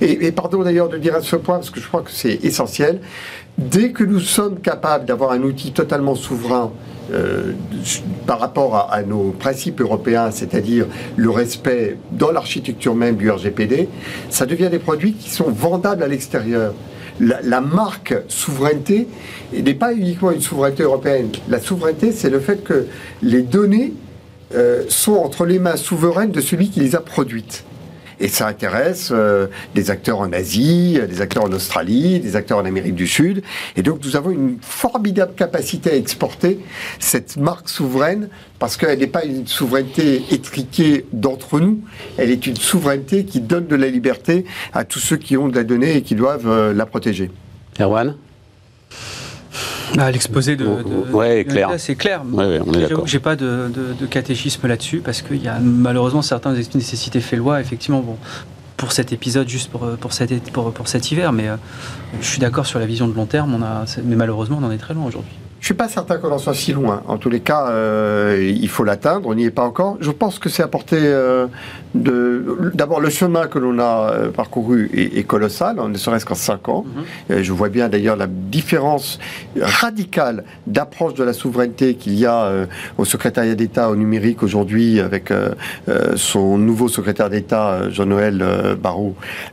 Et, 0.00 0.32
pardon 0.32 0.62
d'ailleurs 0.62 0.88
de 0.88 0.98
dire 0.98 1.14
à 1.14 1.22
ce 1.22 1.36
point, 1.36 1.56
parce 1.56 1.70
que 1.70 1.80
je 1.80 1.86
crois 1.86 2.02
que 2.02 2.10
c'est 2.10 2.44
essentiel, 2.44 3.00
dès 3.58 3.90
que 3.90 4.04
nous 4.04 4.20
sommes 4.20 4.60
capables 4.60 5.04
d'avoir 5.04 5.32
un 5.32 5.42
outil 5.42 5.72
totalement 5.72 6.14
souverain 6.14 6.72
euh, 7.12 7.52
par 8.26 8.38
rapport 8.40 8.88
à, 8.90 9.02
nos 9.02 9.30
principes 9.30 9.80
européens, 9.80 10.30
c'est-à-dire 10.30 10.86
le 11.16 11.30
respect 11.30 11.96
dans 12.12 12.30
l'architecture 12.30 12.94
même 12.94 13.16
du 13.16 13.30
RGPD, 13.30 13.88
ça 14.30 14.46
devient 14.46 14.68
des 14.70 14.78
produits 14.78 15.12
qui 15.12 15.30
sont 15.30 15.50
vendables 15.50 16.02
à 16.02 16.08
l'extérieur. 16.08 16.74
La, 17.20 17.60
marque 17.60 18.14
souveraineté 18.28 19.06
n'est 19.52 19.74
pas 19.74 19.92
uniquement 19.92 20.30
une 20.30 20.40
souveraineté 20.40 20.82
européenne. 20.82 21.28
La 21.48 21.60
souveraineté, 21.60 22.10
c'est 22.10 22.30
le 22.30 22.40
fait 22.40 22.64
que 22.64 22.86
les 23.22 23.42
données 23.42 23.92
euh, 24.54 24.84
sont 24.88 25.14
entre 25.14 25.44
les 25.44 25.58
mains 25.58 25.76
souveraines 25.76 26.30
de 26.30 26.40
celui 26.40 26.70
qui 26.70 26.80
les 26.80 26.94
a 26.96 27.00
produites. 27.00 27.64
Et 28.22 28.28
ça 28.28 28.46
intéresse 28.46 29.10
euh, 29.12 29.48
des 29.74 29.90
acteurs 29.90 30.20
en 30.20 30.32
Asie, 30.32 30.98
des 31.08 31.20
acteurs 31.20 31.44
en 31.44 31.52
Australie, 31.52 32.20
des 32.20 32.36
acteurs 32.36 32.58
en 32.58 32.64
Amérique 32.64 32.94
du 32.94 33.08
Sud. 33.08 33.42
Et 33.76 33.82
donc 33.82 33.98
nous 34.04 34.14
avons 34.14 34.30
une 34.30 34.58
formidable 34.60 35.34
capacité 35.34 35.90
à 35.90 35.96
exporter 35.96 36.60
cette 37.00 37.36
marque 37.36 37.68
souveraine 37.68 38.28
parce 38.60 38.76
qu'elle 38.76 39.00
n'est 39.00 39.08
pas 39.08 39.24
une 39.24 39.48
souveraineté 39.48 40.22
étriquée 40.30 41.04
d'entre 41.12 41.58
nous, 41.58 41.80
elle 42.16 42.30
est 42.30 42.46
une 42.46 42.54
souveraineté 42.54 43.24
qui 43.24 43.40
donne 43.40 43.66
de 43.66 43.74
la 43.74 43.88
liberté 43.88 44.44
à 44.72 44.84
tous 44.84 45.00
ceux 45.00 45.16
qui 45.16 45.36
ont 45.36 45.48
de 45.48 45.56
la 45.56 45.64
donnée 45.64 45.96
et 45.96 46.02
qui 46.02 46.14
doivent 46.14 46.48
euh, 46.48 46.72
la 46.72 46.86
protéger. 46.86 47.28
Erwan? 47.80 48.14
Bah, 49.96 50.10
L'exposé 50.10 50.56
de, 50.56 50.66
ouais, 51.12 51.44
clair. 51.44 51.70
c'est 51.78 51.94
clair. 51.96 52.22
Ouais, 52.30 52.60
ouais, 52.60 52.88
J'ai 53.04 53.20
pas 53.20 53.36
de, 53.36 53.70
de 53.98 54.06
catéchisme 54.06 54.66
là-dessus 54.66 54.98
parce 55.04 55.22
qu'il 55.22 55.42
y 55.42 55.48
a 55.48 55.58
malheureusement 55.60 56.22
certaines 56.22 56.54
nécessités 56.74 57.20
fait 57.20 57.36
loi. 57.36 57.60
Effectivement, 57.60 58.00
bon, 58.00 58.16
pour 58.76 58.92
cet 58.92 59.12
épisode, 59.12 59.48
juste 59.48 59.70
pour, 59.70 59.86
pour, 59.96 60.12
cet, 60.12 60.50
pour, 60.50 60.72
pour 60.72 60.88
cet 60.88 61.12
hiver, 61.12 61.32
mais 61.32 61.48
euh, 61.48 61.56
je 62.20 62.26
suis 62.26 62.40
d'accord 62.40 62.66
sur 62.66 62.78
la 62.80 62.86
vision 62.86 63.06
de 63.06 63.14
long 63.14 63.26
terme. 63.26 63.54
On 63.54 63.62
a, 63.62 63.84
mais 64.04 64.16
malheureusement, 64.16 64.58
on 64.60 64.64
en 64.64 64.70
est 64.72 64.78
très 64.78 64.92
loin 64.94 65.04
aujourd'hui. 65.06 65.32
Je 65.62 65.66
suis 65.66 65.74
pas 65.74 65.86
certain 65.88 66.18
qu'on 66.18 66.32
en 66.32 66.38
soit 66.38 66.54
si 66.54 66.72
loin. 66.72 67.04
En 67.06 67.18
tous 67.18 67.30
les 67.30 67.38
cas, 67.38 67.68
euh, 67.68 68.52
il 68.52 68.68
faut 68.68 68.82
l'atteindre. 68.82 69.28
On 69.28 69.34
n'y 69.36 69.44
est 69.44 69.52
pas 69.52 69.62
encore. 69.62 69.96
Je 70.00 70.10
pense 70.10 70.40
que 70.40 70.48
c'est 70.48 70.64
apporté 70.64 70.96
euh, 70.98 71.46
de. 71.94 72.72
D'abord, 72.74 73.00
le 73.00 73.10
chemin 73.10 73.46
que 73.46 73.60
l'on 73.60 73.78
a 73.78 74.10
euh, 74.12 74.30
parcouru 74.30 74.90
est, 74.92 75.16
est 75.18 75.22
colossal, 75.22 75.76
ne 75.88 75.96
serait-ce 75.96 76.26
qu'en 76.26 76.34
5 76.34 76.68
ans. 76.68 76.84
Mhm. 76.84 77.02
Euh, 77.30 77.42
je 77.44 77.52
vois 77.52 77.68
bien 77.68 77.88
d'ailleurs 77.88 78.16
la 78.16 78.26
différence 78.26 79.20
radicale 79.56 80.42
d'approche 80.66 81.14
de 81.14 81.22
la 81.22 81.32
souveraineté 81.32 81.94
qu'il 81.94 82.14
y 82.18 82.26
a 82.26 82.42
euh, 82.46 82.66
au 82.98 83.04
secrétariat 83.04 83.54
d'État 83.54 83.88
au 83.88 83.94
numérique 83.94 84.42
aujourd'hui 84.42 84.98
avec 84.98 85.32
son 86.16 86.58
nouveau 86.58 86.88
secrétaire 86.88 87.30
d'État 87.30 87.88
Jean-Noël 87.88 88.44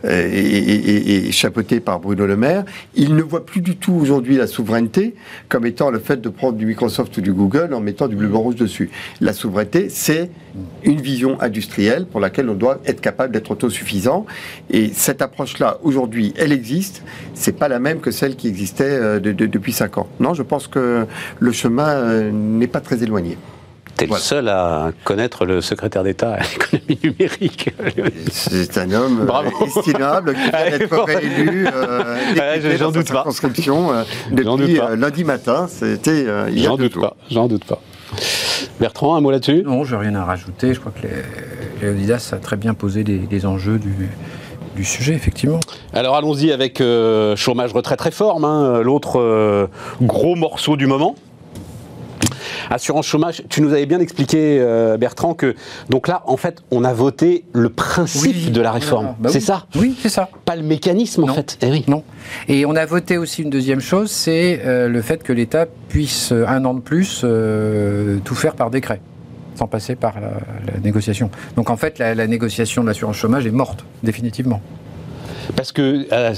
et, 0.03 0.09
et- 0.09 0.89
et- 0.89 1.27
et 1.27 1.31
chapeauté 1.31 1.79
par 1.79 1.99
Bruno 1.99 2.25
Le 2.25 2.35
Maire. 2.35 2.63
Il 2.95 3.13
ne 3.15 3.21
voit 3.21 3.45
plus 3.45 3.61
du 3.61 3.75
tout 3.77 3.93
aujourd'hui 3.93 4.37
la 4.37 4.47
souveraineté 4.47 5.13
comme 5.49 5.67
étant 5.67 5.91
le 5.91 5.98
fait 5.99 6.21
de 6.21 6.29
prendre 6.29 6.57
du 6.57 6.65
Microsoft 6.65 7.15
ou 7.17 7.21
du 7.21 7.33
Google 7.33 7.73
en 7.73 7.79
mettant 7.79 8.07
du 8.07 8.15
bleu 8.15 8.27
blanc 8.27 8.39
rouge 8.39 8.55
dessus. 8.55 8.89
La 9.21 9.33
souveraineté, 9.33 9.89
c'est 9.89 10.31
une 10.83 11.01
vision 11.01 11.39
industrielle 11.41 12.05
pour 12.05 12.19
laquelle 12.19 12.49
on 12.49 12.55
doit 12.55 12.79
être 12.85 13.01
capable 13.01 13.33
d'être 13.33 13.51
autosuffisant. 13.51 14.25
Et 14.69 14.91
cette 14.93 15.21
approche-là, 15.21 15.77
aujourd'hui, 15.83 16.33
elle 16.37 16.51
existe. 16.51 17.03
C'est 17.33 17.57
pas 17.57 17.67
la 17.67 17.79
même 17.79 17.99
que 17.99 18.11
celle 18.11 18.35
qui 18.35 18.47
existait 18.47 18.83
euh, 18.85 19.19
de- 19.19 19.31
de- 19.31 19.45
depuis 19.45 19.73
cinq 19.73 19.97
ans. 19.97 20.07
Non, 20.19 20.33
je 20.33 20.43
pense 20.43 20.67
que 20.67 21.05
le 21.39 21.51
chemin 21.51 21.87
euh, 21.89 22.31
n'est 22.31 22.67
pas 22.67 22.81
très 22.81 23.03
éloigné. 23.03 23.37
T'es 23.99 24.05
Voilà. 24.05 24.19
le 24.21 24.23
seul 24.25 24.47
à 24.47 24.91
connaître 25.03 25.45
le 25.45 25.59
secrétaire 25.59 26.03
d'État 26.03 26.35
à 26.35 26.39
l'économie 26.39 26.99
numérique. 27.03 27.69
C'est 28.31 28.77
un 28.77 28.91
homme 28.93 29.19
euh, 29.21 29.25
Bravo. 29.25 29.49
estimable 29.65 30.33
qui 30.35 30.49
vient 30.49 30.77
d'être 30.77 31.03
réélu 31.03 31.67
euh, 31.67 32.77
j'en 32.77 32.91
doute 32.91 33.07
pas. 33.07 33.15
circonscription 33.15 33.91
euh, 33.91 34.03
J'en 34.41 34.55
doute 34.55 34.67
depuis 34.67 34.79
pas. 34.79 34.91
euh, 34.91 34.95
lundi 34.95 35.25
matin. 35.25 35.67
C'était 35.69 36.23
euh, 36.27 36.47
il 36.49 36.61
y 36.61 36.65
a 36.65 36.69
deux 36.71 36.87
doute 36.89 37.01
pas, 37.01 37.17
j'en 37.29 37.47
doute 37.49 37.65
pas. 37.65 37.81
Bertrand, 38.79 39.15
un 39.17 39.21
mot 39.21 39.31
là-dessus? 39.31 39.63
Non, 39.65 39.83
je 39.83 39.95
n'ai 39.95 40.01
rien 40.03 40.15
à 40.15 40.23
rajouter. 40.23 40.73
Je 40.73 40.79
crois 40.79 40.93
que 40.93 41.05
les- 41.05 41.85
Léonidas 41.85 42.29
a 42.33 42.37
très 42.37 42.55
bien 42.55 42.73
posé 42.73 43.03
les, 43.03 43.21
les 43.29 43.45
enjeux 43.45 43.79
du, 43.79 44.09
du 44.77 44.85
sujet, 44.85 45.13
effectivement. 45.13 45.59
Alors 45.93 46.15
allons-y 46.15 46.51
avec 46.53 46.79
euh, 46.81 47.35
chômage, 47.35 47.73
retraite, 47.73 47.99
réforme, 48.01 48.45
hein, 48.45 48.81
l'autre 48.81 49.19
euh, 49.19 49.67
gros 50.01 50.35
morceau 50.35 50.77
du 50.77 50.87
moment. 50.87 51.15
Assurance 52.69 53.05
chômage, 53.05 53.43
tu 53.49 53.61
nous 53.61 53.71
avais 53.73 53.85
bien 53.85 53.99
expliqué, 53.99 54.57
euh, 54.59 54.97
Bertrand, 54.97 55.33
que 55.33 55.55
donc 55.89 56.07
là, 56.07 56.23
en 56.25 56.37
fait, 56.37 56.61
on 56.71 56.83
a 56.83 56.93
voté 56.93 57.45
le 57.53 57.69
principe 57.69 58.51
de 58.51 58.61
la 58.61 58.71
réforme. 58.71 59.15
Bah 59.19 59.29
c'est 59.29 59.39
oui. 59.39 59.43
ça 59.43 59.65
Oui, 59.75 59.97
c'est 60.01 60.09
ça. 60.09 60.29
Pas 60.45 60.55
le 60.55 60.63
mécanisme, 60.63 61.23
en 61.23 61.33
fait. 61.33 61.57
Eh 61.61 61.69
oui. 61.71 61.83
Non. 61.87 62.03
Et 62.47 62.65
on 62.65 62.75
a 62.75 62.85
voté 62.85 63.17
aussi 63.17 63.41
une 63.43 63.49
deuxième 63.49 63.81
chose, 63.81 64.11
c'est 64.11 64.61
euh, 64.65 64.87
le 64.87 65.01
fait 65.01 65.23
que 65.23 65.33
l'État 65.33 65.65
puisse, 65.87 66.31
euh, 66.31 66.45
un 66.47 66.65
an 66.65 66.73
de 66.73 66.81
plus, 66.81 67.21
euh, 67.23 68.17
tout 68.23 68.35
faire 68.35 68.55
par 68.55 68.69
décret, 68.69 69.01
sans 69.55 69.67
passer 69.67 69.95
par 69.95 70.15
la, 70.19 70.31
la 70.73 70.79
négociation. 70.79 71.29
Donc 71.55 71.69
en 71.69 71.77
fait, 71.77 71.99
la, 71.99 72.15
la 72.15 72.27
négociation 72.27 72.83
de 72.83 72.87
l'assurance 72.87 73.15
chômage 73.17 73.45
est 73.45 73.51
morte, 73.51 73.85
définitivement. 74.03 74.61
Parce 75.55 75.71
que 75.71 76.07
euh, 76.11 76.33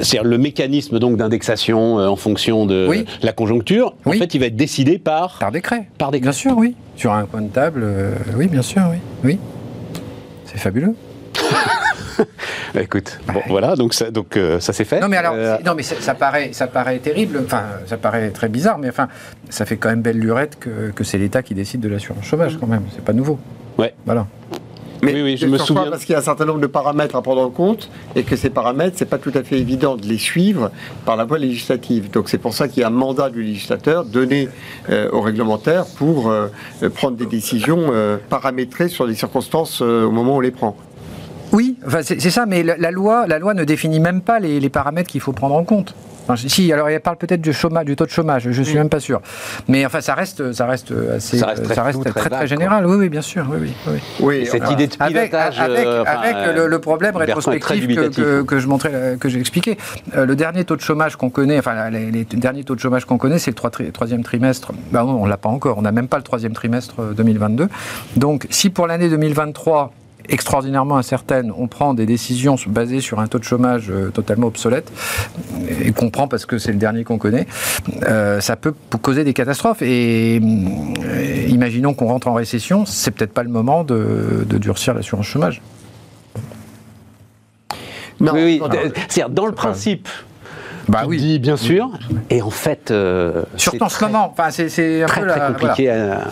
c'est 0.00 0.22
le 0.22 0.38
mécanisme 0.38 0.98
donc 0.98 1.16
d'indexation 1.16 1.98
euh, 1.98 2.08
en 2.08 2.16
fonction 2.16 2.66
de 2.66 2.86
Oui. 2.88 3.04
la 3.22 3.32
conjoncture, 3.32 3.94
en 4.04 4.12
fait, 4.12 4.34
il 4.34 4.38
va 4.40 4.46
être 4.46 4.56
décidé 4.56 4.98
par, 4.98 5.38
Par 5.38 5.52
décret. 5.52 5.88
par 5.98 6.10
décret. 6.10 6.22
Bien 6.24 6.32
sûr, 6.32 6.56
oui. 6.56 6.74
Sur 6.96 7.12
un 7.12 7.24
coin 7.26 7.42
de 7.42 7.48
table, 7.48 7.82
euh, 7.84 8.12
oui, 8.36 8.48
bien 8.48 8.62
sûr, 8.62 8.82
oui. 8.90 8.98
Oui. 9.24 9.38
C'est 10.46 10.58
fabuleux. 10.58 10.94
Bah, 12.74 12.80
écoute, 12.82 13.18
bon, 13.32 13.40
voilà, 13.48 13.74
donc 13.74 13.92
ça, 13.92 14.10
donc, 14.10 14.36
euh, 14.36 14.58
ça 14.60 14.72
s'est 14.72 14.84
fait. 14.84 15.00
Non 15.00 15.08
mais 15.08 15.16
alors, 15.18 15.34
Euh, 15.36 15.56
non 15.66 15.74
mais 15.74 15.82
ça, 15.82 15.96
ça 16.00 16.14
paraît, 16.14 16.50
ça 16.52 16.66
paraît 16.66 16.98
terrible. 16.98 17.40
Enfin, 17.44 17.64
ça 17.86 17.96
paraît 17.98 18.30
très 18.30 18.48
bizarre, 18.48 18.78
mais 18.78 18.88
enfin, 18.88 19.08
ça 19.50 19.66
fait 19.66 19.76
quand 19.76 19.88
même 19.90 20.00
belle 20.02 20.18
lurette 20.18 20.58
que, 20.58 20.90
que 20.94 21.04
c'est 21.04 21.18
l'État 21.18 21.42
qui 21.42 21.54
décide 21.54 21.80
de 21.80 21.88
l'assurance 21.88 22.24
chômage 22.24 22.56
quand 22.58 22.66
même. 22.66 22.84
C'est 22.94 23.04
pas 23.04 23.12
nouveau. 23.12 23.38
Ouais. 23.76 23.92
Voilà. 24.06 24.26
Mais 25.02 25.14
Oui, 25.14 25.22
oui, 25.22 25.36
je 25.36 25.46
me 25.46 25.58
souviens. 25.58 25.90
Parce 25.90 26.04
qu'il 26.04 26.12
y 26.12 26.16
a 26.16 26.20
un 26.20 26.22
certain 26.22 26.44
nombre 26.44 26.60
de 26.60 26.66
paramètres 26.68 27.16
à 27.16 27.22
prendre 27.22 27.42
en 27.42 27.50
compte 27.50 27.90
et 28.14 28.22
que 28.22 28.36
ces 28.36 28.50
paramètres, 28.50 28.96
c'est 28.96 29.04
pas 29.08 29.18
tout 29.18 29.32
à 29.34 29.42
fait 29.42 29.58
évident 29.58 29.96
de 29.96 30.06
les 30.06 30.18
suivre 30.18 30.70
par 31.04 31.16
la 31.16 31.24
voie 31.24 31.38
législative. 31.38 32.10
Donc 32.10 32.28
c'est 32.28 32.38
pour 32.38 32.54
ça 32.54 32.68
qu'il 32.68 32.82
y 32.82 32.84
a 32.84 32.86
un 32.86 32.90
mandat 32.90 33.28
du 33.30 33.42
législateur 33.42 34.04
donné 34.04 34.48
euh, 34.90 35.10
aux 35.10 35.20
réglementaires 35.20 35.86
pour 35.96 36.30
euh, 36.30 36.46
euh, 36.82 36.88
prendre 36.90 37.16
des 37.16 37.26
décisions 37.26 37.86
euh, 37.90 38.16
paramétrées 38.28 38.88
sur 38.88 39.04
les 39.06 39.14
circonstances 39.16 39.82
euh, 39.82 40.04
au 40.04 40.12
moment 40.12 40.34
où 40.34 40.36
on 40.36 40.40
les 40.40 40.52
prend. 40.52 40.76
Oui, 41.52 41.76
enfin, 41.86 41.98
c'est 42.02 42.20
c'est 42.20 42.30
ça, 42.30 42.46
mais 42.46 42.62
la, 42.62 42.76
la 42.76 42.90
loi, 42.90 43.26
la 43.26 43.38
loi 43.38 43.52
ne 43.54 43.64
définit 43.64 44.00
même 44.00 44.22
pas 44.22 44.38
les, 44.38 44.60
les 44.60 44.68
paramètres 44.70 45.10
qu'il 45.10 45.20
faut 45.20 45.32
prendre 45.32 45.54
en 45.56 45.64
compte. 45.64 45.94
Enfin, 46.22 46.36
si, 46.36 46.72
alors 46.72 46.88
elle 46.88 47.00
parle 47.00 47.16
peut-être 47.16 47.40
du 47.40 47.52
chômage, 47.52 47.84
du 47.84 47.96
taux 47.96 48.06
de 48.06 48.10
chômage, 48.10 48.50
je 48.50 48.62
suis 48.62 48.76
même 48.76 48.88
pas 48.88 49.00
sûr. 49.00 49.20
Mais 49.68 49.84
enfin, 49.86 50.00
ça 50.00 50.14
reste, 50.14 50.52
ça 50.52 50.66
reste 50.66 50.92
assez, 51.16 51.38
Ça 51.38 51.46
reste 51.46 51.62
très 51.64 51.92
flou, 51.92 52.02
très 52.02 52.10
très, 52.12 52.20
très, 52.20 52.30
vague, 52.30 52.46
général. 52.46 52.86
Oui, 52.86 52.96
oui, 52.96 53.08
bien 53.08 53.22
sûr. 53.22 53.46
Oui, 53.50 53.58
oui, 53.60 53.72
oui. 53.88 53.98
Oui, 54.20 54.46
Cette 54.46 54.62
alors, 54.62 54.72
idée 54.72 54.86
de 54.86 54.94
Avec, 55.00 55.30
pilotage. 55.30 55.60
avec, 55.60 55.86
euh, 55.86 56.02
enfin, 56.02 56.10
avec 56.18 56.36
euh, 56.36 56.52
le, 56.54 56.66
le 56.68 56.78
problème 56.78 57.16
rétrospectif 57.16 57.74
que, 57.74 57.80
dubitatif. 57.80 58.24
que, 58.24 58.42
que 58.42 58.58
je 58.58 58.66
montrais, 58.66 58.90
euh, 58.92 59.16
que 59.16 59.28
j'ai 59.28 59.40
expliqué. 59.40 59.76
Euh, 60.16 60.26
le 60.26 60.36
dernier 60.36 60.64
taux 60.64 60.76
de 60.76 60.80
chômage 60.80 61.16
qu'on 61.16 61.30
connaît, 61.30 61.58
enfin 61.58 61.90
les, 61.90 62.10
les 62.10 62.24
derniers 62.24 62.64
taux 62.64 62.74
de 62.74 62.80
chômage 62.80 63.04
qu'on 63.04 63.18
connaît, 63.18 63.38
c'est 63.38 63.50
le 63.58 63.90
troisième 63.92 64.22
trimestre. 64.22 64.72
Ben 64.90 65.04
non, 65.04 65.20
on 65.22 65.26
l'a 65.26 65.36
pas 65.36 65.48
encore. 65.48 65.78
On 65.78 65.82
n'a 65.82 65.92
même 65.92 66.08
pas 66.08 66.18
le 66.18 66.22
troisième 66.22 66.52
trimestre 66.52 66.94
euh, 67.00 67.12
2022. 67.14 67.68
Donc, 68.16 68.46
si 68.50 68.70
pour 68.70 68.86
l'année 68.86 69.08
2023 69.08 69.92
extraordinairement 70.28 70.96
incertaine, 70.96 71.52
on 71.56 71.66
prend 71.68 71.94
des 71.94 72.06
décisions 72.06 72.56
basées 72.66 73.00
sur 73.00 73.20
un 73.20 73.26
taux 73.26 73.38
de 73.38 73.44
chômage 73.44 73.90
euh, 73.90 74.10
totalement 74.10 74.46
obsolète, 74.48 74.90
et 75.84 75.92
qu'on 75.92 76.10
prend 76.10 76.28
parce 76.28 76.46
que 76.46 76.58
c'est 76.58 76.72
le 76.72 76.78
dernier 76.78 77.04
qu'on 77.04 77.18
connaît, 77.18 77.46
euh, 78.04 78.40
ça 78.40 78.56
peut 78.56 78.74
causer 79.00 79.24
des 79.24 79.32
catastrophes. 79.34 79.82
Et 79.82 80.40
euh, 80.42 81.46
imaginons 81.48 81.94
qu'on 81.94 82.06
rentre 82.06 82.28
en 82.28 82.34
récession, 82.34 82.86
c'est 82.86 83.10
peut-être 83.10 83.32
pas 83.34 83.42
le 83.42 83.50
moment 83.50 83.84
de, 83.84 84.44
de 84.48 84.58
durcir 84.58 84.94
l'assurance 84.94 85.26
chômage. 85.26 85.60
non, 88.20 88.32
oui, 88.34 88.60
d- 88.70 88.78
c'est-à-dire 89.08 89.30
dans 89.30 89.46
le 89.46 89.52
principe. 89.52 90.08
Bah 90.88 91.04
oui. 91.06 91.18
dis 91.18 91.38
bien 91.38 91.56
sûr, 91.56 91.90
et 92.28 92.42
en 92.42 92.50
fait. 92.50 92.90
euh, 92.90 93.44
Surtout 93.56 93.84
en 93.84 93.88
ce 93.88 94.04
moment. 94.04 94.34
Enfin, 94.36 94.50
c'est, 94.50 95.02
un 95.02 95.06
très 95.06 95.20
peu 95.20 95.26
très 95.28 95.46
compliqué. 95.46 95.90
à- 95.90 96.24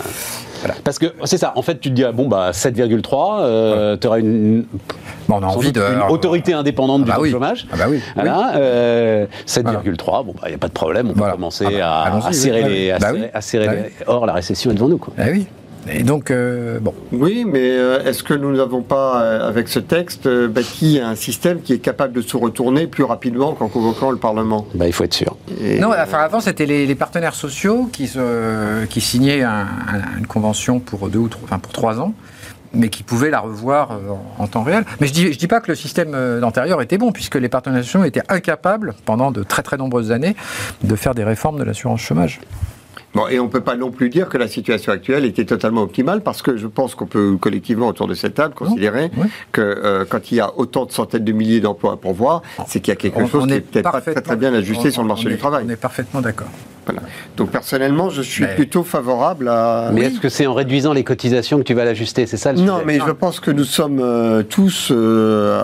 Parce 0.85 0.99
que 0.99 1.07
c'est 1.25 1.39
ça, 1.39 1.53
en 1.57 1.63
fait, 1.63 1.81
tu 1.81 1.89
te 1.91 1.95
dis, 1.95 2.05
ah, 2.05 2.13
bon, 2.13 2.29
bah 2.29 2.51
7,3, 2.53 3.41
euh, 3.41 3.97
tu 4.01 4.07
auras 4.07 4.19
une, 4.19 4.65
Bon, 5.29 5.37
on 5.39 5.43
a 5.43 5.47
envie 5.47 5.73
doute 5.73 5.83
de. 5.83 5.95
une 5.95 6.03
autorité 6.11 6.53
indépendante 6.53 7.03
Ah 7.05 7.07
bah 7.07 7.13
du 7.13 7.17
taux 7.19 7.23
oui. 7.23 7.31
chômage. 7.31 7.67
Ah 7.73 7.77
bah 7.79 7.85
oui. 7.89 8.01
Voilà, 8.15 8.53
euh, 8.57 9.27
7,3, 9.47 10.25
bon, 10.25 10.33
bah, 10.35 10.43
il 10.47 10.49
n'y 10.51 10.55
a 10.55 10.59
pas 10.59 10.69
de 10.69 10.73
problème, 10.73 11.07
on 11.11 11.13
peut 11.13 11.19
Voilà. 11.19 11.35
commencer 11.35 11.65
Ah 11.69 11.71
bah, 12.11 12.19
à, 12.25 12.27
à 12.29 12.33
serrer 12.33 12.65
oui. 12.65 12.69
les. 12.73 12.91
À 12.91 12.99
Bah 12.99 13.13
Bah 13.13 13.73
Or, 14.07 14.27
la 14.27 14.33
récession 14.33 14.71
est 14.71 14.75
devant 14.75 14.89
nous. 14.89 14.99
Quoi. 14.99 15.13
Ah 15.19 15.25
oui. 15.31 15.47
Et 15.89 16.03
donc, 16.03 16.31
euh, 16.31 16.79
bon. 16.79 16.95
Oui, 17.13 17.45
mais 17.47 17.71
euh, 17.79 18.05
est-ce 18.05 18.23
que 18.23 18.35
nous 18.35 18.55
n'avons 18.55 18.83
pas, 18.83 19.23
euh, 19.23 19.49
avec 19.49 19.69
ce 19.69 19.79
texte, 19.79 20.29
bâti 20.29 21.01
un 21.03 21.15
système 21.15 21.63
qui 21.63 21.73
est 21.73 21.79
capable 21.79 22.13
de 22.13 22.21
se 22.21 22.37
retourner 22.37 22.87
plus 22.87 23.05
rapidement 23.05 23.55
qu'en 23.55 23.69
convoquant 23.69 24.11
le 24.11 24.19
Parlement? 24.19 24.67
Bah, 24.75 24.87
il 24.87 24.93
faut 24.93 25.05
être 25.05 25.15
sûr. 25.15 25.37
Et- 25.61 25.79
Non, 25.81 25.91
enfin, 25.99 26.19
avant, 26.19 26.41
c'était 26.41 26.67
les, 26.67 26.87
les 26.87 26.95
partenaires 26.95 27.35
sociaux 27.35 27.89
qui, 27.93 28.09
se, 28.09 28.85
qui 28.87 29.01
signaient 29.01 29.43
un- 29.43 29.67
un- 29.89 30.19
une 30.19 30.27
convention 30.27 30.81
pour 30.81 31.09
deux 31.09 31.19
ou 31.19 31.29
trois, 31.29 31.45
enfin, 31.45 31.59
pour 31.59 31.73
trois 31.73 31.99
ans, 31.99 32.13
mais 32.75 32.89
qui 32.91 33.03
pouvaient 33.03 33.31
la 33.31 33.41
revoir 33.41 33.93
euh, 33.93 34.11
en, 34.39 34.45
en 34.45 34.47
temps 34.47 34.63
réel. 34.63 34.85
Mais 35.01 35.07
je 35.07 35.13
dis, 35.15 35.33
je 35.33 35.39
dis 35.39 35.49
pas 35.49 35.61
que 35.61 35.69
le 35.73 35.75
système 35.75 36.15
antérieur 36.43 36.83
était 36.83 36.99
bon, 36.99 37.11
puisque 37.11 37.37
les 37.37 37.49
partenaires 37.49 37.83
sociaux 37.83 38.05
étaient 38.05 38.23
incapables, 38.29 38.95
pendant 39.07 39.33
de 39.33 39.43
très 39.43 39.63
très 39.63 39.79
nombreuses 39.79 40.13
années, 40.13 40.37
de 40.85 40.95
faire 40.95 41.15
des 41.15 41.25
réformes 41.25 41.59
de 41.59 41.65
l'assurance 41.65 42.01
chômage. 42.01 42.39
Bon, 43.15 43.27
et 43.29 43.41
on 43.41 43.45
ne 43.45 43.49
peut 43.51 43.61
pas 43.61 43.75
non 43.77 43.91
plus 43.91 44.09
dire 44.09 44.29
que 44.29 44.39
la 44.39 44.47
situation 44.47 44.93
actuelle 44.93 45.25
était 45.25 45.45
totalement 45.45 45.83
optimale, 45.83 46.21
parce 46.23 46.43
que 46.43 46.57
je 46.57 46.67
pense 46.69 46.95
qu'on 46.95 47.07
peut 47.07 47.37
collectivement 47.41 47.89
autour 47.89 48.07
de 48.07 48.15
cette 48.15 48.35
table 48.35 48.55
considérer 48.55 49.11
oui. 49.17 49.27
que 49.53 49.61
euh, 49.61 50.05
quand 50.09 50.31
il 50.31 50.37
y 50.37 50.41
a 50.41 50.53
autant 50.57 50.85
de 50.87 50.93
centaines 50.93 51.25
de 51.25 51.33
milliers 51.33 51.61
d'emplois 51.61 51.95
à 51.95 51.97
pourvoir, 51.97 52.43
c'est 52.69 52.81
qu'il 52.81 52.93
y 52.93 52.97
a 52.97 52.97
quelque 52.97 53.19
On- 53.19 53.27
chose 53.27 53.43
on 53.45 53.47
qui 53.49 53.53
est 53.55 53.57
est 53.57 53.61
peut-être 53.63 53.91
pas 53.91 54.01
très, 54.01 54.15
très 54.15 54.37
bien 54.37 54.55
ajusté 54.55 54.89
on- 54.89 54.93
sur 54.93 55.03
le 55.03 55.09
marché 55.09 55.29
du 55.29 55.39
travail. 55.39 55.65
On 55.67 55.71
est 55.71 55.77
parfaitement 55.77 56.21
d'accord. 56.21 56.49
Voilà. 56.87 57.03
Donc 57.37 57.51
personnellement, 57.51 58.11
je 58.11 58.23
suis 58.23 58.45
Mais- 58.45 58.55
plutôt 58.55 58.83
favorable 58.83 59.49
à... 59.49 59.91
Mais 59.93 60.03
est-ce 60.03 60.19
que 60.19 60.29
c'est 60.29 60.47
en 60.47 60.55
réduisant 60.55 60.93
les 60.93 61.05
cotisations 61.05 61.59
que 61.59 61.63
tu 61.65 61.75
vas 61.75 61.85
l'ajuster 61.85 62.27
C'est 62.27 62.37
ça 62.39 62.53
le 62.53 62.61
Non, 62.61 62.75
sujet? 62.77 62.85
mais 62.87 62.99
je 63.07 63.11
pense 63.13 63.39
que 63.39 63.51
nous 63.51 63.65
sommes 63.65 64.01
euh, 64.01 64.43
tous 64.43 64.89
euh, 64.91 65.61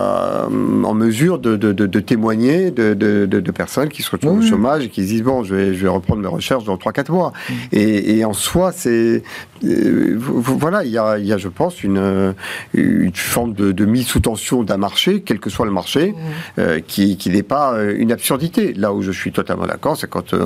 en 0.47 0.93
mesure 0.93 1.39
de, 1.39 1.55
de- 1.55 1.71
de- 1.73 1.85
de 1.87 1.99
témoigner 1.99 2.71
de, 2.71 2.93
de- 2.93 3.25
de- 3.25 3.39
de 3.39 3.51
personnes 3.51 3.89
qui 3.89 4.01
se 4.03 4.11
retrouvent 4.11 4.39
Oui. 4.39 4.45
au 4.45 4.49
chômage 4.49 4.83
et 4.85 4.89
qui 4.89 5.03
se 5.03 5.07
disent 5.07 5.23
bon, 5.23 5.43
je 5.43 5.53
vais, 5.55 5.73
je 5.73 5.81
vais 5.83 5.87
reprendre 5.89 6.21
mes 6.21 6.27
recherches 6.27 6.63
dans 6.63 6.75
3-4 6.77 7.11
mois. 7.11 7.33
Et, 7.71 8.17
et 8.17 8.25
en 8.25 8.33
soi, 8.33 8.71
c'est 8.71 9.23
euh, 9.63 10.15
voilà, 10.17 10.83
il 10.83 10.91
y 10.91 10.97
a, 10.97 11.17
il 11.17 11.25
y 11.25 11.33
a, 11.33 11.37
je 11.37 11.47
pense, 11.47 11.83
une, 11.83 11.97
euh, 11.97 12.33
une 12.73 13.13
forme 13.13 13.53
de, 13.53 13.71
de 13.71 13.85
mise 13.85 14.05
sous 14.07 14.19
tension 14.19 14.63
d'un 14.63 14.77
marché, 14.77 15.21
quel 15.21 15.39
que 15.39 15.49
soit 15.49 15.65
le 15.65 15.71
marché, 15.71 16.13
euh, 16.59 16.79
qui, 16.85 17.17
qui 17.17 17.29
n'est 17.29 17.43
pas 17.43 17.73
euh, 17.73 17.95
une 17.97 18.11
absurdité. 18.11 18.73
Là 18.73 18.93
où 18.93 19.01
je 19.01 19.11
suis 19.11 19.31
totalement 19.31 19.65
d'accord, 19.65 19.97
c'est 19.97 20.09
quand 20.09 20.33
euh, 20.33 20.45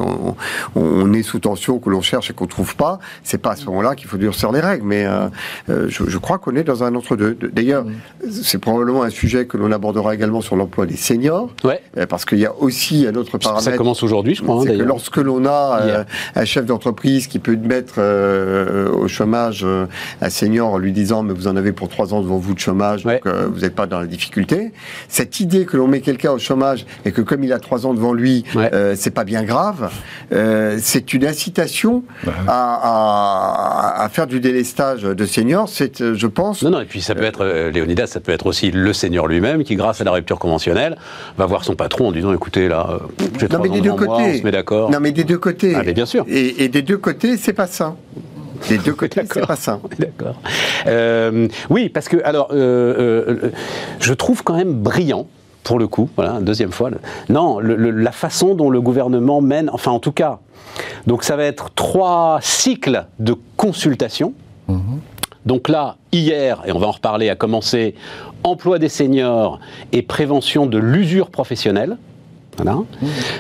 on, 0.76 0.82
on 0.82 1.14
est 1.14 1.24
sous 1.24 1.40
tension, 1.40 1.80
que 1.80 1.90
l'on 1.90 2.02
cherche 2.02 2.30
et 2.30 2.34
qu'on 2.34 2.48
trouve 2.48 2.76
pas, 2.76 3.00
c'est 3.24 3.38
pas 3.42 3.52
à 3.52 3.56
ce 3.56 3.66
moment-là 3.66 3.96
qu'il 3.96 4.08
faut 4.08 4.18
durcir 4.18 4.52
les 4.52 4.60
règles. 4.62 4.86
Mais 4.86 5.06
euh, 5.06 5.28
euh, 5.70 5.88
je, 5.90 6.04
je 6.08 6.18
crois 6.18 6.38
qu'on 6.38 6.56
est 6.56 6.64
dans 6.64 6.84
un 6.84 6.96
entre-deux. 6.96 7.38
D'ailleurs, 7.54 7.86
c'est 8.30 8.60
probablement 8.60 9.04
un 9.04 9.10
sujet 9.10 9.46
que 9.46 9.58
l'on 9.58 9.72
abordera 9.92 10.16
également 10.16 10.42
sur 10.42 10.56
l'emploi 10.56 10.86
des 10.86 10.96
seniors, 10.96 11.50
Ouais. 11.64 11.82
euh, 11.98 12.06
parce 12.06 12.24
qu'il 12.26 12.40
y 12.40 12.46
a 12.46 12.54
aussi 12.56 13.06
un 13.08 13.16
autre 13.16 13.38
paramètre. 13.38 13.64
Ça 13.64 13.74
commence 13.78 14.04
aujourd'hui, 14.04 14.36
je 14.36 14.42
crois, 14.42 14.56
hein, 14.62 14.64
C'est 14.66 14.78
que 14.78 14.84
lorsque 14.84 15.18
l'on 15.18 15.46
a 15.46 15.80
euh, 15.82 16.04
un 16.36 16.46
chef 16.46 16.66
d'entreprise 16.66 17.28
qui 17.28 17.40
peut 17.40 17.56
mettre 17.58 17.96
euh, 17.98 18.90
au 18.92 19.08
chômage 19.08 19.62
euh, 19.64 19.86
un 20.22 20.30
senior 20.30 20.70
en 20.74 20.78
lui 20.78 20.92
disant 20.94 21.24
mais 21.24 21.34
vous 21.34 21.48
en 21.48 21.56
avez 21.58 21.72
pour 21.74 21.90
trois 21.90 22.14
ans 22.14 22.22
devant 22.22 22.38
vous 22.38 22.54
de 22.54 22.60
chômage, 22.60 23.06
Ouais. 23.06 23.16
donc 23.24 23.26
euh, 23.28 23.48
vous 23.52 23.62
n'êtes 23.62 23.76
pas 23.76 23.86
dans 23.86 24.00
la 24.00 24.06
difficulté. 24.08 24.72
Cette 25.10 25.40
idée 25.40 25.66
que 25.66 25.76
l'on 25.78 25.88
met 25.88 26.02
quelqu'un 26.02 26.32
au 26.32 26.40
chômage 26.40 26.86
et 27.06 27.12
que 27.12 27.22
comme 27.22 27.44
il 27.44 27.52
a 27.54 27.60
trois 27.60 27.86
ans 27.86 27.94
devant 27.94 28.14
lui, 28.14 28.44
Ouais. 28.56 28.70
euh, 28.74 28.94
c'est 28.98 29.12
pas 29.12 29.24
bien 29.26 29.44
grave, 29.44 29.92
euh, 30.32 30.78
c'est 30.82 31.14
une 31.14 31.26
incitation 31.26 32.04
à, 32.48 34.00
à- 34.02 34.04
à 34.04 34.10
faire 34.10 34.28
du 34.28 34.40
délestage 34.40 35.04
de 35.04 35.26
seniors. 35.26 35.68
C'est, 35.70 36.02
euh, 36.02 36.14
je 36.16 36.28
pense, 36.28 36.64
Non, 36.64 36.72
non, 36.72 36.82
et 36.82 36.86
puis 36.86 37.02
ça 37.02 37.16
peut 37.16 37.24
être, 37.24 37.44
euh, 37.44 37.72
Léonidas, 37.72 38.08
ça 38.08 38.20
peut 38.20 38.32
être 38.32 38.46
aussi 38.48 38.72
le 38.72 38.94
seigneur 38.94 39.28
lui-même 39.28 39.64
qui, 39.64 39.76
grâce 39.82 40.00
à 40.02 40.04
la 40.04 40.12
rupture 40.12 40.38
conventionnelle, 40.40 40.96
va 41.38 41.46
voir 41.46 41.64
son 41.64 41.76
patron 41.76 42.08
en 42.10 42.12
disant 42.12 42.32
écoutez, 42.34 42.68
là, 42.68 42.88
euh, 42.92 42.98
j'ai 43.40 43.48
trois 43.48 43.60
mais 43.62 43.70
ans 43.70 43.74
des 43.74 43.82
deux 43.82 43.90
devant 43.92 43.98
moi, 44.06 44.18
côtés. 44.18 44.32
on 44.36 44.38
se 44.40 44.44
met 44.44 44.52
d'accord. 44.52 44.92
Non, 44.92 45.00
mais 45.00 45.12
des 45.12 45.24
deux 45.24 45.38
côtés. 45.40 45.74
Ah, 45.76 45.82
mais 45.86 45.94
bien 45.94 46.06
sûr. 46.06 46.24
Et, 46.28 46.64
et 46.64 46.70
des 46.70 46.82
deux 46.84 46.98
côtés, 46.98 47.38
c'est 47.38 47.54
pas 47.54 47.68
ça. 47.68 47.96
Des 48.70 48.78
deux 48.78 48.94
côtés, 49.02 49.22
c'est 49.22 49.28
D'accord. 49.28 49.48
pas 49.48 49.56
ça. 49.56 49.80
D'accord. 49.98 50.36
Euh, 50.88 51.48
oui, 51.70 51.90
parce 51.90 52.08
que, 52.08 52.18
alors, 52.24 52.50
euh, 52.52 53.26
euh, 53.44 53.52
je 54.00 54.14
trouve 54.14 54.44
quand 54.44 54.56
même 54.56 54.74
brillant. 54.74 55.28
Pour 55.64 55.78
le 55.78 55.88
coup, 55.88 56.10
voilà, 56.16 56.40
deuxième 56.42 56.72
fois. 56.72 56.90
Non, 57.30 57.60
le- 57.60 57.76
le- 57.76 57.92
la 57.92 58.12
façon 58.12 58.56
dont 58.56 58.72
le 58.72 58.82
gouvernement 58.82 59.42
mène, 59.42 59.70
enfin 59.72 59.92
en 59.92 60.00
tout 60.00 60.12
cas, 60.12 60.40
donc 61.06 61.24
ça 61.24 61.36
va 61.36 61.44
être 61.44 61.70
trois 61.76 62.40
cycles 62.42 63.06
de 63.20 63.36
consultation. 63.58 64.34
Donc 65.46 65.70
là, 65.70 65.98
hier, 66.12 66.62
et 66.66 66.72
on 66.72 66.80
va 66.80 66.88
en 66.88 66.92
reparler, 66.92 67.30
a 67.30 67.36
commencé 67.36 67.96
emploi 68.44 68.80
des 68.80 68.90
seniors 68.90 69.60
et 69.92 70.02
prévention 70.02 70.66
de 70.66 70.78
l'usure 70.78 71.30
professionnelle. 71.30 71.98
Voilà. 72.58 72.78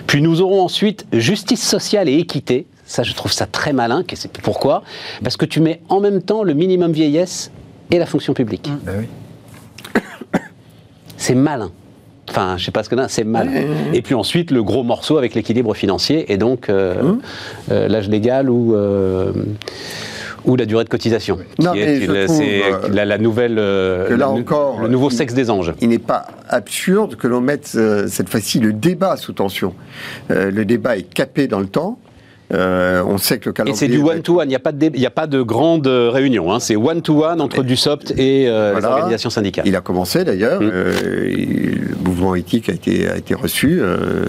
Puis 0.07 0.21
nous 0.21 0.41
aurons 0.41 0.61
ensuite 0.61 1.05
justice 1.11 1.61
sociale 1.67 2.09
et 2.09 2.17
équité. 2.17 2.65
Ça, 2.85 3.03
je 3.03 3.13
trouve 3.13 3.31
ça 3.31 3.45
très 3.45 3.73
malin. 3.73 4.03
Pourquoi? 4.41 4.83
Parce 5.23 5.37
que 5.37 5.45
tu 5.45 5.59
mets 5.59 5.81
en 5.89 5.99
même 5.99 6.21
temps 6.21 6.43
le 6.43 6.53
minimum 6.53 6.91
vieillesse 6.91 7.51
et 7.91 7.99
la 7.99 8.05
fonction 8.05 8.33
publique. 8.33 8.69
Ben 8.83 8.93
oui. 8.99 10.01
C'est 11.17 11.35
malin. 11.35 11.71
Enfin, 12.29 12.55
je 12.57 12.63
sais 12.65 12.71
pas 12.71 12.83
ce 12.83 12.89
que 12.89 12.95
c'est, 12.95 13.09
c'est 13.09 13.23
malin. 13.25 13.51
Et 13.93 14.01
puis 14.01 14.15
ensuite, 14.15 14.51
le 14.51 14.63
gros 14.63 14.83
morceau 14.83 15.17
avec 15.17 15.35
l'équilibre 15.35 15.73
financier 15.73 16.31
et 16.31 16.37
donc 16.37 16.69
euh, 16.69 17.01
Hum. 17.01 17.21
euh, 17.71 17.87
l'âge 17.89 18.07
légal 18.07 18.49
ou, 18.49 18.73
euh, 18.73 19.33
ou 20.45 20.55
la 20.55 20.65
durée 20.65 20.83
de 20.83 20.89
cotisation. 20.89 21.37
Non, 21.59 21.71
qui 21.73 21.79
mais 21.79 21.97
est, 22.03 22.09
euh, 22.09 22.87
la, 22.91 23.05
la 23.05 23.17
nouvelle. 23.17 23.57
euh, 23.59 24.07
que 24.07 24.13
là 24.13 24.25
le- 24.27 24.39
encore, 24.41 24.81
Le 24.81 24.87
nouveau 24.87 25.09
il- 25.09 25.15
sexe 25.15 25.33
des 25.33 25.49
anges. 25.49 25.73
Il 25.81 25.89
n'est 25.89 25.99
pas 25.99 26.27
absurde 26.49 27.15
que 27.15 27.27
l'on 27.27 27.41
mette 27.41 27.73
euh, 27.75 28.07
cette 28.07 28.29
fois-ci 28.29 28.59
le 28.59 28.73
débat 28.73 29.17
sous 29.17 29.33
tension. 29.33 29.73
Le 30.29 30.63
débat 30.63 30.97
est 30.97 31.03
capé 31.13 31.47
dans 31.47 31.59
le 31.59 31.67
temps. 31.67 31.99
Euh, 32.53 33.03
on 33.07 33.17
sait 33.17 33.39
que 33.39 33.45
le 33.45 33.51
Et 33.51 33.53
calendrier. 33.53 33.77
c'est 33.77 33.87
du 33.87 33.99
one-to-one, 34.01 34.45
il 34.45 34.49
n'y 34.49 34.55
a, 34.55 34.59
pas 34.59 34.71
de 34.71 34.77
dé- 34.77 34.91
il 34.93 34.99
y 35.01 35.05
a 35.05 35.09
pas 35.11 35.27
de 35.27 35.41
grande 35.41 35.87
euh, 35.87 36.09
réunion. 36.09 36.51
hein. 36.51 36.59
C'est 36.59 36.75
one-to-one 36.75 37.39
entre 37.41 37.63
Dussopt 37.63 38.11
et 38.17 38.47
euh, 38.49 38.71
Voilà. 38.73 38.87
les 38.87 38.93
organisations 38.93 39.29
syndicales. 39.29 39.65
Il 39.67 39.75
a 39.75 39.81
commencé 39.81 40.23
d'ailleurs. 40.23 40.61
Mm. 40.61 40.69
euh, 40.73 41.29
et 41.29 41.45
le 41.45 41.95
mouvement 42.03 42.35
éthique 42.35 42.69
a 42.69 42.73
été, 42.73 43.07
a 43.09 43.17
été 43.17 43.33
reçu. 43.35 43.81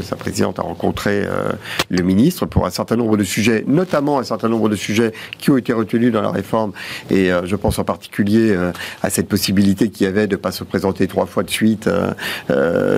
sa 0.03 0.16
présidente 0.16 0.59
a 0.59 0.62
rencontré 0.62 1.25
le 1.91 2.03
ministre 2.03 2.47
pour 2.47 2.66
un 2.66 2.70
certain 2.70 2.97
nombre 2.97 3.16
de 3.16 3.25
sujets, 3.25 3.64
notamment 3.66 4.18
un 4.18 4.25
certain 4.25 4.49
nombre 4.49 4.68
de 4.68 4.77
sujets 4.77 5.12
qui 5.39 5.51
ont 5.51 5.57
été 5.57 5.73
retenus 5.73 6.12
dans 6.12 6.23
la 6.23 6.31
réforme. 6.31 6.73
Et 7.11 7.31
je 7.45 7.57
pense 7.57 7.79
en 7.79 7.85
particulier 7.85 8.57
à 9.03 9.11
cette 9.11 9.29
possibilité 9.29 9.89
qu'il 9.91 10.07
y 10.07 10.09
avait 10.09 10.27
de 10.27 10.33
ne 10.37 10.41
pas 10.41 10.53
se 10.53 10.64
présenter 10.64 11.07
trois 11.07 11.27
fois 11.27 11.43
de 11.43 11.51
suite 11.51 11.89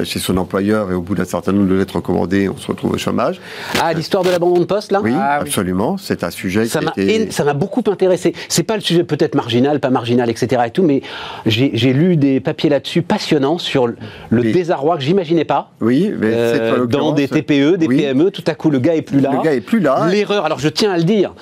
chez 0.05 0.19
son 0.19 0.37
employeur 0.37 0.91
et 0.91 0.95
au 0.95 1.01
bout 1.03 1.15
d'un 1.15 1.25
certain 1.25 1.53
nombre 1.53 1.69
de 1.71 1.75
lettres 1.77 1.97
recommandées, 1.97 2.49
on 2.49 2.57
se 2.57 2.67
retrouve 2.67 2.93
au 2.93 2.99
chômage. 2.99 3.41
Ah, 3.81 3.93
l'histoire 3.93 4.23
de 4.25 4.31
l'abandon 4.31 4.61
de 4.61 4.65
poste, 4.67 4.93
là? 4.93 5.01
Oui, 5.03 5.14
Ah 5.15 5.39
oui. 5.41 5.49
absolument. 5.49 5.97
C'est 5.97 6.25
un 6.25 6.31
sujet 6.31 6.67
Ça 6.67 6.81
qui 6.81 6.85
m'a 6.87 6.93
été... 6.97 7.29
beaucoup 7.55 7.83
intéressé. 7.87 8.35
C'est 8.49 8.63
pas 8.63 8.77
le 8.77 8.83
sujet 8.83 9.05
peut-être 9.05 9.35
marginal, 9.35 9.81
pas 9.81 9.91
marginal, 9.91 10.31
etc. 10.31 10.63
et 10.67 10.71
tout, 10.71 10.83
mais 10.83 11.03
j'ai 11.47 11.93
lu 11.93 12.17
des 12.17 12.41
papiers 12.41 12.71
là-dessus 12.71 13.03
passionnants 13.03 13.59
sur 13.59 13.87
le, 13.87 13.97
désarroi 14.43 14.97
que 14.97 15.03
j'imaginais 15.03 15.45
pas. 15.45 15.71
Oui, 15.81 16.13
mais 16.19 16.33
Euh, 16.35 16.87
dans 16.87 17.13
des 17.13 17.29
TPE, 17.29 17.77
des 17.77 17.87
Oui. 17.87 17.97
PME, 17.99 18.31
tout 18.31 18.45
à 18.47 18.55
coup 18.55 18.71
le 18.71 18.79
gars 18.79 18.95
est 18.95 19.03
plus 19.03 19.21
là. 19.21 19.33
Le 19.33 19.43
gars 19.43 19.55
est 19.55 19.61
plus 19.61 19.81
là. 19.81 20.09
L'erreur, 20.11 20.45
alors 20.45 20.59
je 20.59 20.69
tiens 20.69 20.93
à 20.93 20.99
le 20.99 21.05
dire, 21.05 21.35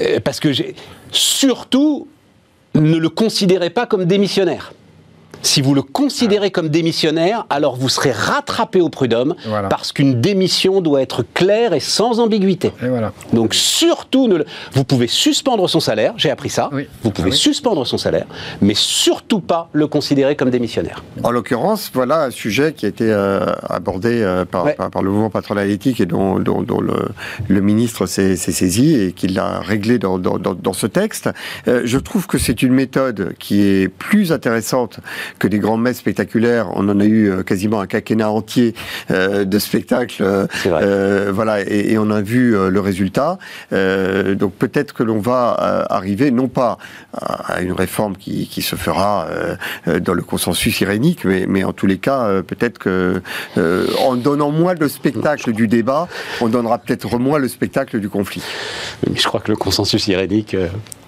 euh, 0.00 0.18
parce 0.22 0.40
que 0.40 0.52
j'ai 0.52 0.74
surtout 1.12 2.08
ne 2.74 2.96
le 2.96 3.08
considérez 3.08 3.70
pas 3.70 3.86
comme 3.86 4.04
démissionnaire. 4.04 4.72
Si 5.42 5.62
vous 5.62 5.74
le 5.74 5.80
considérez 5.80 6.50
comme 6.50 6.68
démissionnaire, 6.68 7.46
alors 7.48 7.74
vous 7.74 7.88
serez 7.88 8.12
rattrapé 8.12 8.82
au 8.82 8.90
prud'homme 8.90 9.34
Voilà. 9.46 9.68
parce 9.68 9.90
qu'une 9.90 10.20
démission 10.20 10.82
doit 10.82 11.00
être 11.00 11.24
claire 11.32 11.72
et 11.72 11.80
sans 11.80 12.20
ambiguïté. 12.20 12.72
Et 12.82 12.88
voilà. 12.88 13.12
Donc 13.32 13.54
surtout, 13.54 14.28
ne 14.28 14.36
le- 14.36 14.44
vous 14.72 14.84
pouvez 14.84 15.06
suspendre 15.06 15.66
son 15.68 15.80
salaire, 15.80 16.12
j'ai 16.18 16.30
appris 16.30 16.50
ça, 16.50 16.68
Oui. 16.72 16.88
vous 17.02 17.10
pouvez 17.10 17.30
Ah 17.30 17.32
oui. 17.32 17.38
suspendre 17.38 17.86
son 17.86 17.96
salaire, 17.96 18.26
mais 18.60 18.74
surtout 18.76 19.40
pas 19.40 19.70
le 19.72 19.86
considérer 19.86 20.36
comme 20.36 20.50
démissionnaire. 20.50 21.02
En 21.22 21.30
l'occurrence, 21.30 21.90
voilà 21.94 22.24
un 22.24 22.30
sujet 22.30 22.74
qui 22.74 22.84
a 22.84 22.90
été 22.90 23.04
euh, 23.10 23.46
abordé 23.68 24.20
euh, 24.20 24.44
par, 24.44 24.66
Ouais. 24.66 24.74
par, 24.74 24.90
par 24.90 25.02
le 25.02 25.10
mouvement 25.10 25.30
patronal 25.30 25.70
éthique 25.70 26.00
et 26.02 26.06
dont, 26.06 26.38
dont- 26.38 26.60
dont 26.62 26.82
le, 26.82 27.08
le 27.48 27.60
ministre 27.62 28.04
s'est 28.04 28.36
s'est 28.36 28.52
saisi 28.52 28.94
et 28.94 29.12
qu'il 29.12 29.34
l'a 29.34 29.60
réglé 29.60 29.98
dans, 29.98 30.18
dans- 30.18 30.38
dans- 30.38 30.54
dans 30.54 30.72
ce 30.74 30.86
texte. 30.86 31.30
Euh, 31.66 31.80
je 31.86 31.96
trouve 31.98 32.26
que 32.26 32.36
c'est 32.36 32.62
une 32.62 32.74
méthode 32.74 33.34
qui 33.38 33.62
est 33.62 33.88
plus 33.88 34.32
intéressante 34.32 35.00
que 35.38 35.48
des 35.48 35.58
grands 35.58 35.76
messes 35.76 35.98
spectaculaires. 35.98 36.70
On 36.74 36.88
en 36.88 37.00
a 37.00 37.04
eu 37.04 37.30
euh, 37.30 37.42
quasiment 37.42 37.80
un 37.80 37.86
quinquennat 37.86 38.30
entier 38.30 38.74
euh, 39.10 39.44
de 39.44 39.58
spectacles. 39.58 40.22
euh, 40.66 41.30
voilà, 41.32 41.60
et, 41.60 41.92
et 41.92 41.98
on 41.98 42.10
a 42.10 42.20
vu 42.20 42.56
le 42.70 42.80
résultat. 42.80 43.38
Euh, 43.72 44.34
donc 44.34 44.54
peut-être 44.54 44.92
que 44.92 45.02
l'on 45.02 45.20
va 45.20 45.86
arriver 45.88 46.30
non 46.30 46.48
pas 46.48 46.78
à 47.12 47.60
une 47.60 47.72
réforme 47.72 48.16
qui, 48.16 48.46
qui 48.46 48.62
se 48.62 48.76
fera 48.76 49.28
dans 49.86 50.14
le 50.14 50.22
consensus 50.22 50.80
irénique, 50.80 51.24
mais, 51.24 51.46
mais 51.48 51.64
en 51.64 51.72
tous 51.72 51.86
les 51.86 51.98
cas, 51.98 52.42
peut-être 52.42 52.78
que 52.78 53.22
euh, 53.58 53.86
en 53.98 54.16
donnant 54.16 54.50
moins 54.50 54.74
le 54.74 54.88
spectacle 54.88 55.52
du 55.52 55.68
débat, 55.68 56.08
on 56.40 56.48
donnera 56.48 56.78
peut-être 56.78 57.18
moins 57.18 57.38
le 57.38 57.48
spectacle 57.48 58.00
du 58.00 58.08
conflit. 58.08 58.42
Mais 59.08 59.16
je 59.16 59.26
crois 59.26 59.40
que 59.40 59.50
le 59.50 59.56
consensus 59.56 60.06
irénique, 60.08 60.56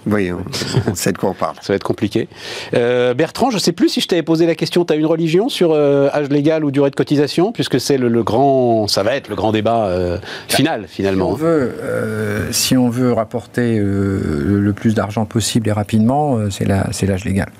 Oui, 0.07 0.33
on, 0.33 0.43
on 0.91 0.95
sait 0.95 1.13
de 1.13 1.19
quoi 1.19 1.31
on 1.31 1.35
parle. 1.35 1.55
ça 1.61 1.73
va 1.73 1.77
être 1.77 1.85
compliqué. 1.85 2.29
Euh, 2.75 3.15
Bertrand, 3.15 3.51
je 3.51 3.57
ne 3.57 3.61
sais 3.61 3.73
plus 3.73 3.89
si 3.89 4.01
je 4.01 4.09
t'avais 4.09 4.23
posé 4.23 4.47
la 4.47 4.55
question, 4.55 4.85
tu 4.85 4.93
as 4.93 4.97
une 4.97 5.07
religion 5.07 5.49
sur 5.49 5.73
euh, 5.73 6.09
âge 6.13 6.29
légal 6.29 6.65
ou 6.65 6.71
durée 6.71 6.91
de 6.91 6.97
cotisation, 6.97 7.53
puisque 7.53 7.81
c'est 7.81 7.99
le, 7.99 8.09
le 8.09 8.23
grand, 8.23 8.89
ça 8.89 9.03
va 9.03 9.15
être 9.15 9.29
le 9.29 9.37
grand 9.37 9.53
débat 9.53 9.87
euh, 9.87 10.19
final 10.49 10.83
Si 10.87 10.93
on 10.93 10.95
finalement. 10.97 11.33
veut, 11.35 11.73
euh, 11.83 12.51
si 12.51 12.77
on 12.77 12.89
veut 12.89 13.13
rapporter 13.13 13.79
euh, 13.79 14.21
le- 14.45 14.73
plus 14.73 14.95
d'argent 14.95 15.25
possible 15.27 15.69
et 15.69 15.73
rapidement, 15.73 16.37
euh, 16.37 16.51
c'est 16.51 16.65
la- 16.65 16.89
c'est 16.93 17.07
l'âge 17.07 17.25
légal. 17.25 17.51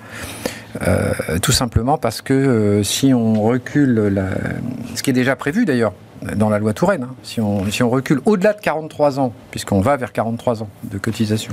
Euh, 0.89 1.13
tout 1.43 1.53
simplement 1.53 1.99
parce 1.99 2.23
que 2.23 2.33
euh, 2.33 2.83
si 2.83 3.13
on 3.13 3.35
recule, 3.43 3.95
la- 4.13 4.31
ce 4.95 5.03
qui 5.03 5.11
est 5.11 5.13
déjà 5.13 5.37
prévu 5.37 5.65
d'ailleurs 5.67 5.93
dans 6.37 6.49
la 6.49 6.59
loi 6.59 6.73
Touraine, 6.73 7.05
hein, 7.05 7.15
si, 7.23 7.41
on, 7.41 7.65
si 7.71 7.83
on 7.83 7.91
recule 7.91 8.21
au-delà 8.27 8.53
de 8.53 8.61
43 8.61 9.19
ans, 9.21 9.33
puisqu'on 9.51 9.81
va 9.81 9.97
vers 9.97 10.13
43 10.13 10.63
ans 10.63 10.69
de 10.85 10.99
cotisation 10.99 11.53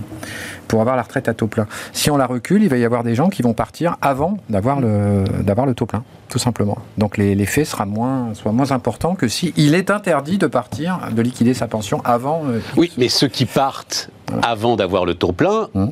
pour 0.67 0.81
avoir 0.81 0.95
la 0.95 1.01
retraite 1.01 1.27
à 1.27 1.33
taux 1.33 1.47
plein, 1.47 1.67
si 1.93 2.09
on 2.11 2.17
la 2.17 2.25
recule, 2.25 2.63
il 2.63 2.69
va 2.69 2.77
y 2.77 2.85
avoir 2.85 3.03
des 3.03 3.15
gens 3.15 3.29
qui 3.29 3.41
vont 3.41 3.53
partir 3.53 3.97
avant 4.01 4.37
d'avoir 4.49 4.79
le, 4.79 5.23
d'avoir 5.41 5.65
le 5.65 5.73
taux 5.73 5.85
plein, 5.85 6.03
tout 6.29 6.39
simplement. 6.39 6.77
Donc 6.97 7.17
les- 7.17 7.35
l'effet 7.35 7.65
sera 7.65 7.85
moins, 7.85 8.33
soit 8.33 8.51
moins 8.51 8.71
important 8.71 9.15
que 9.15 9.27
si 9.27 9.53
il 9.57 9.75
est 9.75 9.89
interdit 9.91 10.37
de 10.37 10.47
partir, 10.47 10.99
de 11.11 11.21
liquider 11.21 11.53
sa 11.53 11.67
pension 11.67 12.01
avant. 12.05 12.43
euh, 12.47 12.59
Oui, 12.77 12.91
mais 12.97 13.09
ceux 13.09 13.27
qui 13.27 13.45
partent 13.45 14.09
avant 14.43 14.75
d'avoir 14.75 15.05
le 15.05 15.15
taux 15.15 15.31
plein, 15.31 15.69
Hum. 15.75 15.91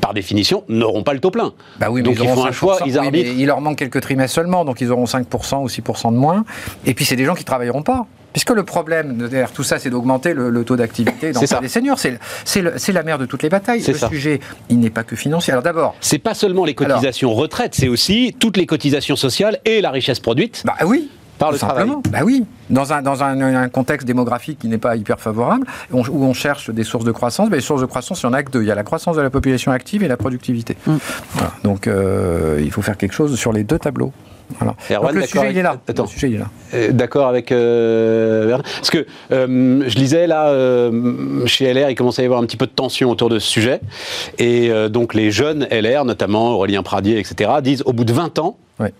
Par 0.00 0.14
définition, 0.14 0.64
n'auront 0.68 1.02
pas 1.02 1.12
le 1.14 1.20
taux 1.20 1.30
plein. 1.30 1.52
Bah 1.78 1.88
oui, 1.90 2.00
mais 2.02 2.08
Donc 2.08 2.16
ils 2.18 2.24
ils 2.24 2.28
font 2.34 2.44
un 2.44 2.50
5%. 2.50 2.52
choix, 2.52 2.78
ils 2.86 2.92
Oui, 2.92 2.98
arbitrent. 3.06 3.32
il 3.36 3.46
leur 3.46 3.60
manque 3.60 3.78
quelques 3.78 4.00
trimestres 4.00 4.34
seulement, 4.34 4.64
donc 4.64 4.80
ils 4.80 4.90
auront 4.90 5.04
5% 5.04 5.62
ou 5.62 5.66
6% 5.68 6.12
de 6.12 6.16
moins. 6.16 6.44
Et 6.86 6.94
puis 6.94 7.04
c'est 7.04 7.16
des 7.16 7.24
gens 7.24 7.34
qui 7.34 7.44
travailleront 7.44 7.82
pas. 7.82 8.06
Puisque 8.32 8.50
le 8.50 8.64
problème 8.64 9.16
derrière 9.28 9.52
tout 9.52 9.62
ça, 9.62 9.78
c'est 9.78 9.90
d'augmenter 9.90 10.34
le, 10.34 10.50
le 10.50 10.64
taux 10.64 10.74
d'activité 10.74 11.30
dans 11.30 11.40
des 11.60 11.68
seniors. 11.68 11.98
C'est 12.00 12.92
la 12.92 13.02
mère 13.04 13.18
de 13.18 13.26
toutes 13.26 13.44
les 13.44 13.48
batailles. 13.48 13.84
Le 13.86 13.94
ça. 13.94 14.08
sujet, 14.08 14.40
il 14.68 14.80
n'est 14.80 14.90
pas 14.90 15.04
que 15.04 15.14
financier. 15.14 15.52
Alors 15.52 15.62
d'abord, 15.62 15.94
C'est 16.00 16.18
pas 16.18 16.34
seulement 16.34 16.64
les 16.64 16.74
cotisations 16.74 17.32
retraite, 17.32 17.74
c'est 17.76 17.86
aussi 17.88 18.34
toutes 18.40 18.56
les 18.56 18.66
cotisations 18.66 19.14
sociales 19.16 19.58
et 19.64 19.80
la 19.80 19.90
richesse 19.92 20.18
produite 20.18 20.62
bah 20.64 20.74
oui. 20.84 21.10
Par 21.44 21.50
tout 21.50 21.54
le 21.54 21.58
travail. 21.60 21.86
simplement. 21.88 22.02
Bah 22.10 22.18
oui. 22.24 22.44
Dans 22.70 22.92
un, 22.92 23.02
dans 23.02 23.22
un, 23.22 23.40
un 23.40 23.68
contexte 23.68 24.06
démographique 24.06 24.58
qui 24.58 24.68
n'est 24.68 24.78
pas 24.78 24.96
hyper 24.96 25.20
favorable, 25.20 25.66
on- 25.92 26.00
où 26.08 26.24
on 26.24 26.32
cherche 26.34 26.70
des 26.70 26.84
sources 26.84 27.04
de 27.04 27.12
croissance, 27.12 27.50
bah, 27.50 27.56
les 27.56 27.62
sources 27.62 27.80
de 27.82 27.86
croissance, 27.86 28.22
il 28.22 28.26
y 28.26 28.28
en 28.28 28.32
a 28.32 28.42
que 28.42 28.50
deux. 28.50 28.62
Il 28.62 28.68
y 28.68 28.70
a 28.70 28.74
la 28.74 28.84
croissance 28.84 29.16
de 29.16 29.22
la 29.22 29.30
population 29.30 29.72
active 29.72 30.02
et 30.02 30.08
la 30.08 30.16
productivité. 30.16 30.76
Mm. 30.86 30.94
Voilà. 31.32 31.50
Donc 31.62 31.86
euh, 31.86 32.60
il 32.62 32.70
faut 32.70 32.82
faire 32.82 32.96
quelque 32.96 33.14
chose 33.14 33.36
sur 33.38 33.52
les 33.52 33.64
deux 33.64 33.78
tableaux. 33.78 34.12
Voilà. 34.58 34.74
Erwan, 34.90 35.06
Donc 35.06 35.14
le 35.14 35.20
d'accord 35.22 35.40
sujet, 35.42 35.52
il 35.52 35.58
est 35.58 35.62
là. 35.62 35.70
avec- 35.70 35.80
Attends. 35.88 36.02
Le 36.02 36.08
sujet, 36.08 36.28
il 36.28 36.34
est 36.34 36.38
là. 36.38 36.46
Euh, 36.74 36.92
D'accord 36.92 37.28
avec 37.28 37.50
euh, 37.50 38.58
Parce 38.76 38.90
que 38.90 39.06
euh, 39.32 39.82
je 39.86 39.96
lisais 39.96 40.26
là, 40.26 40.48
euh, 40.48 41.46
chez 41.46 41.72
LR, 41.72 41.88
il 41.90 41.94
commençait 41.94 42.20
à 42.20 42.24
y 42.24 42.26
avoir 42.26 42.40
un 42.42 42.44
petit 42.46 42.58
peu 42.58 42.66
de 42.66 42.70
tension 42.72 43.10
autour 43.10 43.30
de 43.30 43.38
ce 43.38 43.48
sujet. 43.48 43.80
Et 44.38 44.70
euh, 44.70 44.88
donc 44.90 45.14
les 45.14 45.30
jeunes 45.30 45.66
LR, 45.70 46.04
notamment 46.04 46.50
Aurélien 46.52 46.82
Pradier, 46.82 47.18
etc., 47.18 47.50
disent 47.62 47.82
au 47.86 47.92
bout 47.94 48.04
de 48.04 48.12
20 48.12 48.38
ans, 48.38 48.58
Ouais. 48.80 48.92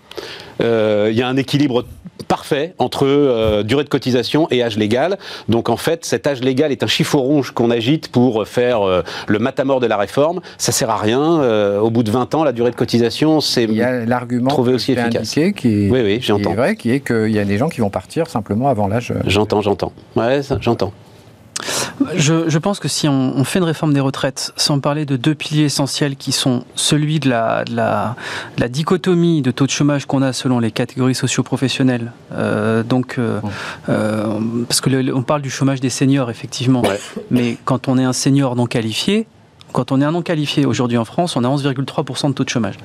euh, 0.61 1.09
il 1.11 1.17
y 1.17 1.21
a 1.21 1.27
un 1.27 1.37
équilibre 1.37 1.83
parfait 2.27 2.73
entre 2.79 3.05
euh, 3.05 3.63
durée 3.63 3.83
de 3.83 3.89
cotisation 3.89 4.47
et 4.51 4.63
âge 4.63 4.77
légal. 4.77 5.17
Donc 5.49 5.69
en 5.69 5.77
fait, 5.77 6.05
cet 6.05 6.27
âge 6.27 6.41
légal 6.41 6.71
est 6.71 6.83
un 6.83 6.87
chiffon 6.87 7.19
rouge 7.21 7.51
qu'on 7.51 7.71
agite 7.71 8.07
pour 8.09 8.47
faire 8.47 8.81
euh, 8.81 9.01
le 9.27 9.39
matamor 9.39 9.79
de 9.79 9.87
la 9.87 9.97
réforme. 9.97 10.41
Ça 10.57 10.71
sert 10.71 10.89
à 10.89 10.97
rien. 10.97 11.41
Euh, 11.41 11.79
au 11.79 11.89
bout 11.89 12.03
de 12.03 12.11
20 12.11 12.35
ans, 12.35 12.43
la 12.43 12.51
durée 12.51 12.71
de 12.71 12.75
cotisation, 12.75 13.41
c'est 13.41 13.67
l'argument 13.67 14.49
Trouvé 14.49 14.73
aussi 14.73 14.93
efficace. 14.93 15.29
qui 15.31 15.41
est, 15.41 15.53
Oui, 15.89 16.01
oui, 16.03 16.19
qui 16.19 16.31
est 16.31 16.55
vrai, 16.55 16.75
qui 16.75 16.91
est 16.91 16.99
qu'il 16.99 17.31
y 17.31 17.39
a 17.39 17.45
des 17.45 17.57
gens 17.57 17.69
qui 17.69 17.81
vont 17.81 17.89
partir 17.89 18.27
simplement 18.27 18.67
avant 18.69 18.87
l'âge. 18.87 19.13
J'entends, 19.25 19.61
j'entends. 19.61 19.91
Ouais, 20.15 20.41
j'entends. 20.61 20.93
Je, 22.15 22.49
je 22.49 22.57
pense 22.57 22.79
que 22.79 22.87
si 22.89 23.07
on, 23.07 23.33
on 23.37 23.43
fait 23.45 23.59
une 23.59 23.65
réforme 23.65 23.93
des 23.93 23.99
retraites 24.01 24.51
sans 24.57 24.79
parler 24.79 25.05
de 25.05 25.15
deux 25.15 25.33
piliers 25.33 25.63
essentiels 25.63 26.15
qui 26.17 26.31
sont 26.33 26.65
celui 26.75 27.19
de 27.19 27.29
la, 27.29 27.63
de 27.63 27.73
la, 27.75 28.15
de 28.57 28.61
la 28.61 28.67
dichotomie 28.67 29.41
de 29.41 29.51
taux 29.51 29.65
de 29.65 29.71
chômage 29.71 30.05
qu'on 30.05 30.21
a 30.21 30.33
selon 30.33 30.59
les 30.59 30.71
catégories 30.71 31.15
socio-professionnelles, 31.15 32.11
euh, 32.33 32.83
donc 32.83 33.15
euh, 33.17 33.39
euh, 33.89 34.25
parce 34.67 34.81
que 34.81 34.89
le- 34.89 35.15
on 35.15 35.23
parle 35.23 35.41
du 35.41 35.49
chômage 35.49 35.79
des 35.79 35.89
seniors 35.89 36.29
effectivement, 36.29 36.81
Ouais. 36.81 36.99
mais 37.31 37.57
quand 37.63 37.87
on 37.87 37.97
est 37.97 38.03
un 38.03 38.13
senior 38.13 38.55
non 38.57 38.65
qualifié, 38.67 39.25
quand 39.75 39.91
on 39.91 39.99
est 39.99 40.05
un 40.05 40.11
non 40.11 40.21
qualifié 40.21 40.65
aujourd'hui 40.65 40.97
en 40.97 41.03
France, 41.05 41.35
on 41.35 41.43
a 41.43 41.47
11,3% 41.49 42.29
de 42.29 42.33
taux 42.33 42.45
de 42.45 42.49
chômage. 42.49 42.75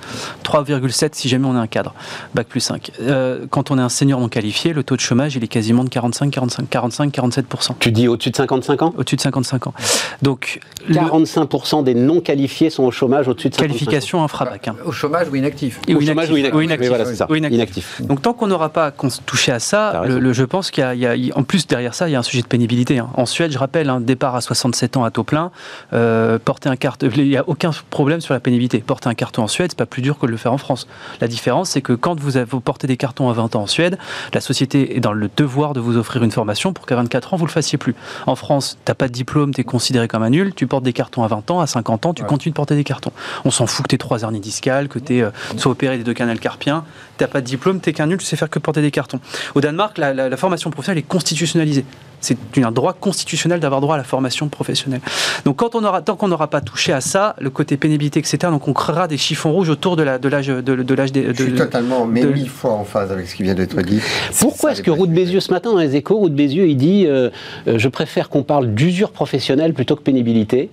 3,7 0.44 1.10
si 1.12 1.28
jamais 1.28 1.46
on 1.46 1.54
est 1.54 1.58
un 1.60 1.66
cadre, 1.68 1.94
bac 2.34 2.46
plus 2.48 2.60
5. 2.60 2.90
Euh, 3.00 3.46
quand 3.48 3.70
on 3.70 3.78
est 3.78 3.82
un 3.82 3.88
senior 3.88 4.18
non 4.20 4.28
qualifié, 4.28 4.72
le 4.72 4.82
taux 4.82 4.96
de 4.96 5.00
chômage 5.00 5.36
il 5.36 5.44
est 5.44 5.48
quasiment 5.48 5.84
de 5.84 5.88
45, 5.88 6.30
45, 6.30 6.68
45, 6.68 7.14
47% 7.14 7.70
Tu 7.78 7.92
dis 7.92 8.08
au-dessus 8.08 8.30
de 8.30 8.36
55 8.36 8.82
ans? 8.82 8.94
Au-dessus 8.98 9.16
de 9.16 9.20
55 9.20 9.68
ans. 9.68 9.74
Donc, 10.22 10.58
le- 10.88 10.94
45% 10.96 11.84
des 11.84 11.94
non 11.94 12.20
qualifiés 12.20 12.70
sont 12.70 12.82
au 12.84 12.90
chômage 12.90 13.28
au-dessus 13.28 13.50
de 13.50 13.54
55 13.54 13.64
ans. 13.64 13.78
qualification 13.78 14.24
infrabac. 14.24 14.68
hein. 14.68 14.76
Au 14.84 14.90
chômage 14.92 15.28
ou 15.30 15.36
inactif 15.36 15.80
Et 15.86 15.94
Au 15.94 16.00
chômage 16.00 16.30
ou 16.30 16.36
inactif. 16.36 16.54
Ou 16.58 16.60
inactif. 16.62 16.80
Oui, 16.82 16.88
voilà, 16.88 17.04
c'est 17.04 17.14
ça. 17.16 17.26
Ou 17.30 17.34
inactif. 17.36 17.56
Inactif. 17.56 18.02
Donc 18.02 18.20
tant 18.22 18.32
qu'on 18.32 18.48
n'aura 18.48 18.70
pas 18.70 18.92
touché 19.26 19.52
à 19.52 19.60
ça, 19.60 20.00
raison. 20.00 20.14
le, 20.14 20.20
le- 20.20 20.32
je 20.32 20.44
pense 20.44 20.70
qu'il 20.70 20.82
y 20.98 21.06
a, 21.06 21.14
y 21.16 21.32
en 21.34 21.42
plus 21.44 21.66
derrière 21.66 21.94
ça, 21.94 22.08
il 22.08 22.12
y 22.12 22.16
a 22.16 22.18
un 22.18 22.22
sujet 22.24 22.42
de 22.42 22.46
pénibilité. 22.48 22.98
hein. 22.98 23.08
En 23.14 23.26
Suède, 23.26 23.52
je 23.52 23.58
rappelle, 23.58 23.88
un 23.90 24.00
départ 24.00 24.34
à 24.34 24.40
67 24.40 24.96
ans 24.96 25.04
à 25.04 25.10
taux 25.10 25.24
plein, 25.24 25.50
euh, 25.92 26.38
porter 26.44 26.68
un 26.68 26.76
carton, 26.80 27.08
il 27.14 27.28
n'y 27.28 27.36
a 27.36 27.48
aucun 27.48 27.70
problème 27.90 28.20
sur 28.20 28.34
la 28.34 28.40
pénibilité. 28.40 28.78
Porter 28.80 29.08
un 29.08 29.14
carton 29.14 29.42
en 29.44 29.46
Suède, 29.48 29.70
c'est 29.70 29.78
pas 29.78 29.86
plus 29.86 30.02
dur 30.02 30.18
que 30.18 30.26
de 30.26 30.30
le 30.32 30.36
faire 30.36 30.52
en 30.52 30.58
France. 30.58 30.88
La 31.20 31.28
différence, 31.28 31.70
c'est 31.70 31.82
que 31.82 31.92
quand 31.92 32.18
vous, 32.18 32.36
avez, 32.36 32.46
vous 32.46 32.60
portez 32.60 32.88
des 32.88 32.96
cartons 32.96 33.28
à 33.28 33.32
20 33.32 33.54
ans 33.54 33.62
en 33.62 33.66
Suède, 33.68 33.98
la 34.34 34.40
société 34.40 34.96
est 34.96 35.00
dans 35.00 35.12
le 35.12 35.30
devoir 35.36 35.72
de 35.74 35.80
vous 35.80 35.96
offrir 35.96 36.24
une 36.24 36.32
formation 36.32 36.72
pour 36.72 36.86
qu'à 36.86 36.96
24 36.96 37.34
ans, 37.34 37.36
vous 37.36 37.46
le 37.46 37.52
fassiez 37.52 37.78
plus. 37.78 37.94
En 38.26 38.34
France, 38.34 38.78
t'as 38.84 38.94
pas 38.94 39.06
de 39.06 39.12
diplôme, 39.12 39.54
tu 39.54 39.60
es 39.60 39.64
considéré 39.64 40.08
comme 40.08 40.22
un 40.24 40.30
nul, 40.30 40.52
tu 40.54 40.66
portes 40.66 40.82
des 40.84 40.92
cartons 40.92 41.22
à 41.22 41.28
20 41.28 41.50
ans, 41.52 41.60
à 41.60 41.66
50 41.68 42.06
ans, 42.06 42.14
tu 42.14 42.22
Ouais. 42.22 42.28
continues 42.28 42.50
de 42.52 42.56
porter 42.56 42.74
des 42.74 42.84
cartons. 42.84 43.12
On 43.44 43.50
s'en 43.50 43.66
fout 43.66 43.84
que 43.84 43.90
tu 43.90 43.98
trois 43.98 44.22
hernies 44.22 44.40
discales, 44.40 44.88
que 44.88 44.98
tu 44.98 45.22
sois 45.58 45.72
opéré 45.72 45.98
des 45.98 46.04
deux 46.04 46.14
canaux 46.14 46.30
carpiens, 46.40 46.84
t'as 47.20 47.28
pas 47.28 47.40
de 47.40 47.46
diplôme, 47.46 47.80
t'es 47.80 47.92
qu'un 47.92 48.06
nul, 48.06 48.18
tu 48.18 48.24
sais 48.24 48.36
faire 48.36 48.50
que 48.50 48.58
porter 48.58 48.80
des 48.82 48.90
cartons. 48.90 49.20
Au 49.54 49.60
Danemark, 49.60 49.96
la, 49.98 50.12
la- 50.14 50.28
la 50.28 50.36
formation 50.36 50.70
professionnelle 50.70 50.98
est 51.04 51.06
constitutionnalisée. 51.08 51.84
C'est 52.22 52.36
un 52.62 52.70
droit 52.70 52.92
constitutionnel 52.92 53.60
d'avoir 53.60 53.80
droit 53.80 53.94
à 53.94 53.98
la 53.98 54.04
formation 54.04 54.48
professionnelle. 54.50 55.00
Donc 55.46 55.56
quand 55.56 55.74
on 55.74 55.82
aura, 55.84 56.02
tant 56.02 56.16
qu'on 56.16 56.28
n'aura 56.28 56.48
pas 56.48 56.60
touché 56.60 56.92
à 56.92 57.00
ça, 57.00 57.34
le 57.40 57.48
côté 57.48 57.78
pénibilité, 57.78 58.18
etc., 58.18 58.38
donc 58.50 58.68
on 58.68 58.74
créera 58.74 59.08
des 59.08 59.16
chiffons 59.16 59.52
rouges 59.52 59.70
autour 59.70 59.96
de 59.96 60.02
l'âge 60.02 60.48
de, 60.48 60.60
de 60.60 60.94
l'âge 60.94 61.12
des- 61.12 61.28
Je 61.34 61.42
suis 61.42 61.54
totalement, 61.54 62.04
mais 62.04 62.20
de- 62.22 62.28
mille 62.28 62.50
fois 62.50 62.72
en 62.72 62.84
phase 62.84 63.10
avec 63.10 63.26
ce 63.26 63.34
qui 63.34 63.42
vient 63.42 63.54
d'être 63.54 63.80
dit. 63.82 64.00
Pourquoi 64.38 64.72
est-ce 64.72 64.82
que 64.82 64.90
Roux 64.90 65.06
de 65.06 65.12
Bézieux, 65.14 65.40
ce 65.40 65.50
matin 65.50 65.72
dans 65.72 65.78
les 65.78 65.96
échos, 65.96 66.16
Roux 66.18 66.28
de 66.28 66.34
Bézieux, 66.34 66.68
il 66.68 66.76
dit 66.76 67.06
euh, 67.06 67.30
euh, 67.68 67.78
Je 67.78 67.88
préfère 67.88 68.28
qu'on 68.28 68.42
parle 68.42 68.74
d'usure 68.74 69.12
professionnelle 69.12 69.72
plutôt 69.72 69.96
que 69.96 70.02
pénibilité 70.02 70.68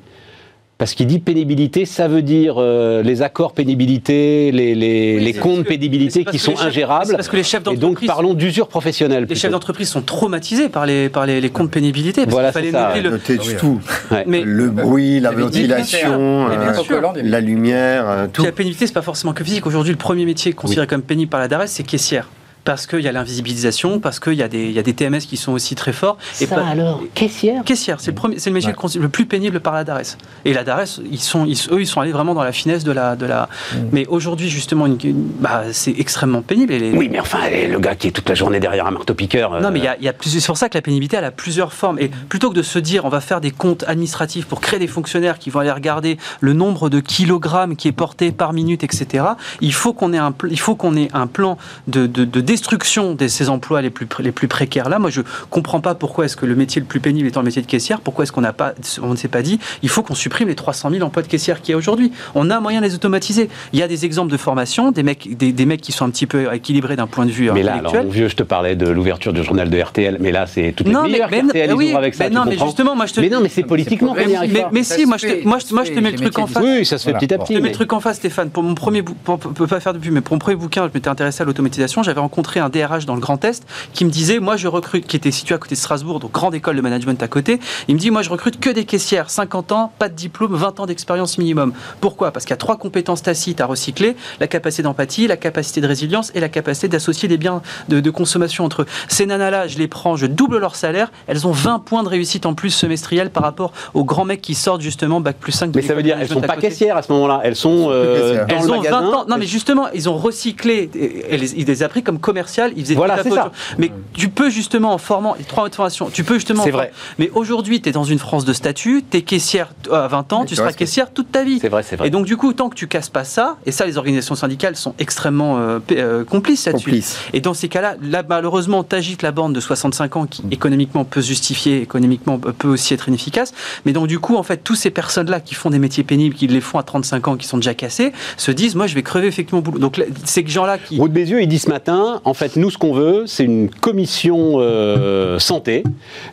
parce 0.77 0.93
qu'il 0.93 1.07
dit 1.07 1.19
pénibilité, 1.19 1.85
ça 1.85 2.07
veut 2.07 2.21
dire 2.21 2.55
euh, 2.57 3.01
les 3.01 3.21
accords 3.23 3.53
pénibilité, 3.53 4.51
les, 4.51 4.75
les, 4.75 5.15
Oui, 5.17 5.23
les 5.23 5.33
comptes 5.33 5.63
que- 5.63 5.69
pénibilité 5.69 6.23
qui 6.23 6.37
sont 6.37 6.53
chefs- 6.55 6.67
ingérables. 6.67 7.11
parce 7.15 7.27
que 7.29 7.35
les 7.35 7.43
chefs 7.43 7.63
Et 7.71 7.77
donc 7.77 8.05
parlons 8.05 8.33
d'usure 8.35 8.67
professionnelle. 8.67 9.21
Les 9.21 9.25
plutôt. 9.25 9.41
chefs 9.41 9.51
d'entreprise 9.51 9.89
sont 9.89 10.01
traumatisés 10.01 10.69
par 10.69 10.85
les, 10.85 11.09
par 11.09 11.25
les, 11.25 11.41
les 11.41 11.49
comptes 11.49 11.71
pénibilité. 11.71 12.21
Parce 12.23 12.33
Voilà, 12.33 12.51
fallait 12.51 12.71
ça, 12.71 12.93
noter 13.01 13.33
le- 13.37 13.39
oui, 13.41 13.55
tout. 13.59 13.79
Ouais. 14.11 14.23
Mais 14.27 14.41
Le 14.45 14.69
bruit, 14.69 15.19
la 15.19 15.31
ventilation, 15.31 16.49
euh, 16.49 17.21
la 17.23 17.41
lumière, 17.41 18.05
euh, 18.07 18.25
tout. 18.27 18.41
Puis 18.41 18.45
la 18.45 18.51
pénibilité, 18.51 18.87
c'est 18.87 18.93
pas 18.93 19.01
forcément 19.01 19.33
que 19.33 19.43
physique. 19.43 19.65
Aujourd'hui, 19.65 19.91
le 19.93 19.97
premier 19.97 20.25
métier 20.25 20.53
considéré 20.53 20.85
comme 20.87 21.01
pénible 21.01 21.29
par 21.29 21.39
la 21.39 21.47
DARES, 21.47 21.67
c'est 21.67 21.83
caissière. 21.83 22.29
Parce 22.67 22.85
qu'il 22.85 22.99
y 22.99 23.07
a 23.07 23.13
l'invisibilisation, 23.13 24.01
parce 24.01 24.19
qu'il 24.19 24.33
y, 24.33 24.43
a 24.43 24.49
des- 24.49 24.65
il 24.65 24.73
y 24.73 24.79
a 24.79 24.83
des 24.83 24.93
TMS 24.93 25.19
qui 25.21 25.37
sont 25.37 25.53
aussi 25.53 25.73
très 25.73 25.93
forts. 25.93 26.17
Ça 26.33 26.47
pas- 26.47 26.65
alors, 26.67 27.01
caissière? 27.13 27.63
Caissière, 27.63 28.01
c'est 28.01 28.11
le, 28.11 28.15
premier, 28.15 28.35
le 28.45 28.51
métier 28.51 28.73
le 28.99 29.07
plus 29.07 29.25
pénible 29.25 29.61
par 29.61 29.73
la 29.73 29.85
DARES. 29.85 30.17
Et 30.43 30.51
la 30.53 30.65
DARES, 30.65 30.99
ils 31.09 31.19
sont, 31.21 31.45
ils- 31.45 31.57
eux, 31.71 31.79
ils 31.79 31.87
sont 31.87 32.01
allés 32.01 32.11
vraiment 32.11 32.33
dans 32.33 32.43
la 32.43 32.51
finesse 32.51 32.83
de 32.83 32.91
la. 32.91 33.15
De 33.15 33.25
la... 33.25 33.47
Mais 33.93 34.05
aujourd'hui, 34.07 34.49
justement, 34.49 34.85
une- 34.85 34.97
une- 35.01 35.29
bah, 35.39 35.63
c'est 35.71 35.95
extrêmement 35.97 36.41
pénible. 36.41 36.73
Et 36.73 36.79
les- 36.79 36.91
Oui, 36.91 37.07
mais 37.09 37.21
enfin, 37.21 37.39
le 37.49 37.79
gars 37.79 37.95
qui 37.95 38.07
est 38.07 38.11
toute 38.11 38.27
la 38.27 38.35
journée 38.35 38.59
derrière 38.59 38.85
un 38.85 38.91
marteau-piqueur. 38.91 39.53
euh, 39.53 39.61
Non, 39.61 39.71
mais 39.71 39.79
il 39.79 39.85
y 39.85 39.87
a, 39.87 39.95
il 39.97 40.03
y 40.03 40.09
a 40.09 40.13
plus- 40.13 40.29
c'est 40.29 40.45
pour 40.45 40.57
ça 40.57 40.67
que 40.67 40.77
la 40.77 40.81
pénibilité, 40.81 41.15
elle 41.15 41.23
a 41.23 41.31
plusieurs 41.31 41.71
formes. 41.71 41.97
Et 41.99 42.09
plutôt 42.09 42.49
que 42.49 42.55
de 42.55 42.63
se 42.63 42.79
dire, 42.79 43.05
on 43.05 43.09
va 43.09 43.21
faire 43.21 43.39
des 43.39 43.51
comptes 43.51 43.85
administratifs 43.87 44.45
pour 44.45 44.59
créer 44.59 44.79
des 44.79 44.87
fonctionnaires 44.87 45.39
qui 45.39 45.49
vont 45.51 45.61
aller 45.61 45.71
regarder 45.71 46.17
le 46.41 46.51
nombre 46.51 46.89
de 46.89 46.99
kilogrammes 46.99 47.77
qui 47.77 47.87
est 47.87 47.93
porté 47.93 48.33
par 48.33 48.51
minute, 48.51 48.83
etc., 48.83 49.23
il 49.61 49.71
faut 49.73 49.93
qu'on 49.93 50.11
ait 50.11 50.17
un, 50.17 50.33
pl- 50.33 50.51
il 50.51 50.59
faut 50.59 50.75
qu'on 50.75 50.97
ait 50.97 51.07
un 51.13 51.27
plan 51.27 51.57
de, 51.87 52.07
de- 52.07 52.25
de 52.25 52.41
destruction 52.57 53.13
de 53.13 53.27
ces 53.27 53.49
emplois 53.49 53.81
les 53.83 53.89
plus, 53.91 54.07
les 54.19 54.31
plus 54.31 54.47
précaires. 54.47 54.89
Là, 54.89 54.97
moi, 54.99 55.09
je 55.11 55.21
comprends 55.51 55.79
pas 55.79 55.93
pourquoi 55.95 56.25
est-ce 56.25 56.35
que 56.35 56.45
le 56.47 56.55
métier 56.55 56.81
le 56.81 56.87
plus 56.87 56.99
pénible 56.99 57.27
étant 57.27 57.41
le 57.41 57.45
métier 57.45 57.61
de 57.61 57.67
caissière, 57.67 58.01
pourquoi 58.01 58.23
est-ce 58.23 58.31
qu'on 58.31 58.41
n'a 58.41 58.53
pas, 58.53 58.73
on 59.03 59.09
ne 59.11 59.15
s'est 59.15 59.27
pas 59.27 59.43
dit, 59.43 59.59
il 59.83 59.89
faut 59.89 60.01
qu'on 60.01 60.15
supprime 60.15 60.47
les 60.47 60.55
300 60.55 60.89
000 60.89 61.03
emplois 61.05 61.21
de 61.21 61.27
caissière 61.27 61.61
qu'il 61.61 61.73
y 61.73 61.75
a 61.75 61.77
aujourd'hui. 61.77 62.11
On 62.33 62.49
a 62.49 62.59
moyen 62.59 62.81
de 62.81 62.85
les 62.87 62.95
automatiser. 62.95 63.47
Il 63.73 63.79
y 63.79 63.83
a 63.83 63.87
des 63.87 64.05
exemples 64.05 64.31
de 64.31 64.37
formation, 64.37 64.91
des 64.91 65.03
mecs, 65.03 65.37
des, 65.37 65.51
des 65.51 65.65
mecs 65.67 65.81
qui 65.81 65.91
sont 65.91 66.05
un 66.05 66.09
petit 66.09 66.25
peu 66.25 66.51
équilibrés 66.53 66.95
d'un 66.95 67.05
point 67.07 67.25
de 67.25 67.31
vue 67.31 67.51
Mais 67.51 67.61
là, 67.61 67.73
alors, 67.73 67.91
intellectuel. 67.91 68.05
mon 68.05 68.11
vieux, 68.11 68.27
je 68.27 68.35
te 68.35 68.43
parlais 68.43 68.75
de 68.75 68.87
l'ouverture 68.89 69.33
du 69.33 69.43
journal 69.43 69.69
de 69.69 69.79
RTL, 69.79 70.17
mais 70.19 70.31
là, 70.31 70.47
c'est 70.47 70.73
toutes 70.75 70.87
les 70.87 70.93
Non, 70.93 71.03
mais, 71.03 71.19
mais, 71.31 71.39
RTL, 71.41 71.73
oui, 71.73 71.93
avec 71.93 72.15
ça, 72.15 72.23
mais 72.25 72.35
non, 72.35 72.43
mais 72.45 72.57
justement, 72.57 72.95
moi 72.95 73.05
je 73.05 73.13
te 73.13 73.21
Mais 73.21 73.29
non, 73.29 73.39
mais 73.41 73.49
c'est 73.49 73.63
politiquement 73.63 74.15
qu'on 74.15 74.25
n'y 74.25 74.35
arrive 74.35 74.65
mais, 74.71 74.83
si, 74.83 75.05
moi 75.05 75.17
je, 75.17 75.27
te, 75.27 75.47
moi, 75.47 75.59
je- 75.59 75.65
se 75.67 75.73
moi, 75.73 75.83
je 75.83 75.91
te 75.91 75.99
mets 75.99 76.11
le 76.11 76.17
truc 76.17 76.39
en 76.39 76.47
face. 76.47 76.63
Oui, 76.63 76.85
ça 76.85 76.97
se 76.97 77.05
fait 77.05 77.13
petit 77.13 77.31
à 77.33 77.37
petit. 77.37 77.53
Je 77.53 77.59
te 77.59 77.61
mets 77.61 77.67
mais- 77.67 77.69
le 77.69 77.75
truc 77.75 77.93
en 77.93 77.99
face, 77.99 78.17
Stéphane. 78.17 78.49
Pour 78.49 78.63
mon 78.63 78.73
premier, 78.75 79.03
pour 79.03 79.37
pas 79.39 79.79
faire 79.79 79.93
de 79.93 79.99
pub, 79.99 80.13
mais 80.13 80.21
pour 80.21 80.33
mon 80.35 80.39
premier 80.39 80.55
bouquin, 80.55 80.87
je 80.87 80.93
m'étais 80.93 81.09
intéressé 81.09 81.41
à 81.43 81.45
l'automatisation. 81.45 82.01
J'avais 82.03 82.19
rencontré 82.19 82.46
un 82.55 82.69
DRH 82.69 83.05
dans 83.05 83.15
le 83.15 83.21
Grand 83.21 83.43
Est 83.43 83.63
qui 83.93 84.05
me 84.05 84.09
disait, 84.09 84.39
moi 84.39 84.55
je 84.57 84.67
recrute, 84.67 85.05
qui 85.05 85.15
était 85.15 85.31
situé 85.31 85.55
à 85.55 85.57
côté 85.57 85.75
de 85.75 85.79
Strasbourg, 85.79 86.19
donc 86.19 86.31
grande 86.31 86.55
école 86.55 86.75
de 86.77 86.81
management 86.81 87.21
à 87.21 87.27
côté. 87.27 87.59
Il 87.87 87.95
me 87.95 87.99
dit, 87.99 88.09
moi 88.11 88.21
je 88.21 88.29
recrute 88.29 88.59
que 88.59 88.69
des 88.69 88.85
caissières, 88.85 89.29
50 89.29 89.71
ans, 89.71 89.91
pas 89.99 90.09
de 90.09 90.13
diplôme, 90.15 90.55
20 90.55 90.79
ans 90.79 90.85
d'expérience 90.85 91.37
minimum. 91.37 91.73
Pourquoi? 92.01 92.31
Parce 92.31 92.45
qu'il 92.45 92.51
y 92.51 92.53
a 92.53 92.57
trois 92.57 92.77
compétences 92.77 93.21
tacites 93.23 93.59
à 93.61 93.65
recycler 93.65 94.15
la 94.39 94.47
capacité 94.47 94.83
d'empathie, 94.83 95.27
la 95.27 95.37
capacité 95.37 95.81
de 95.81 95.87
résilience 95.87 96.31
et 96.35 96.39
la 96.39 96.49
capacité 96.49 96.87
d'associer 96.87 97.27
des 97.27 97.37
biens 97.37 97.61
de, 97.89 97.99
de 97.99 98.09
consommation 98.09 98.63
entre 98.63 98.83
eux. 98.83 98.85
Ces 99.07 99.25
nanas-là, 99.25 99.67
je 99.67 99.77
les 99.77 99.87
prends, 99.87 100.15
je 100.15 100.25
double 100.25 100.57
leur 100.59 100.75
salaire. 100.75 101.11
Elles 101.27 101.45
ont 101.47 101.51
20 101.51 101.79
points 101.79 102.03
de 102.03 102.09
réussite 102.09 102.45
en 102.45 102.53
plus 102.53 102.69
semestriel 102.69 103.29
par 103.31 103.43
rapport 103.43 103.73
aux 103.93 104.03
grands 104.05 104.25
mecs 104.25 104.41
qui 104.41 104.55
sortent 104.55 104.81
justement 104.81 105.19
bac 105.21 105.37
plus 105.39 105.51
5 105.51 105.71
de 105.71 105.79
Mais 105.79 105.85
ça 105.85 105.93
veut 105.93 106.03
dire, 106.03 106.17
elles 106.19 106.27
sont 106.27 106.41
pas 106.41 106.55
caissières 106.57 106.97
à 106.97 107.01
ce 107.01 107.11
moment-là, 107.13 107.41
elles 107.43 107.55
sont 107.55 107.87
euh, 107.89 108.45
dans 108.45 108.55
Elles 108.55 108.63
le 108.65 108.71
ont 108.71 108.77
magasin. 108.77 109.01
20 109.01 109.07
ans. 109.13 109.25
Non, 109.27 109.37
mais 109.37 109.45
justement, 109.47 109.87
ils 109.93 110.07
ont 110.09 110.17
recyclé. 110.17 110.89
et- 110.95 111.33
et 111.33 111.37
les- 111.37 111.53
Ils 111.57 111.65
les 111.65 111.81
a 111.83 111.89
pris 111.89 112.03
comme 112.03 112.19
commercial. 112.27 112.73
Ils 112.75 112.83
faisaient 112.83 112.95
Voilà, 112.95 113.23
tout 113.23 113.33
ça. 113.33 113.51
Mais 113.77 113.89
tu 114.13 114.27
peux 114.27 114.49
justement, 114.49 114.93
en 114.93 114.97
formant 114.97 115.35
les 115.37 115.45
trois 115.45 115.63
modes 115.63 115.71
de 115.71 115.75
formation, 115.75 116.09
tu 116.09 116.25
peux 116.25 116.35
justement. 116.35 116.63
C'est 116.63 116.71
vrai. 116.71 116.91
Mais 117.19 117.31
aujourd'hui, 117.33 117.81
tu 117.81 117.87
es 117.87 117.91
dans 117.93 118.03
une 118.03 118.19
France 118.19 118.43
de 118.43 118.51
statut, 118.51 119.03
tu 119.09 119.17
es 119.17 119.21
caissière 119.21 119.69
à 119.91 120.07
20 120.07 120.33
ans, 120.33 120.45
tu 120.45 120.55
seras 120.55 120.73
caissière 120.73 121.13
toute 121.13 121.31
ta 121.31 121.43
vie. 121.43 121.59
C'est 121.61 121.69
vrai, 121.69 121.83
c'est 121.83 121.95
vrai. 121.95 122.07
Et 122.07 122.11
donc, 122.11 122.25
du 122.25 122.35
coup, 122.35 122.51
tant 122.51 122.69
que 122.69 122.75
tu 122.75 122.87
casses 122.87 123.09
pas 123.09 123.23
ça, 123.23 123.57
et 123.65 123.71
ça, 123.71 123.85
les 123.85 123.97
organisations 123.97 124.35
syndicales 124.35 124.75
sont 124.75 124.93
extrêmement 124.99 125.57
euh, 125.57 125.79
euh, 125.91 126.25
complices 126.25 126.65
là-dessus. 126.65 126.85
Complice. 126.85 127.17
Et 127.31 127.39
dans 127.39 127.53
ces 127.53 127.69
cas-là, 127.69 127.95
là, 128.01 128.23
malheureusement, 128.27 128.83
t'agites 128.83 129.21
la 129.21 129.31
bande 129.31 129.53
de 129.53 129.59
65 129.61 130.15
ans 130.17 130.25
qui 130.25 130.43
économiquement 130.51 131.05
peut 131.05 131.21
se 131.21 131.27
justifier, 131.27 131.81
économiquement 131.81 132.37
peut 132.37 132.67
aussi 132.67 132.93
être 132.93 133.07
inefficace. 133.07 133.53
Mais 133.85 133.93
donc, 133.93 134.07
du 134.07 134.19
coup, 134.19 134.35
en 134.35 134.43
fait, 134.43 134.57
toutes 134.57 134.77
ces 134.77 134.91
personnes-là 134.91 135.39
qui 135.39 135.55
font 135.55 135.69
des 135.69 135.79
métiers 135.79 136.03
pénibles, 136.03 136.35
qui 136.35 136.47
les 136.47 136.61
font 136.61 136.77
à 136.77 136.83
35 136.83 137.27
ans, 137.29 137.37
qui 137.37 137.47
sont 137.47 137.57
déjà 137.57 137.73
cassés, 137.73 138.11
se 138.35 138.51
disent, 138.51 138.75
moi, 138.75 138.87
je 138.87 138.95
vais 138.95 139.03
crever 139.03 139.27
effectivement 139.27 139.59
au 139.59 139.61
boulot. 139.61 139.79
Donc, 139.79 140.03
ces 140.25 140.45
gens-là 140.45 140.77
qui. 140.77 140.97
Roux 140.97 141.07
de 141.07 141.13
Bézieux, 141.13 141.41
il 141.41 141.47
dit 141.47 141.59
ce 141.59 141.69
matin, 141.69 142.16
en 142.25 142.33
fait, 142.33 142.55
nous, 142.55 142.69
ce 142.69 142.77
qu'on 142.77 142.93
veut, 142.93 143.23
c'est 143.27 143.43
une 143.43 143.69
commission 143.69 144.55
euh, 144.59 145.39
santé. 145.39 145.83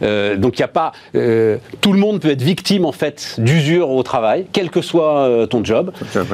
Euh, 0.03 0.37
donc, 0.37 0.59
il 0.59 0.61
n'y 0.62 0.64
a 0.64 0.68
pas. 0.68 0.93
euh, 1.14 1.59
tout 1.80 1.93
le 1.93 1.99
monde 1.99 2.20
peut 2.20 2.30
être 2.30 2.43
victime, 2.43 2.85
en 2.85 2.93
fait, 2.93 3.37
d'usure 3.39 3.91
au 3.91 4.03
travail, 4.03 4.47
quel 4.53 4.70
que 4.70 4.80
soit 4.82 5.18
euh, 5.20 5.47
ton 5.47 5.64
job. 5.64 5.93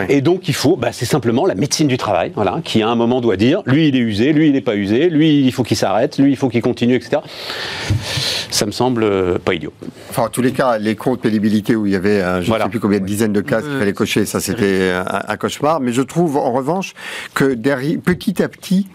Et 0.08 0.20
donc, 0.20 0.48
il 0.48 0.54
faut, 0.54 0.76
bah, 0.76 0.88
c'est 0.92 1.04
simplement 1.06 1.46
la 1.46 1.54
médecine 1.54 1.88
du 1.88 1.96
travail, 1.96 2.32
voilà, 2.34 2.60
qui 2.64 2.82
à 2.82 2.88
un 2.88 2.94
moment 2.94 3.20
doit 3.20 3.36
dire, 3.36 3.62
lui, 3.66 3.88
il 3.88 3.96
est 3.96 4.00
usé, 4.00 4.32
lui, 4.32 4.46
il 4.48 4.52
n'est 4.52 4.60
pas 4.60 4.76
usé, 4.76 5.08
lui, 5.10 5.40
il 5.44 5.52
faut 5.52 5.62
qu'il 5.62 5.76
s'arrête, 5.76 6.18
lui, 6.18 6.30
il 6.30 6.36
faut 6.36 6.48
qu'il 6.48 6.62
continue, 6.62 6.94
etc. 6.94 7.18
Ça 8.50 8.66
me 8.66 8.72
semble 8.72 9.04
euh, 9.04 9.38
pas 9.38 9.54
idiot. 9.54 9.72
Enfin, 10.10 10.24
en 10.24 10.28
tous 10.28 10.42
les 10.42 10.52
cas, 10.52 10.78
les 10.78 10.96
comptes 10.96 11.20
pénibilité 11.20 11.76
où 11.76 11.86
il 11.86 11.92
y 11.92 11.96
avait, 11.96 12.20
euh, 12.22 12.36
je 12.36 12.40
ne 12.42 12.46
Voilà. 12.46 12.64
sais 12.64 12.70
plus 12.70 12.80
combien 12.80 12.98
de 13.00 13.04
dizaines 13.06 13.32
de 13.32 13.40
cases 13.40 13.64
qu'il 13.64 13.78
fallait 13.78 13.92
cocher, 13.92 14.24
ça 14.26 14.40
c'était 14.40 14.90
un, 14.90 15.22
un 15.28 15.36
cauchemar. 15.36 15.80
Mais 15.80 15.92
je 15.92 16.02
trouve 16.02 16.36
en 16.36 16.52
revanche 16.52 16.94
que 17.34 17.44
derrière, 17.54 17.98
petit 18.04 18.42
à 18.42 18.48
petit, 18.48 18.86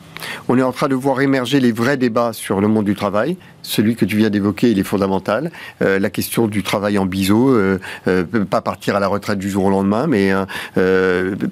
On 0.47 0.57
est 0.57 0.63
en 0.63 0.71
train 0.71 0.87
de 0.87 0.95
voir 0.95 1.21
émerger 1.21 1.59
les 1.59 1.71
vrais 1.71 1.97
débats 1.97 2.33
sur 2.33 2.61
le 2.61 2.67
monde 2.67 2.85
du 2.85 2.95
travail. 2.95 3.37
Celui 3.65 3.95
que 3.95 4.05
tu 4.05 4.15
viens 4.17 4.29
d'évoquer, 4.29 4.71
il 4.71 4.79
est 4.79 4.83
fondamental. 4.83 5.51
Euh, 5.81 5.99
la 5.99 6.09
question 6.09 6.47
du 6.47 6.63
travail 6.63 6.97
en 6.97 7.05
biseau, 7.05 7.49
euh, 7.49 7.79
euh, 8.07 8.23
pas 8.23 8.61
partir 8.61 8.95
à 8.95 8.99
la 8.99 9.07
retraite 9.07 9.39
du 9.39 9.49
jour 9.49 9.65
au 9.65 9.69
lendemain, 9.69 10.07
mais 10.07 10.31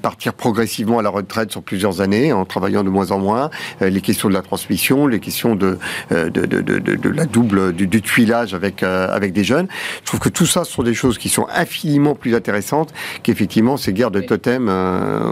partir 0.02 0.34
progressivement 0.34 1.00
à 1.00 1.02
la 1.02 1.10
retraite 1.10 1.52
sur 1.52 1.64
plusieurs 1.64 2.02
années 2.02 2.32
en 2.34 2.46
travaillant 2.46 2.84
de 2.84 2.90
moins 2.90 3.12
en 3.12 3.20
moins. 3.20 3.50
Les 3.82 4.02
questions 4.02 4.30
de 4.30 4.34
la 4.34 4.42
transmission, 4.42 5.08
les 5.08 5.20
questions 5.20 5.56
de, 5.56 5.78
de, 6.12 6.30
de, 6.30 6.62
de, 6.62 6.80
de 6.80 7.10
la 7.10 7.26
double 7.26 7.74
du, 7.74 7.88
du 7.88 8.02
tuilage 8.02 8.54
avec 8.54 8.84
avec 8.84 9.34
des 9.34 9.44
jeunes. 9.44 9.68
Je 10.02 10.08
trouve 10.08 10.20
que 10.20 10.30
tout 10.30 10.46
ça 10.46 10.64
sont 10.64 10.84
des 10.84 10.94
choses 10.94 11.18
qui 11.18 11.30
sont 11.30 11.48
infiniment 11.54 12.16
plus 12.16 12.36
intéressantes 12.36 12.94
qu'effectivement 13.24 13.78
ces 13.78 13.94
guerres 13.94 14.12
de 14.12 14.22
totem 14.22 14.70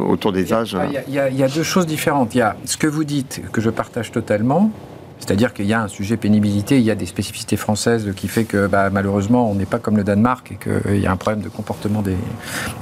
autour 0.07 0.31
des 0.31 0.53
âges. 0.53 0.77
Y 0.91 1.17
a, 1.17 1.29
il 1.29 1.35
y, 1.35 1.43
a, 1.43 1.47
deux 1.47 1.63
choses 1.63 1.85
différentes. 1.85 2.33
Il 2.35 2.39
y 2.39 2.41
a 2.41 2.55
ce 2.65 2.77
que 2.77 2.87
vous 2.87 3.03
dites, 3.03 3.41
que 3.51 3.61
je 3.61 3.69
partage 3.69 4.11
totalement, 4.11 4.71
c'est-à-dire 5.21 5.53
qu'il 5.53 5.67
y 5.67 5.73
a 5.73 5.81
un 5.81 5.87
sujet 5.87 6.17
pénibilité, 6.17 6.77
il 6.77 6.83
y 6.83 6.89
a 6.89 6.95
des 6.95 7.05
spécificités 7.05 7.55
françaises 7.55 8.11
qui 8.15 8.27
fait 8.27 8.43
que 8.43 8.65
bah, 8.65 8.89
malheureusement 8.89 9.49
on 9.49 9.55
n'est 9.55 9.67
pas 9.67 9.77
comme 9.77 9.95
le 9.95 10.03
Danemark 10.03 10.51
et 10.51 10.55
qu'il 10.55 10.99
y 10.99 11.05
a 11.05 11.11
un 11.11 11.15
problème 11.15 11.41
de 11.41 11.49
comportement 11.49 12.01
des, 12.01 12.17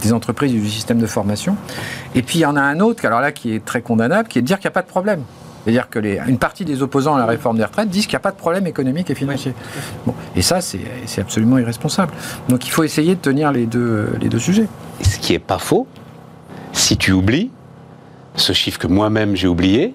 des, 0.02 0.14
entreprises 0.14 0.54
et 0.54 0.58
du 0.58 0.70
système 0.70 1.00
de 1.00 1.06
formation. 1.06 1.58
Et 2.16 2.22
puis 2.22 2.40
il 2.40 2.42
y 2.44 2.46
en 2.46 2.56
a 2.56 2.62
un 2.62 2.80
autre, 2.80 3.06
alors 3.06 3.20
là 3.20 3.34
qui 3.34 3.54
est 3.54 3.64
très 3.64 3.82
condamnable, 3.82 4.30
qui 4.30 4.40
est 4.40 4.42
de 4.42 4.48
dire 4.48 4.58
qu'il 4.58 4.68
n'y 4.68 4.74
a 4.74 4.80
pas 4.80 4.82
de 4.82 4.88
problème. 4.88 5.24
C'est-à-dire 5.64 5.90
que 5.90 6.00
les, 6.00 6.20
une 6.28 6.38
partie 6.38 6.64
des 6.64 6.82
opposants 6.82 7.16
à 7.16 7.20
la 7.20 7.26
réforme 7.26 7.58
des 7.58 7.66
retraites 7.66 7.90
disent 7.90 8.06
qu'il 8.06 8.14
n'y 8.14 8.22
a 8.22 8.22
pas 8.22 8.32
de 8.32 8.38
problème 8.38 8.66
économique 8.66 9.10
et 9.10 9.16
financier. 9.16 9.54
Bon, 10.06 10.16
et 10.36 10.42
ça, 10.42 10.62
c'est 10.62 10.80
absolument 11.20 11.58
irresponsable. 11.58 12.14
Donc 12.48 12.66
il 12.66 12.72
faut 12.72 12.84
essayer 12.84 13.16
de 13.16 13.20
tenir 13.20 13.52
les 13.52 13.66
deux, 13.66 14.10
les 14.22 14.30
deux 14.30 14.40
sujets. 14.40 14.68
Ce 15.02 15.20
qui 15.20 15.34
n'est 15.34 15.40
pas 15.40 15.60
faux, 15.60 15.88
si 16.72 16.96
tu 16.98 17.12
oublies 17.12 17.52
ce 18.36 18.54
chiffre 18.54 18.80
que 18.80 18.88
moi-même 18.88 19.36
j'ai 19.36 19.48
oublié, 19.48 19.94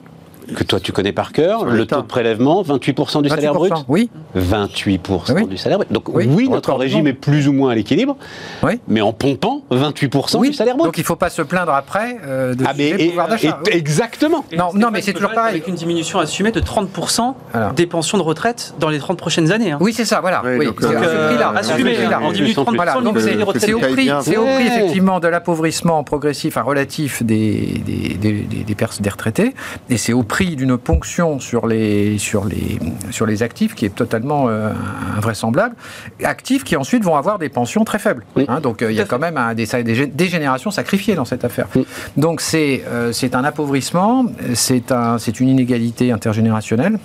que 0.55 0.65
toi 0.65 0.81
tu 0.81 0.93
connais 0.93 1.13
par 1.13 1.33
cœur, 1.33 1.65
le 1.65 1.87
taux 1.87 2.03
de 2.03 2.07
prélèvement, 2.07 2.63
28% 2.63 3.23
du 3.23 3.29
28%, 3.29 3.35
salaire 3.35 3.55
brut 3.55 3.73
Oui. 3.89 4.11
28% 4.37 5.33
oui. 5.35 5.47
du 5.47 5.57
salaire 5.57 5.79
brut. 5.79 5.93
Donc 5.93 6.09
oui, 6.09 6.29
oui 6.29 6.49
notre 6.49 6.73
régime 6.75 7.07
est 7.07 7.13
plus 7.13 7.49
ou 7.49 7.53
moins 7.53 7.71
à 7.71 7.75
l'équilibre, 7.75 8.17
oui. 8.63 8.81
mais 8.89 9.01
en 9.01 9.13
pompant 9.13 9.63
28% 9.71 10.37
oui. 10.39 10.51
du 10.51 10.55
salaire 10.55 10.77
brut. 10.77 10.87
Donc 10.87 10.99
il 10.99 11.01
ne 11.01 11.07
faut 11.07 11.17
pas 11.17 11.31
se 11.31 11.43
plaindre 11.43 11.73
après 11.73 12.19
euh, 12.27 12.55
de 12.55 12.65
ah, 12.67 12.73
mais, 12.77 12.91
et, 12.91 13.09
pouvoir 13.09 13.29
d'achat. 13.29 13.61
Exactement. 13.71 14.45
Et 14.53 14.57
non, 14.57 14.71
non 14.75 14.91
mais 14.91 15.01
c'est 15.01 15.13
toujours 15.13 15.33
pareil. 15.33 15.55
Avec 15.55 15.69
une 15.69 15.75
diminution 15.75 16.19
assumée 16.19 16.53
de 16.53 16.61
30% 16.61 17.35
Alors. 17.53 17.73
des 17.73 17.87
pensions 17.87 18.19
de 18.19 18.23
retraite 18.23 18.75
dans 18.79 18.89
les 18.89 18.99
30 18.99 19.19
prochaines 19.19 19.53
années. 19.53 19.73
Hein. 19.73 19.79
Oui, 19.81 19.93
c'est 19.93 20.05
ça, 20.05 20.21
voilà. 20.21 20.43
Oui, 20.45 20.67
donc, 20.67 20.81
donc 20.81 20.95
euh, 20.95 21.29
prix-là, 21.29 21.53
assumé, 21.57 21.97
là, 22.09 22.21
on 22.23 22.33
diminue 22.33 22.53
30% 22.53 22.75
voilà, 22.75 23.01
donc 23.01 23.19
c'est 23.21 23.73
au 23.73 23.79
prix, 23.79 24.11
au 24.13 24.45
prix 24.45 24.67
effectivement 24.67 25.21
de 25.21 25.29
l'appauvrissement 25.29 26.03
progressif, 26.05 26.57
enfin 26.57 26.67
relatif 26.67 27.23
des, 27.23 27.83
des, 27.85 28.15
des, 28.15 28.33
des, 28.43 28.75
des 28.75 29.11
retraités, 29.11 29.55
et 29.89 29.97
c'est 29.97 30.13
au 30.13 30.23
prix 30.23 30.34
d'une 30.43 30.77
ponction 30.77 31.39
sur 31.39 31.67
les, 31.67 32.19
sur 32.19 32.45
les, 32.45 32.79
sur 33.11 33.25
les 33.25 33.43
actifs 33.43 33.75
qui 33.75 33.87
est 33.87 33.95
totalement 33.95 34.49
euh, 34.49 34.71
invraisemblable. 35.17 35.77
Actifs 36.23 36.65
qui 36.65 36.77
ensuite 36.77 37.05
vont 37.05 37.17
avoir 37.17 37.39
des 37.39 37.49
pensions 37.49 37.85
très 37.85 37.99
faibles. 37.99 38.25
Oui. 38.35 38.45
Hein, 38.49 38.61
donc 38.61 38.79
il 38.81 38.87
euh, 38.87 38.93
y 38.93 39.01
a 39.01 39.05
quand 39.05 39.21
même 39.21 39.37
un, 39.37 39.55
des, 39.55 40.27
générations 40.27 40.71
sacrifiées 40.71 41.15
dans 41.15 41.25
cette 41.25 41.45
affaire. 41.45 41.69
Oui. 41.77 41.87
Donc 42.17 42.41
c'est 42.41 42.83
euh, 42.89 43.13
un 43.33 43.45
appauvrissement, 43.45 44.27
c'est 44.55 44.91
un, 44.93 45.19
une 45.19 45.49
inégalité 45.49 46.13
intergénérationnelle 46.13 46.99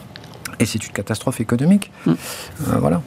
et 0.59 0.65
c'est 0.65 0.84
une 0.86 0.91
catastrophe 0.91 1.39
économique. 1.39 1.91
Mm. 2.05 2.11
Euh, 2.11 2.15
voilà. 2.80 3.01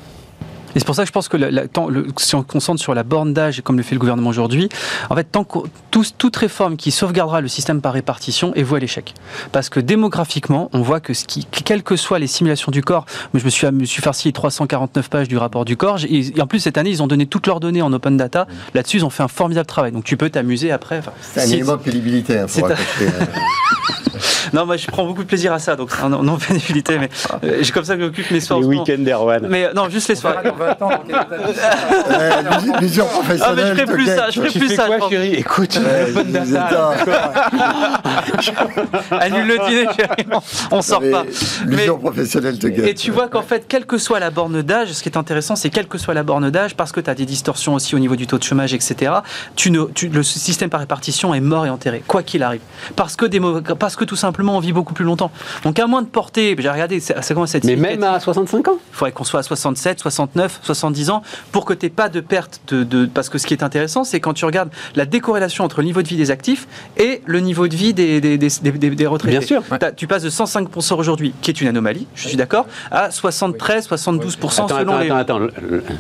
Et 0.75 0.79
c'est 0.79 0.85
pour 0.85 0.95
ça 0.95 1.03
que 1.03 1.09
je 1.09 1.13
pense 1.13 1.29
que 1.29 1.37
la, 1.37 1.51
la, 1.51 1.69
tant, 1.69 1.89
le, 1.89 2.07
si 2.19 2.35
on 2.35 2.43
concentre 2.43 2.81
sur 2.81 2.95
la 2.95 3.03
borne 3.03 3.33
d'âge, 3.33 3.61
comme 3.63 3.77
le 3.77 3.83
fait 3.83 3.95
le 3.95 4.01
gouvernement 4.01 4.31
aujourd'hui, 4.31 4.69
en 5.11 5.15
fait, 5.15 5.25
tant 5.25 5.45
que, 5.45 5.59
tout, 5.91 6.05
toute 6.17 6.37
réforme 6.37 6.77
qui 6.77 6.91
sauvegardera 6.91 7.41
le 7.41 7.49
système 7.49 7.81
par 7.81 7.93
répartition 7.93 8.55
est 8.55 8.63
vouée 8.63 8.79
à 8.79 8.81
l'échec. 8.81 9.15
Parce 9.53 9.69
que 9.69 9.81
démographiquement, 9.81 10.71
on 10.73 10.81
voit 10.81 11.01
que, 11.01 11.15
ce 11.15 11.25
qui, 11.25 11.45
quelles 11.45 11.83
que 11.83 11.97
soient 11.97 12.19
les 12.19 12.27
simulations 12.27 12.73
du 12.73 12.83
corps, 12.83 13.07
je 13.35 13.45
me 13.45 13.51
suis, 13.51 13.71
me 13.71 13.85
suis 13.85 14.03
farci 14.03 14.29
les 14.29 14.33
349 14.33 15.09
pages 15.09 15.29
du 15.29 15.37
rapport 15.37 15.65
du 15.65 15.77
corps, 15.77 15.99
et, 16.05 16.33
et, 16.37 16.41
en 16.41 16.47
plus 16.47 16.61
cette 16.61 16.79
année, 16.79 16.91
ils 16.91 17.03
ont 17.03 17.07
donné 17.07 17.27
toutes 17.27 17.47
leurs 17.47 17.61
données 17.61 17.83
en 17.83 17.93
open 17.93 18.17
data. 18.17 18.47
Là-dessus, 18.75 18.99
ils 18.99 19.05
ont 19.05 19.11
fait 19.11 19.23
un 19.23 19.29
formidable 19.29 19.67
travail. 19.67 19.93
Donc 19.93 20.05
tu 20.05 20.17
peux 20.17 20.31
t'amuser 20.31 20.71
après. 20.71 20.99
Enfin, 20.99 21.13
c'est 21.21 21.41
un 21.41 21.47
élément 21.47 21.77
de 21.77 21.83
pénibilité. 21.83 22.39
Hein, 22.39 22.47
pour 22.47 22.69
non, 24.53 24.67
moi 24.67 24.77
je 24.77 24.87
prends 24.87 25.05
beaucoup 25.05 25.23
de 25.23 25.29
plaisir 25.29 25.53
à 25.53 25.59
ça, 25.59 25.77
donc 25.77 25.91
non, 26.03 26.37
pénibilité, 26.37 26.99
mais 26.99 27.09
euh, 27.45 27.59
j'ai 27.61 27.73
comme 27.73 27.85
ça 27.85 27.97
que 27.97 28.03
j'occupe 28.03 28.31
mes 28.31 28.41
soirs. 28.41 28.61
Les 28.61 28.67
week-ends 28.67 28.99
d'Erwan. 28.99 29.47
Mais 29.49 29.73
non, 29.75 29.89
juste 29.89 30.09
les 30.09 30.15
soirs. 30.15 30.43
Vision 32.81 33.07
professionnelle. 33.13 33.43
Ah, 33.43 33.55
mais 33.55 33.63
je 33.63 33.75
ferai 33.75 33.85
plus 33.87 34.07
ça, 34.07 34.31
je 34.31 34.41
ferai 34.41 34.59
plus 34.59 34.75
ça. 34.75 34.87
Quoi, 34.87 35.09
chérie 35.09 35.35
Écoute, 35.35 35.81
euh, 35.85 36.13
l'open 36.13 36.33
data. 36.53 36.95
Annule 39.21 39.47
le 39.47 39.59
dîner, 39.69 39.87
chérie. 39.97 40.27
On, 40.71 40.83
sort 40.83 41.03
pas. 41.11 41.25
Vision 41.67 41.99
professionnelle 41.99 42.59
te 42.59 42.67
guette. 42.67 42.87
Et 42.87 42.95
tu 42.95 43.11
vois 43.11 43.29
qu'en 43.29 43.43
fait, 43.43 43.67
quelle 43.69 43.87
que 43.87 43.99
soit 43.99 44.21
la 44.21 44.31
borne 44.31 44.63
d'âge, 44.63 44.93
ce 44.93 45.03
qui 45.03 45.09
est 45.09 45.17
intéressant, 45.17 45.57
c'est 45.57 45.71
quelle 45.71 45.89
que 45.89 45.99
soit 45.99 46.15
la 46.15 46.23
borne 46.23 46.51
d'âge, 46.51 46.75
parce 46.75 46.93
que 46.93 47.01
tu 47.01 47.11
as 47.11 47.15
des 47.15 47.27
distorsions 47.27 47.75
aussi 47.75 47.95
au 47.95 47.99
niveau 47.99 48.17
du 48.17 48.27
taux 48.27 48.39
de 48.39 48.43
chômage, 48.43 48.75
etc. 48.75 49.13
Tu 49.57 49.71
ne, 49.71 49.85
tu, 49.85 50.09
le 50.09 50.23
système 50.23 50.71
par 50.71 50.81
répartition 50.81 51.35
est 51.35 51.41
mort 51.41 51.67
et 51.67 51.71
enterré, 51.71 52.03
quoi 52.07 52.23
qu'il 52.23 52.43
arrive. 52.43 52.61
Parce 52.97 53.17
que, 53.17 53.27
des, 53.27 53.41
parce 53.79 53.97
que 53.97 54.05
tout 54.13 54.17
simplement, 54.17 54.59
on 54.59 54.61
vit 54.61 54.75
beaucoup 54.75 54.93
plus 54.93 55.07
longtemps. 55.07 55.31
Donc 55.65 55.79
à 55.79 55.87
moins 55.87 56.03
de 56.03 56.07
porter, 56.07 56.55
j'ai 56.59 56.69
regardé, 56.69 57.01
c'est 57.01 57.33
comment 57.33 57.47
cette 57.47 57.65
Mais 57.65 57.77
même 57.77 58.03
à 58.03 58.21
65 58.21 58.69
ans? 58.69 58.77
Il 58.77 58.95
faudrait 58.95 59.13
qu'on 59.13 59.25
soit 59.25 59.41
à 59.41 59.43
67, 59.43 60.01
69, 60.01 60.61
70 60.63 61.09
ans 61.09 61.23
pour 61.51 61.65
que 61.65 61.73
tu 61.73 61.87
n'aies 61.87 61.91
pas 61.91 62.11
de 62.11 62.21
perte 62.21 62.61
de, 62.69 62.85
de, 62.85 63.07
Parce 63.07 63.31
que 63.31 63.39
ce 63.39 63.47
qui 63.47 63.55
est 63.55 63.63
intéressant, 63.63 64.05
c'est 64.05 64.21
quand 64.21 64.35
tu 64.35 64.45
regardes 64.45 64.69
la 64.97 65.07
décorrélation 65.07 65.65
entre 65.65 65.81
le 65.81 65.87
niveau 65.87 66.03
de 66.03 66.09
vie 66.09 66.19
des 66.19 66.31
actifs 66.31 66.69
et 66.99 67.23
le 67.25 67.41
niveau 67.41 67.69
de 67.69 67.75
vie 67.75 67.95
des, 67.95 68.21
des, 68.21 68.37
des, 68.37 68.51
des, 68.61 68.91
des 68.91 69.07
retraités. 69.07 69.39
Bien 69.39 69.47
sûr. 69.47 69.63
Tu 69.97 70.07
passes 70.07 70.25
de 70.25 70.29
105% 70.29 70.95
aujourd'hui, 70.97 71.33
qui 71.41 71.51
est 71.51 71.59
une 71.63 71.69
anomalie, 71.69 72.07
je 72.15 72.29
suis 72.29 72.37
d'accord, 72.37 72.67
à 72.91 73.11
73, 73.11 73.89
72% 73.89 74.65
attends, 74.65 74.69
selon 74.69 74.93
attends, 74.93 74.99
les. 74.99 75.11
Attends, 75.11 75.37
attends, 75.37 75.55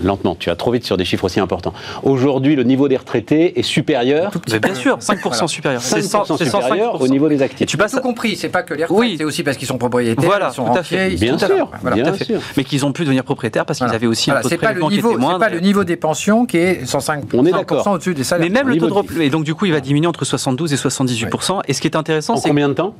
lentement, 0.04 0.36
tu 0.38 0.50
vas 0.50 0.56
trop 0.56 0.72
vite 0.72 0.84
sur 0.84 0.98
des 0.98 1.06
chiffres 1.06 1.24
aussi 1.24 1.40
importants. 1.40 1.72
Aujourd'hui, 2.02 2.56
le 2.56 2.64
niveau 2.64 2.88
des 2.88 2.98
retraités 2.98 3.58
est 3.58 3.62
supérieur. 3.62 4.32
Mais 4.50 4.60
bien 4.60 4.74
sûr, 4.74 4.98
5% 4.98 5.18
voilà. 5.22 5.48
supérieur. 5.48 5.80
5% 5.80 6.36
supérieur 6.36 7.00
au 7.00 7.08
niveau 7.08 7.30
des 7.30 7.40
actifs. 7.40 7.62
Et 7.62 7.66
tu 7.66 7.78
passes 7.78 7.92
tout 7.92 8.01
compris, 8.02 8.36
c'est 8.36 8.48
pas 8.50 8.62
que 8.62 8.74
les 8.74 8.84
retraites, 8.84 8.98
oui. 8.98 9.14
c'est 9.16 9.24
aussi 9.24 9.42
parce 9.42 9.56
qu'ils 9.56 9.68
sont 9.68 9.78
propriétaires, 9.78 10.24
voilà, 10.24 10.50
ils 10.52 10.54
sont 10.54 10.64
tout 10.66 10.78
à 10.78 10.82
fait. 10.82 11.04
Rentiers, 11.04 11.16
bien, 11.16 11.38
sont 11.38 11.46
sûr, 11.46 11.70
voilà, 11.80 11.96
bien 11.96 12.04
tout 12.04 12.10
à 12.10 12.12
fait. 12.14 12.24
sûr. 12.24 12.40
Mais 12.56 12.64
qu'ils 12.64 12.84
ont 12.84 12.92
pu 12.92 13.04
devenir 13.04 13.24
propriétaires 13.24 13.64
parce 13.64 13.78
qu'ils 13.78 13.86
voilà. 13.86 13.96
avaient 13.96 14.06
aussi 14.06 14.30
voilà, 14.30 14.40
un 14.40 14.42
taux 14.42 14.50
de 14.50 14.64
niveau, 14.74 14.88
qui 14.88 15.14
était 15.14 15.20
moindre. 15.20 15.38
pas 15.38 15.48
le 15.48 15.60
niveau 15.60 15.84
des 15.84 15.96
pensions 15.96 16.44
qui 16.44 16.58
est 16.58 16.84
105 16.84 17.24
On 17.32 17.46
est 17.46 17.52
d'accord. 17.52 17.86
au-dessus 17.86 18.14
des 18.14 18.24
salaires. 18.24 18.46
Mais 18.48 18.52
même 18.52 18.68
le 18.68 18.76
taux 18.76 19.02
de 19.02 19.22
et 19.22 19.30
donc 19.30 19.44
du 19.44 19.54
coup, 19.54 19.66
il 19.66 19.72
va 19.72 19.80
diminuer 19.80 20.06
entre 20.06 20.24
72 20.24 20.72
et 20.72 20.76
78 20.76 21.24
ouais. 21.32 21.56
Et 21.68 21.72
ce 21.72 21.80
qui 21.80 21.88
est 21.88 21.96
intéressant, 21.96 22.36
c'est 22.36 22.48
combien 22.48 22.68
de 22.68 22.74
temps 22.74 22.94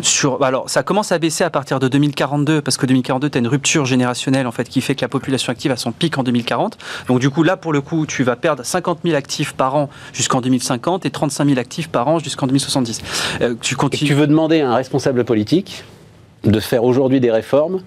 sur, 0.00 0.42
alors, 0.44 0.70
ça 0.70 0.82
commence 0.82 1.12
à 1.12 1.18
baisser 1.18 1.44
à 1.44 1.50
partir 1.50 1.80
de 1.80 1.88
2042, 1.88 2.62
parce 2.62 2.76
que 2.76 2.86
2042, 2.86 3.30
tu 3.30 3.38
as 3.38 3.40
une 3.40 3.48
rupture 3.48 3.84
générationnelle 3.84 4.46
en 4.46 4.52
fait, 4.52 4.68
qui 4.68 4.80
fait 4.80 4.94
que 4.94 5.02
la 5.02 5.08
population 5.08 5.50
active 5.50 5.72
a 5.72 5.76
son 5.76 5.92
pic 5.92 6.16
en 6.18 6.22
2040. 6.22 6.78
Donc, 7.08 7.20
du 7.20 7.30
coup, 7.30 7.42
là, 7.42 7.56
pour 7.56 7.72
le 7.72 7.80
coup, 7.80 8.06
tu 8.06 8.22
vas 8.22 8.36
perdre 8.36 8.64
50 8.64 9.00
000 9.04 9.16
actifs 9.16 9.54
par 9.54 9.74
an 9.74 9.88
jusqu'en 10.12 10.40
2050 10.40 11.06
et 11.06 11.10
35 11.10 11.46
000 11.46 11.58
actifs 11.58 11.88
par 11.88 12.08
an 12.08 12.18
jusqu'en 12.18 12.46
2070. 12.46 13.02
Euh, 13.40 13.54
tu, 13.60 13.76
continues... 13.76 14.04
et 14.04 14.08
tu 14.08 14.14
veux 14.14 14.26
demander 14.26 14.60
à 14.60 14.70
un 14.70 14.74
responsable 14.74 15.24
politique 15.24 15.84
de 16.44 16.60
faire 16.60 16.84
aujourd'hui 16.84 17.20
des 17.20 17.30
réformes 17.30 17.82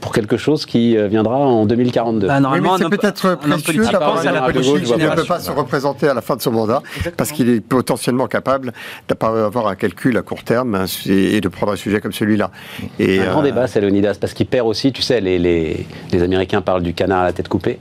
pour 0.00 0.12
quelque 0.12 0.36
chose 0.36 0.66
qui 0.66 0.96
viendra 1.08 1.36
en 1.36 1.66
2042. 1.66 2.26
Bah, 2.26 2.40
normalement, 2.40 2.74
oui, 2.74 2.78
c'est 2.82 2.88
peut-être 2.88 3.34
précieux 3.36 3.84
d'avoir 3.84 4.18
un 4.26 4.52
politique 4.52 4.84
qui 4.84 4.96
ne 4.96 5.14
peut 5.14 5.24
pas 5.24 5.40
se 5.40 5.50
représenter 5.50 6.08
à 6.08 6.14
la 6.14 6.20
fin 6.20 6.36
de 6.36 6.42
son 6.42 6.52
mandat, 6.52 6.82
Exactement. 6.96 7.14
parce 7.16 7.32
qu'il 7.32 7.48
est 7.48 7.60
potentiellement 7.60 8.26
capable 8.26 8.72
d'avoir 9.08 9.68
un 9.68 9.74
calcul 9.74 10.16
à 10.16 10.22
court 10.22 10.42
terme 10.42 10.84
et 11.06 11.40
de 11.40 11.48
prendre 11.48 11.72
un 11.72 11.76
sujet 11.76 12.00
comme 12.00 12.12
celui-là. 12.12 12.50
Un 12.98 13.04
euh... 13.04 13.30
grand 13.30 13.42
débat, 13.42 13.66
c'est 13.66 13.80
Leonidas, 13.80 14.16
parce 14.20 14.34
qu'il 14.34 14.46
perd 14.46 14.66
aussi, 14.66 14.92
tu 14.92 15.02
sais, 15.02 15.20
les, 15.20 15.38
les, 15.38 15.86
les 16.12 16.22
Américains 16.22 16.62
parlent 16.62 16.82
du 16.82 16.94
canard 16.94 17.20
à 17.20 17.24
la 17.24 17.32
tête 17.32 17.48
coupée 17.48 17.78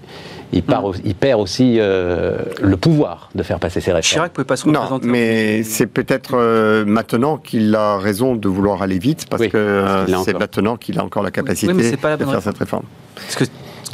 il, 0.51 0.63
part, 0.63 0.87
mmh. 0.87 0.93
il, 1.03 1.15
perd 1.15 1.39
aussi 1.39 1.77
euh, 1.79 2.37
le 2.61 2.77
pouvoir 2.77 3.29
de 3.35 3.43
faire 3.43 3.59
passer 3.59 3.81
ses 3.81 3.91
réformes. 3.91 4.01
Chirac 4.03 4.33
pouvait 4.33 4.45
pas 4.45 4.55
se 4.55 4.65
représenter. 4.65 5.05
Non, 5.05 5.11
mais 5.11 5.63
c'est 5.63 5.87
peut-être 5.87 6.35
euh, 6.35 6.85
maintenant 6.85 7.37
qu'il 7.37 7.73
a 7.75 7.97
raison 7.97 8.35
de 8.35 8.47
vouloir 8.47 8.81
aller 8.81 8.99
vite, 8.99 9.27
parce 9.29 9.41
oui, 9.41 9.49
que 9.49 9.57
euh, 9.57 10.05
c'est 10.23 10.37
maintenant 10.37 10.77
qu'il 10.77 10.99
a 10.99 11.03
encore 11.03 11.23
la 11.23 11.31
capacité 11.31 11.71
oui, 11.71 11.91
la 12.03 12.17
de 12.17 12.25
faire 12.25 12.41
cette 12.41 12.57
réforme. 12.57 12.85
Parce 13.15 13.35
que 13.35 13.45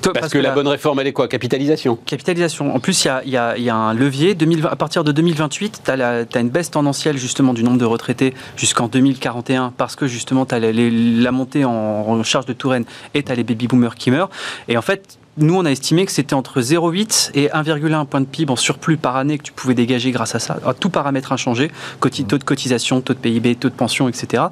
parce, 0.01 0.19
parce 0.19 0.33
que, 0.33 0.37
que, 0.37 0.43
la, 0.43 0.49
la 0.49 0.55
bonne 0.55 0.67
réforme, 0.67 0.99
elle 0.99 1.07
est 1.07 1.13
quoi? 1.13 1.27
Capitalisation 1.27 1.97
Capitalisation. 2.05 2.75
En 2.75 2.79
plus, 2.79 3.05
il 3.05 3.07
y 3.07 3.09
a, 3.09 3.23
y, 3.25 3.37
a, 3.37 3.57
y 3.57 3.69
a, 3.69 3.75
un 3.75 3.93
levier. 3.93 4.35
2020, 4.35 4.69
à 4.69 4.75
partir 4.75 5.03
de 5.03 5.11
2028, 5.11 5.81
tu 5.83 5.91
as, 5.91 6.25
as, 6.31 6.39
une 6.39 6.49
baisse 6.49 6.71
tendancielle 6.71 7.17
justement 7.17 7.53
du 7.53 7.63
nombre 7.63 7.77
de 7.77 7.85
retraités 7.85 8.33
jusqu'en 8.55 8.87
2041 8.87 9.73
parce 9.75 9.95
que 9.95 10.07
justement, 10.07 10.45
tu 10.45 10.55
as 10.55 10.59
la, 10.59 10.71
la, 10.71 11.31
montée 11.31 11.65
en, 11.65 11.71
en, 11.71 12.23
charge 12.23 12.45
de 12.45 12.53
Touraine 12.53 12.85
et 13.13 13.23
tu 13.23 13.31
as 13.31 13.35
les 13.35 13.43
baby 13.43 13.67
boomers 13.67 13.95
qui 13.95 14.11
meurent. 14.11 14.29
Et 14.67 14.77
en 14.77 14.81
fait, 14.81 15.17
nous, 15.37 15.55
on 15.57 15.65
a 15.65 15.71
estimé 15.71 16.05
que 16.05 16.13
c'était 16.13 16.33
entre 16.33 16.61
0,8 16.61 17.31
et 17.33 17.49
1,1 17.49 18.05
point 18.05 18.21
de 18.21 18.25
PIB 18.25 18.53
en 18.53 18.55
surplus 18.55 18.95
par 18.95 19.17
année 19.17 19.37
que 19.37 19.43
tu 19.43 19.51
pouvais 19.51 19.73
dégager 19.73 20.11
grâce 20.11 20.33
à 20.33 20.39
ça. 20.39 20.57
Alors, 20.61 20.75
tout 20.75 20.89
paramètre 20.89 21.33
inchangé, 21.33 21.71
taux 21.99 22.37
de 22.37 22.43
cotisation, 22.43 23.01
taux 23.01 23.13
de 23.13 23.19
PIB, 23.19 23.55
taux 23.55 23.67
de 23.67 23.73
pension, 23.73 24.07
etc. 24.07 24.43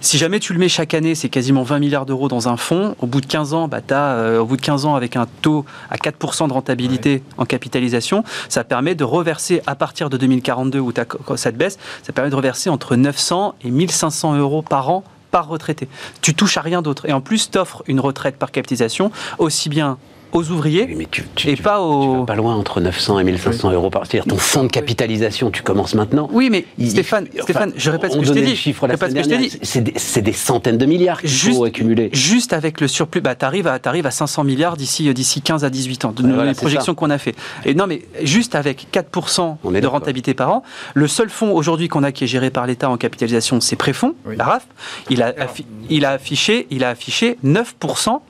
Si 0.00 0.16
jamais 0.16 0.38
tu 0.38 0.52
le 0.52 0.60
mets 0.60 0.68
chaque 0.68 0.94
année, 0.94 1.16
c'est 1.16 1.28
quasiment 1.28 1.64
20 1.64 1.80
milliards 1.80 2.06
d'euros 2.06 2.28
dans 2.28 2.48
un 2.48 2.56
fonds. 2.56 2.94
Au 3.00 3.06
bout 3.06 3.20
de 3.20 3.26
15 3.26 3.52
ans, 3.52 3.66
bah, 3.66 3.80
as, 3.90 3.94
euh, 3.94 4.38
au 4.38 4.44
bout 4.44 4.56
de 4.56 4.62
15 4.62 4.84
ans, 4.84 4.94
avec 4.94 5.16
un 5.16 5.26
taux 5.42 5.64
à 5.90 5.96
4% 5.96 6.46
de 6.46 6.52
rentabilité 6.52 7.24
en 7.36 7.44
capitalisation, 7.44 8.22
ça 8.48 8.62
permet 8.62 8.94
de 8.94 9.02
reverser 9.02 9.60
à 9.66 9.74
partir 9.74 10.08
de 10.08 10.16
2042 10.16 10.78
où 10.78 10.92
ça 11.36 11.52
te 11.52 11.56
baisse, 11.56 11.78
ça 12.04 12.12
permet 12.12 12.30
de 12.30 12.36
reverser 12.36 12.70
entre 12.70 12.94
900 12.94 13.56
et 13.62 13.70
1500 13.72 14.36
euros 14.36 14.62
par 14.62 14.88
an 14.90 15.02
par 15.32 15.48
retraité. 15.48 15.88
Tu 16.22 16.34
touches 16.34 16.56
à 16.56 16.62
rien 16.62 16.80
d'autre. 16.80 17.06
Et 17.06 17.12
en 17.12 17.20
plus, 17.20 17.50
tu 17.50 17.58
offres 17.58 17.82
une 17.86 18.00
retraite 18.00 18.36
par 18.36 18.50
capitalisation 18.50 19.10
aussi 19.38 19.68
bien 19.68 19.98
aux 20.32 20.50
ouvriers 20.50 20.86
mais 20.96 21.06
tu, 21.10 21.24
et 21.46 21.56
pas 21.56 21.80
aux... 21.80 22.24
pas 22.24 22.34
loin 22.34 22.54
entre 22.54 22.80
900 22.80 23.20
et 23.20 23.24
1500 23.24 23.72
euros 23.72 23.90
par 23.90 24.06
C'est-à-dire 24.06 24.28
ton 24.28 24.38
fonds 24.38 24.64
de 24.64 24.68
capitalisation, 24.68 25.50
tu 25.50 25.62
commences 25.62 25.94
maintenant. 25.94 26.28
Oui, 26.32 26.50
mais 26.50 26.64
Stéphane, 26.88 27.26
Stéphane, 27.40 27.72
je 27.76 27.90
répète 27.90 28.12
ce 28.12 28.18
que 28.18 28.24
je 28.24 28.32
t'ai 28.32 28.42
dit. 29.38 29.58
C'est 29.62 29.80
des, 29.82 30.22
des, 30.22 30.32
centaines 30.32 30.78
de 30.78 30.86
milliards 30.86 31.20
qu'il 31.20 31.30
faut 31.30 31.64
accumuler. 31.64 32.10
Juste 32.12 32.52
avec 32.52 32.80
le 32.80 32.88
surplus, 32.88 33.20
bah, 33.20 33.34
tu 33.34 33.44
arrives, 33.44 33.66
à, 33.66 33.78
arrives 33.84 34.06
à 34.06 34.10
500 34.10 34.44
milliards 34.44 34.76
d'ici 34.76 35.42
15 35.42 35.64
à 35.64 35.70
18 35.70 36.04
ans, 36.04 36.12
de 36.12 36.42
les 36.42 36.54
projections 36.54 36.94
qu'on 36.94 37.10
a 37.10 37.18
fait. 37.18 37.34
Et 37.64 37.74
non, 37.74 37.86
mais 37.86 38.02
juste 38.22 38.54
avec 38.54 38.88
4% 38.92 39.80
de 39.80 39.86
rentabilité 39.86 40.34
par 40.34 40.50
an, 40.50 40.62
le 40.94 41.08
seul 41.08 41.30
fonds 41.30 41.52
aujourd'hui 41.52 41.88
qu'on 41.88 42.02
a 42.02 42.12
qui 42.12 42.24
est 42.24 42.28
géré 42.28 42.50
par 42.50 42.66
l'État 42.66 42.90
en 42.90 42.96
capitalisation, 42.96 43.60
c'est 43.60 43.76
Préfonds, 43.76 44.14
la 44.26 44.44
RAF. 44.44 44.66
Il 45.10 45.22
a, 45.22 45.34
il 45.88 46.04
a 46.04 46.10
affiché, 46.10 46.66
il 46.70 46.84
a 46.84 46.90
affiché 46.90 47.38
9% 47.44 48.20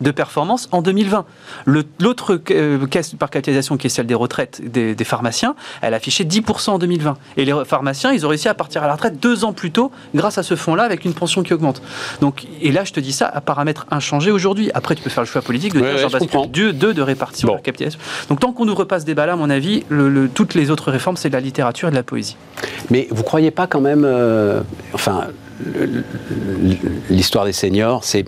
de 0.00 0.10
performance 0.10 0.68
en 0.72 0.82
2020. 0.82 1.24
L'autre 1.66 2.40
euh, 2.50 2.86
caisse 2.86 3.14
par 3.14 3.30
capitalisation, 3.30 3.76
qui 3.76 3.86
est 3.86 3.90
celle 3.90 4.06
des 4.06 4.14
retraites 4.14 4.60
des, 4.64 4.94
pharmaciens, 5.04 5.54
elle 5.82 5.94
affichait 5.94 6.24
10% 6.24 6.70
en 6.70 6.78
2020. 6.78 7.16
Et 7.36 7.44
les 7.44 7.54
pharmaciens, 7.64 8.12
ils 8.12 8.24
ont 8.26 8.28
réussi 8.28 8.48
à 8.48 8.54
partir 8.54 8.82
à 8.82 8.86
la 8.86 8.94
retraite 8.94 9.20
deux 9.20 9.44
ans 9.44 9.52
plus 9.52 9.70
tôt 9.70 9.90
grâce 10.14 10.38
à 10.38 10.42
ce 10.42 10.56
fonds-là 10.56 10.84
avec 10.84 11.04
une 11.04 11.14
pension 11.14 11.42
qui 11.42 11.52
augmente. 11.52 11.82
Donc, 12.20 12.46
et 12.60 12.72
là, 12.72 12.84
je 12.84 12.92
te 12.92 13.00
dis 13.00 13.12
ça 13.12 13.26
à 13.26 13.40
paramètre 13.40 13.86
inchangé 13.90 14.30
aujourd'hui. 14.30 14.70
Après, 14.74 14.94
tu 14.94 15.02
peux 15.02 15.10
faire 15.10 15.22
le 15.22 15.28
choix 15.28 15.42
politique 15.42 15.74
de 15.74 15.80
dire 15.80 16.72
deux, 16.72 16.94
de 16.94 17.02
répartition 17.02 17.48
de 17.48 17.54
la 17.54 17.60
capitalisation. 17.60 18.00
Donc, 18.28 18.40
tant 18.40 18.52
qu'on 18.52 18.64
n'ouvre 18.64 18.84
pas 18.84 19.00
ce 19.00 19.04
débat-là, 19.04 19.34
à 19.34 19.36
mon 19.36 19.50
avis, 19.50 19.84
le, 19.88 20.28
toutes 20.28 20.54
les 20.54 20.70
autres 20.70 20.90
réformes, 20.90 21.16
c'est 21.16 21.28
de 21.28 21.34
la 21.34 21.40
littérature 21.40 21.88
et 21.88 21.90
de 21.90 21.96
la 21.96 22.02
poésie. 22.02 22.36
Mais 22.90 23.08
vous 23.10 23.22
croyez 23.22 23.50
pas 23.50 23.66
quand 23.66 23.80
même, 23.80 24.04
euh, 24.04 24.60
enfin, 24.92 25.28
l'histoire 27.10 27.44
des 27.44 27.52
seniors, 27.52 28.04
c'est 28.04 28.26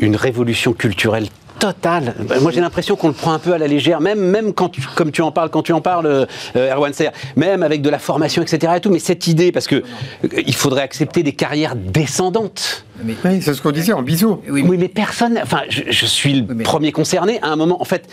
une 0.00 0.16
révolution 0.16 0.72
culturelle 0.72 1.28
totale. 1.58 2.14
Moi, 2.40 2.52
j'ai 2.52 2.60
l'impression 2.60 2.96
qu'on 2.96 3.08
le 3.08 3.14
prend 3.14 3.32
un 3.32 3.38
peu 3.38 3.52
à 3.52 3.58
la 3.58 3.66
légère, 3.66 4.00
même, 4.00 4.20
même 4.20 4.52
quand 4.52 4.70
comme 4.94 5.10
tu 5.10 5.22
en 5.22 5.32
parles, 5.32 5.50
quand 5.50 5.62
tu 5.62 5.72
en 5.72 5.80
parles, 5.80 6.06
euh, 6.06 6.26
Erwan 6.54 6.92
Serre, 6.92 7.12
même 7.36 7.62
avec 7.62 7.82
de 7.82 7.90
la 7.90 7.98
formation, 7.98 8.42
etc. 8.42 8.74
Et 8.76 8.80
tout, 8.80 8.90
mais 8.90 8.98
cette 8.98 9.26
idée, 9.26 9.52
parce 9.52 9.66
que 9.66 9.76
euh, 9.76 10.28
il 10.46 10.54
faudrait 10.54 10.82
accepter 10.82 11.22
des 11.22 11.32
carrières 11.32 11.74
descendantes. 11.76 12.84
oui, 13.04 13.42
c'est 13.42 13.54
ce 13.54 13.62
qu'on 13.62 13.72
disait 13.72 13.92
en 13.92 14.02
bisou. 14.02 14.40
Oui, 14.48 14.64
mais 14.78 14.88
personne. 14.88 15.38
Enfin, 15.42 15.62
je, 15.68 16.06
suis 16.06 16.42
le 16.42 16.62
premier 16.62 16.92
concerné. 16.92 17.40
À 17.42 17.48
un 17.48 17.56
moment, 17.56 17.80
en 17.80 17.84
fait, 17.84 18.08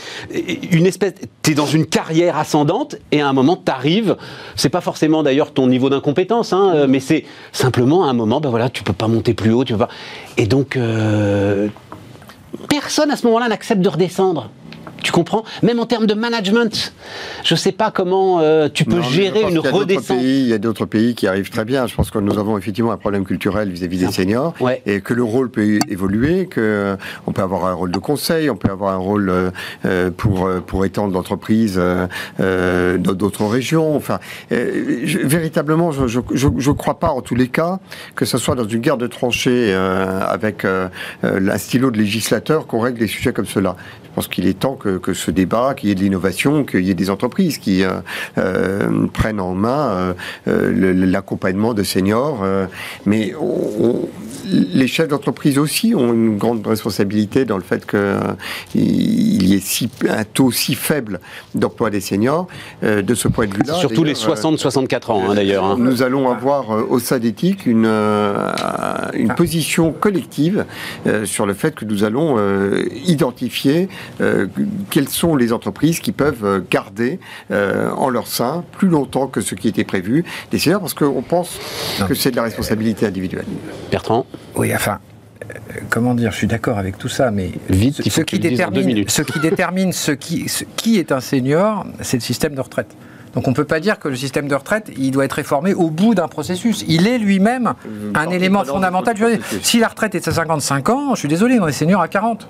une 0.71 0.85
espèce. 0.85 1.13
Tu 1.43 1.51
es 1.51 1.53
dans 1.53 1.65
une 1.65 1.85
carrière 1.85 2.37
ascendante 2.37 2.95
et 3.11 3.21
à 3.21 3.27
un 3.27 3.33
moment, 3.33 3.61
tu 3.63 3.71
arrives. 3.71 4.15
C'est 4.55 4.69
pas 4.69 4.81
forcément 4.81 5.23
d'ailleurs 5.23 5.53
ton 5.53 5.67
niveau 5.67 5.89
d'incompétence, 5.89 6.53
hein, 6.53 6.71
euh, 6.75 6.87
mais 6.89 6.99
c'est 6.99 7.25
simplement 7.51 8.05
à 8.05 8.09
un 8.09 8.13
moment, 8.13 8.41
ben 8.41 8.49
voilà, 8.49 8.69
tu 8.69 8.83
peux 8.83 8.93
pas 8.93 9.07
monter 9.07 9.33
plus 9.33 9.51
haut, 9.51 9.63
tu 9.63 9.73
peux 9.73 9.79
pas. 9.79 9.89
Et 10.37 10.47
donc, 10.47 10.77
personne 12.79 13.09
à 13.09 13.15
ce 13.15 13.25
moment-là 13.27 13.47
n'accepte 13.47 13.81
de 13.81 13.87
redescendre. 13.87 14.49
Tu 15.05 15.11
comprends? 15.11 15.43
Même 15.61 15.79
en 15.79 15.85
termes 15.85 16.07
de 16.07 16.15
management, 16.15 16.91
je 17.43 17.53
ne 17.53 17.59
sais 17.59 17.71
pas 17.71 17.91
comment 17.91 18.39
euh, 18.39 18.69
tu 18.73 18.85
peux 18.85 19.03
gérer 19.03 19.43
une 19.43 19.59
redescente. 19.59 20.17
Il 20.19 20.47
y 20.47 20.53
a 20.53 20.57
d'autres 20.57 20.87
pays 20.87 21.13
qui 21.13 21.27
arrivent 21.27 21.51
très 21.51 21.63
bien. 21.63 21.85
Je 21.85 21.93
pense 21.93 22.09
que 22.09 22.17
nous 22.17 22.39
avons 22.39 22.57
effectivement 22.57 22.91
un 22.91 22.97
problème 22.97 23.23
culturel 23.23 23.69
vis-à-vis 23.69 23.99
des 23.99 24.11
seniors 24.11 24.55
et 24.87 25.01
que 25.01 25.13
le 25.13 25.21
rôle 25.21 25.51
peut 25.51 25.77
évoluer, 25.87 26.47
que 26.47 26.97
on 27.27 27.33
peut 27.33 27.43
avoir 27.43 27.67
un 27.67 27.73
rôle 27.73 27.91
de 27.91 27.99
conseil, 27.99 28.49
on 28.49 28.55
peut 28.55 28.71
avoir 28.71 28.95
un 28.95 28.97
rôle 28.97 29.31
euh, 29.85 30.09
pour 30.17 30.49
pour 30.65 30.85
étendre 30.85 31.13
l'entreprise 31.13 31.79
euh, 31.79 32.97
dans 32.97 33.13
d'autres 33.13 33.45
régions. 33.45 33.95
Enfin, 33.95 34.17
véritablement, 34.49 35.91
je, 35.91 36.19
je, 36.33 36.71
crois 36.71 36.97
pas 36.97 37.09
en 37.09 37.21
tous 37.21 37.35
les 37.35 37.47
cas 37.47 37.77
que 38.15 38.25
ce 38.25 38.39
soit 38.39 38.55
dans 38.55 38.67
une 38.67 38.81
guerre 38.81 38.97
de 38.97 39.05
tranchées 39.05 39.71
avec 39.71 40.65
un 40.65 41.57
stylo 41.59 41.91
de 41.91 41.99
législateur 41.99 42.65
qu'on 42.65 42.79
règle 42.79 42.97
des 42.97 43.07
sujets 43.07 43.33
comme 43.33 43.45
cela. 43.45 43.75
Je 44.15 44.21
pense 44.21 44.29
qu'il 44.29 44.47
est 44.47 44.57
temps 44.57 44.75
que, 44.75 44.94
ce 45.13 45.31
débat, 45.31 45.73
qu'il 45.75 45.89
y 45.89 45.91
ait 45.91 45.95
de 45.95 46.01
l'innovation, 46.01 46.63
qu'il 46.63 46.85
y 46.85 46.91
ait 46.91 46.95
des 46.95 47.09
entreprises 47.09 47.57
qui 47.57 47.83
euh, 47.83 47.93
euh, 48.37 49.07
prennent 49.13 49.39
en 49.39 49.53
main 49.53 50.15
euh, 50.47 50.93
l'accompagnement 51.05 51.73
de 51.73 51.83
seniors. 51.83 52.43
mais 53.05 53.33
les 54.45 54.87
chefs 54.87 55.07
d'entreprise 55.07 55.57
aussi 55.57 55.95
ont 55.95 56.13
une 56.13 56.37
grande 56.37 56.65
responsabilité 56.65 57.45
dans 57.45 57.57
le 57.57 57.63
fait 57.63 57.85
qu'il 57.85 59.47
y 59.47 59.55
ait 59.55 59.59
si, 59.59 59.89
un 60.07 60.23
taux 60.23 60.51
si 60.51 60.75
faible 60.75 61.19
d'emploi 61.55 61.89
des 61.89 62.01
seniors. 62.01 62.47
de 62.83 63.15
ce 63.15 63.27
point 63.27 63.47
de 63.47 63.53
vue-là. 63.53 63.73
Surtout 63.73 64.03
les 64.03 64.13
60-64 64.13 65.11
ans, 65.11 65.23
hein, 65.29 65.35
d'ailleurs. 65.35 65.65
Hein. 65.65 65.77
Nous 65.79 66.03
allons 66.03 66.29
avoir 66.29 66.69
au 66.91 66.99
SADETIC 66.99 67.65
une, 67.65 67.85
une 69.13 69.33
position 69.35 69.91
collective 69.91 70.65
sur 71.23 71.45
le 71.45 71.53
fait 71.53 71.73
que 71.73 71.85
nous 71.85 72.03
allons 72.03 72.37
identifier 73.05 73.89
quelles 74.89 75.09
sont 75.09 75.35
les 75.35 75.53
entreprises 75.53 75.99
qui 75.99 76.11
peuvent 76.11 76.45
euh, 76.45 76.61
garder 76.69 77.19
euh, 77.51 77.89
en 77.91 78.09
leur 78.09 78.27
sein 78.27 78.63
plus 78.71 78.87
longtemps 78.87 79.27
que 79.27 79.41
ce 79.41 79.55
qui 79.55 79.67
était 79.67 79.83
prévu 79.83 80.23
des 80.51 80.59
seniors, 80.59 80.81
parce 80.81 80.93
qu'on 80.93 81.21
pense 81.21 81.59
que 82.07 82.13
c'est 82.13 82.31
de 82.31 82.35
la 82.35 82.43
responsabilité 82.43 83.05
individuelle. 83.05 83.45
Bertrand 83.91 84.25
Oui, 84.55 84.73
enfin, 84.73 84.99
comment 85.89 86.13
dire, 86.13 86.31
je 86.31 86.37
suis 86.37 86.47
d'accord 86.47 86.77
avec 86.77 86.97
tout 86.97 87.09
ça, 87.09 87.31
mais 87.31 87.51
Vite, 87.69 88.01
ce, 88.09 88.21
qui 88.21 88.39
détermine, 88.39 89.07
ce, 89.07 89.21
qui 89.21 89.39
détermine, 89.39 89.91
ce 89.91 90.11
qui 90.11 90.49
ce 90.49 90.63
qui 90.75 90.97
est 90.97 91.11
un 91.11 91.21
senior, 91.21 91.85
c'est 92.01 92.17
le 92.17 92.21
système 92.21 92.55
de 92.55 92.61
retraite. 92.61 92.95
Donc 93.35 93.47
on 93.47 93.51
ne 93.51 93.55
peut 93.55 93.65
pas 93.65 93.79
dire 93.79 93.99
que 93.99 94.07
le 94.07 94.15
système 94.15 94.47
de 94.47 94.55
retraite, 94.55 94.89
il 94.97 95.11
doit 95.11 95.25
être 95.25 95.33
réformé 95.33 95.73
au 95.73 95.89
bout 95.89 96.15
d'un 96.15 96.27
processus. 96.27 96.83
Il 96.87 97.07
est 97.07 97.17
lui-même 97.17 97.73
un 98.15 98.29
élément 98.29 98.63
fondamental. 98.63 99.15
Si 99.61 99.79
la 99.79 99.89
retraite 99.89 100.15
est 100.15 100.27
à 100.27 100.31
55 100.31 100.89
ans, 100.89 101.15
je 101.15 101.19
suis 101.19 101.27
désolé, 101.27 101.59
on 101.59 101.67
est 101.67 101.71
senior 101.73 102.01
à 102.01 102.07
40. 102.07 102.47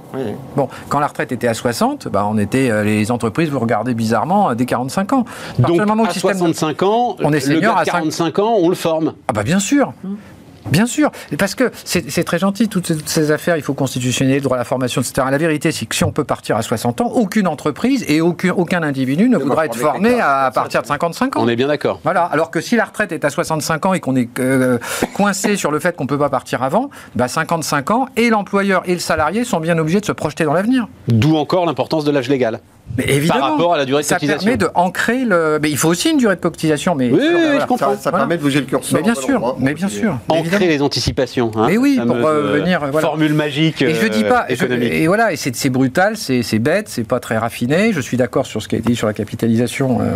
Bon, 0.55 0.69
quand 0.89 0.99
la 0.99 1.07
retraite 1.07 1.31
était 1.31 1.47
à 1.47 1.53
60, 1.53 2.07
bah, 2.07 2.25
on 2.29 2.37
était, 2.37 2.69
euh, 2.69 2.83
les 2.83 3.11
entreprises 3.11 3.49
vous 3.49 3.59
regardaient 3.59 3.93
bizarrement 3.93 4.51
euh, 4.51 4.55
dès 4.55 4.65
45 4.65 5.13
ans. 5.13 5.25
Donc 5.59 5.79
à 5.79 6.13
65 6.13 6.83
ans, 6.83 7.15
on 7.19 7.33
est 7.33 7.39
senior 7.39 7.77
à 7.77 7.85
45 7.85 8.39
ans, 8.39 8.55
on 8.59 8.69
le 8.69 8.75
forme. 8.75 9.13
Ah 9.27 9.33
bah 9.33 9.43
bien 9.43 9.59
sûr. 9.59 9.93
Bien 10.71 10.85
sûr, 10.87 11.11
parce 11.37 11.55
que 11.55 11.71
c'est 11.83 12.23
très 12.23 12.39
gentil, 12.39 12.67
toutes 12.67 12.91
ces, 13.05 13.31
affaires, 13.31 13.57
il 13.57 13.63
faut 13.63 13.73
constitutionnel, 13.73 14.35
le 14.37 14.41
droit 14.41 14.57
à 14.57 14.59
la 14.59 14.65
formation, 14.65 15.01
etc. 15.01 15.27
La 15.29 15.37
vérité, 15.37 15.71
c'est 15.71 15.85
que 15.85 15.95
si 15.95 16.03
on 16.03 16.11
peut 16.11 16.23
partir 16.23 16.57
à 16.57 16.61
60 16.61 17.01
ans, 17.01 17.11
aucune 17.13 17.47
entreprise 17.47 18.03
et 18.07 18.21
aucun, 18.21 18.51
aucun 18.51 18.83
individu 18.83 19.29
ne 19.29 19.37
voudra 19.37 19.65
être 19.65 19.75
formé 19.75 20.19
à, 20.19 20.51
partir 20.53 20.81
de 20.81 20.87
55 20.87 21.37
ans. 21.37 21.41
On 21.43 21.47
est 21.47 21.55
bien 21.55 21.67
d'accord. 21.67 21.99
Voilà, 22.03 22.23
alors 22.23 22.51
que 22.51 22.61
si 22.61 22.75
la 22.75 22.85
retraite 22.85 23.11
est 23.11 23.25
à 23.25 23.29
65 23.29 23.85
ans 23.85 23.93
et 23.93 23.99
qu'on 23.99 24.15
est 24.15 24.29
euh, 24.39 24.79
coincé 25.13 25.55
sur 25.55 25.71
le 25.71 25.79
fait 25.79 25.95
qu'on 25.95 26.05
ne 26.05 26.09
peut 26.09 26.17
pas 26.17 26.29
partir 26.29 26.63
avant, 26.63 26.89
bah 27.15 27.27
55 27.27 27.91
ans, 27.91 28.07
et 28.15 28.29
l'employeur 28.29 28.81
et 28.85 28.93
le 28.93 28.99
salarié 28.99 29.43
sont 29.43 29.59
bien 29.59 29.77
obligés 29.77 29.99
de 29.99 30.05
se 30.05 30.11
projeter 30.11 30.45
dans 30.45 30.53
l'avenir. 30.53 30.87
D'où 31.07 31.35
encore 31.35 31.65
l'importance 31.65 32.05
de 32.05 32.11
l'âge 32.11 32.29
légal. 32.29 32.59
Mais 32.97 33.05
évidemment, 33.09 33.39
par 33.39 33.51
rapport 33.51 33.73
à 33.73 33.77
la 33.77 33.85
durée 33.85 34.03
de 34.03 34.07
cotisation. 34.07 34.39
Ça 34.39 34.45
permet 34.45 34.57
de 34.57 34.69
ancrer 34.73 35.25
le. 35.25 35.59
Mais 35.61 35.69
il 35.69 35.77
faut 35.77 35.89
aussi 35.89 36.11
une 36.11 36.17
durée 36.17 36.35
de 36.35 36.41
cotisation. 36.41 36.95
Mais 36.95 37.11
oui, 37.11 37.19
je 37.59 37.65
comprends. 37.65 37.95
Ça, 37.97 38.11
permet 38.11 38.37
de 38.37 38.41
bouger 38.41 38.59
le 38.59 38.65
curseur. 38.65 38.99
Mais 38.99 39.03
bien 39.03 39.15
sûr, 39.15 39.55
mais 39.59 39.73
bien 39.73 39.89
sûr. 39.89 40.17
Ancrer 40.29 40.67
les 40.67 40.81
anticipations. 40.81 41.51
Hein, 41.55 41.65
mais 41.67 41.77
oui, 41.77 41.99
pour 42.05 42.15
euh, 42.15 42.53
venir. 42.53 42.79
Voilà. 42.79 43.07
Formule 43.07 43.33
magique. 43.33 43.81
Et 43.81 43.93
je 43.93 44.07
dis 44.07 44.23
pas. 44.23 44.45
et 44.49 45.07
voilà, 45.07 45.33
et 45.33 45.35
c'est 45.35 45.69
brutal, 45.69 46.15
c'est 46.17 46.59
bête, 46.59 46.87
c'est 46.89 47.03
pas 47.03 47.19
très 47.19 47.37
raffiné. 47.37 47.91
Je 47.91 48.01
suis 48.01 48.17
d'accord 48.17 48.45
sur 48.45 48.61
ce 48.61 48.67
qui 48.67 48.75
a 48.75 48.77
été 48.79 48.89
dit 48.89 48.95
sur 48.95 49.07
la 49.07 49.13
capitalisation. 49.13 49.99
Euh, 50.01 50.15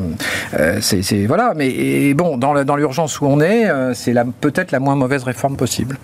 euh, 0.57 0.77
c'est 0.81 1.25
voilà, 1.25 1.53
mais 1.55 1.69
et 1.69 2.13
bon, 2.13 2.37
dans 2.37 2.75
l'urgence 2.75 3.19
où 3.21 3.25
on 3.25 3.41
est, 3.41 3.67
c'est 3.93 4.13
peut-être 4.41 4.71
la 4.71 4.79
moins 4.79 4.95
mauvaise 4.95 5.23
réforme 5.23 5.57
possible. 5.57 5.97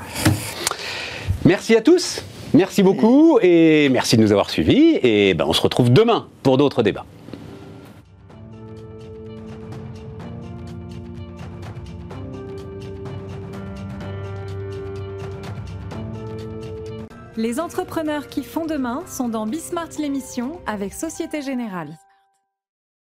Merci 1.45 1.75
à 1.75 1.81
tous. 1.81 2.23
Merci 2.55 2.83
beaucoup 2.83 3.37
et 3.41 3.89
merci 3.89 4.15
de 4.15 4.21
nous 4.21 4.31
avoir 4.31 4.49
suivis. 4.49 4.97
Et 5.03 5.33
ben, 5.33 5.43
on 5.45 5.51
se 5.51 5.59
retrouve 5.59 5.91
demain 5.91 6.29
pour 6.41 6.57
d'autres 6.57 6.83
débats. 6.83 7.05
Les 17.35 17.59
entrepreneurs 17.59 18.29
qui 18.29 18.43
font 18.43 18.65
demain 18.65 19.03
sont 19.05 19.27
dans 19.27 19.45
Bismart 19.45 19.89
l'émission 19.99 20.61
avec 20.65 20.93
Société 20.93 21.41
Générale. 21.41 21.97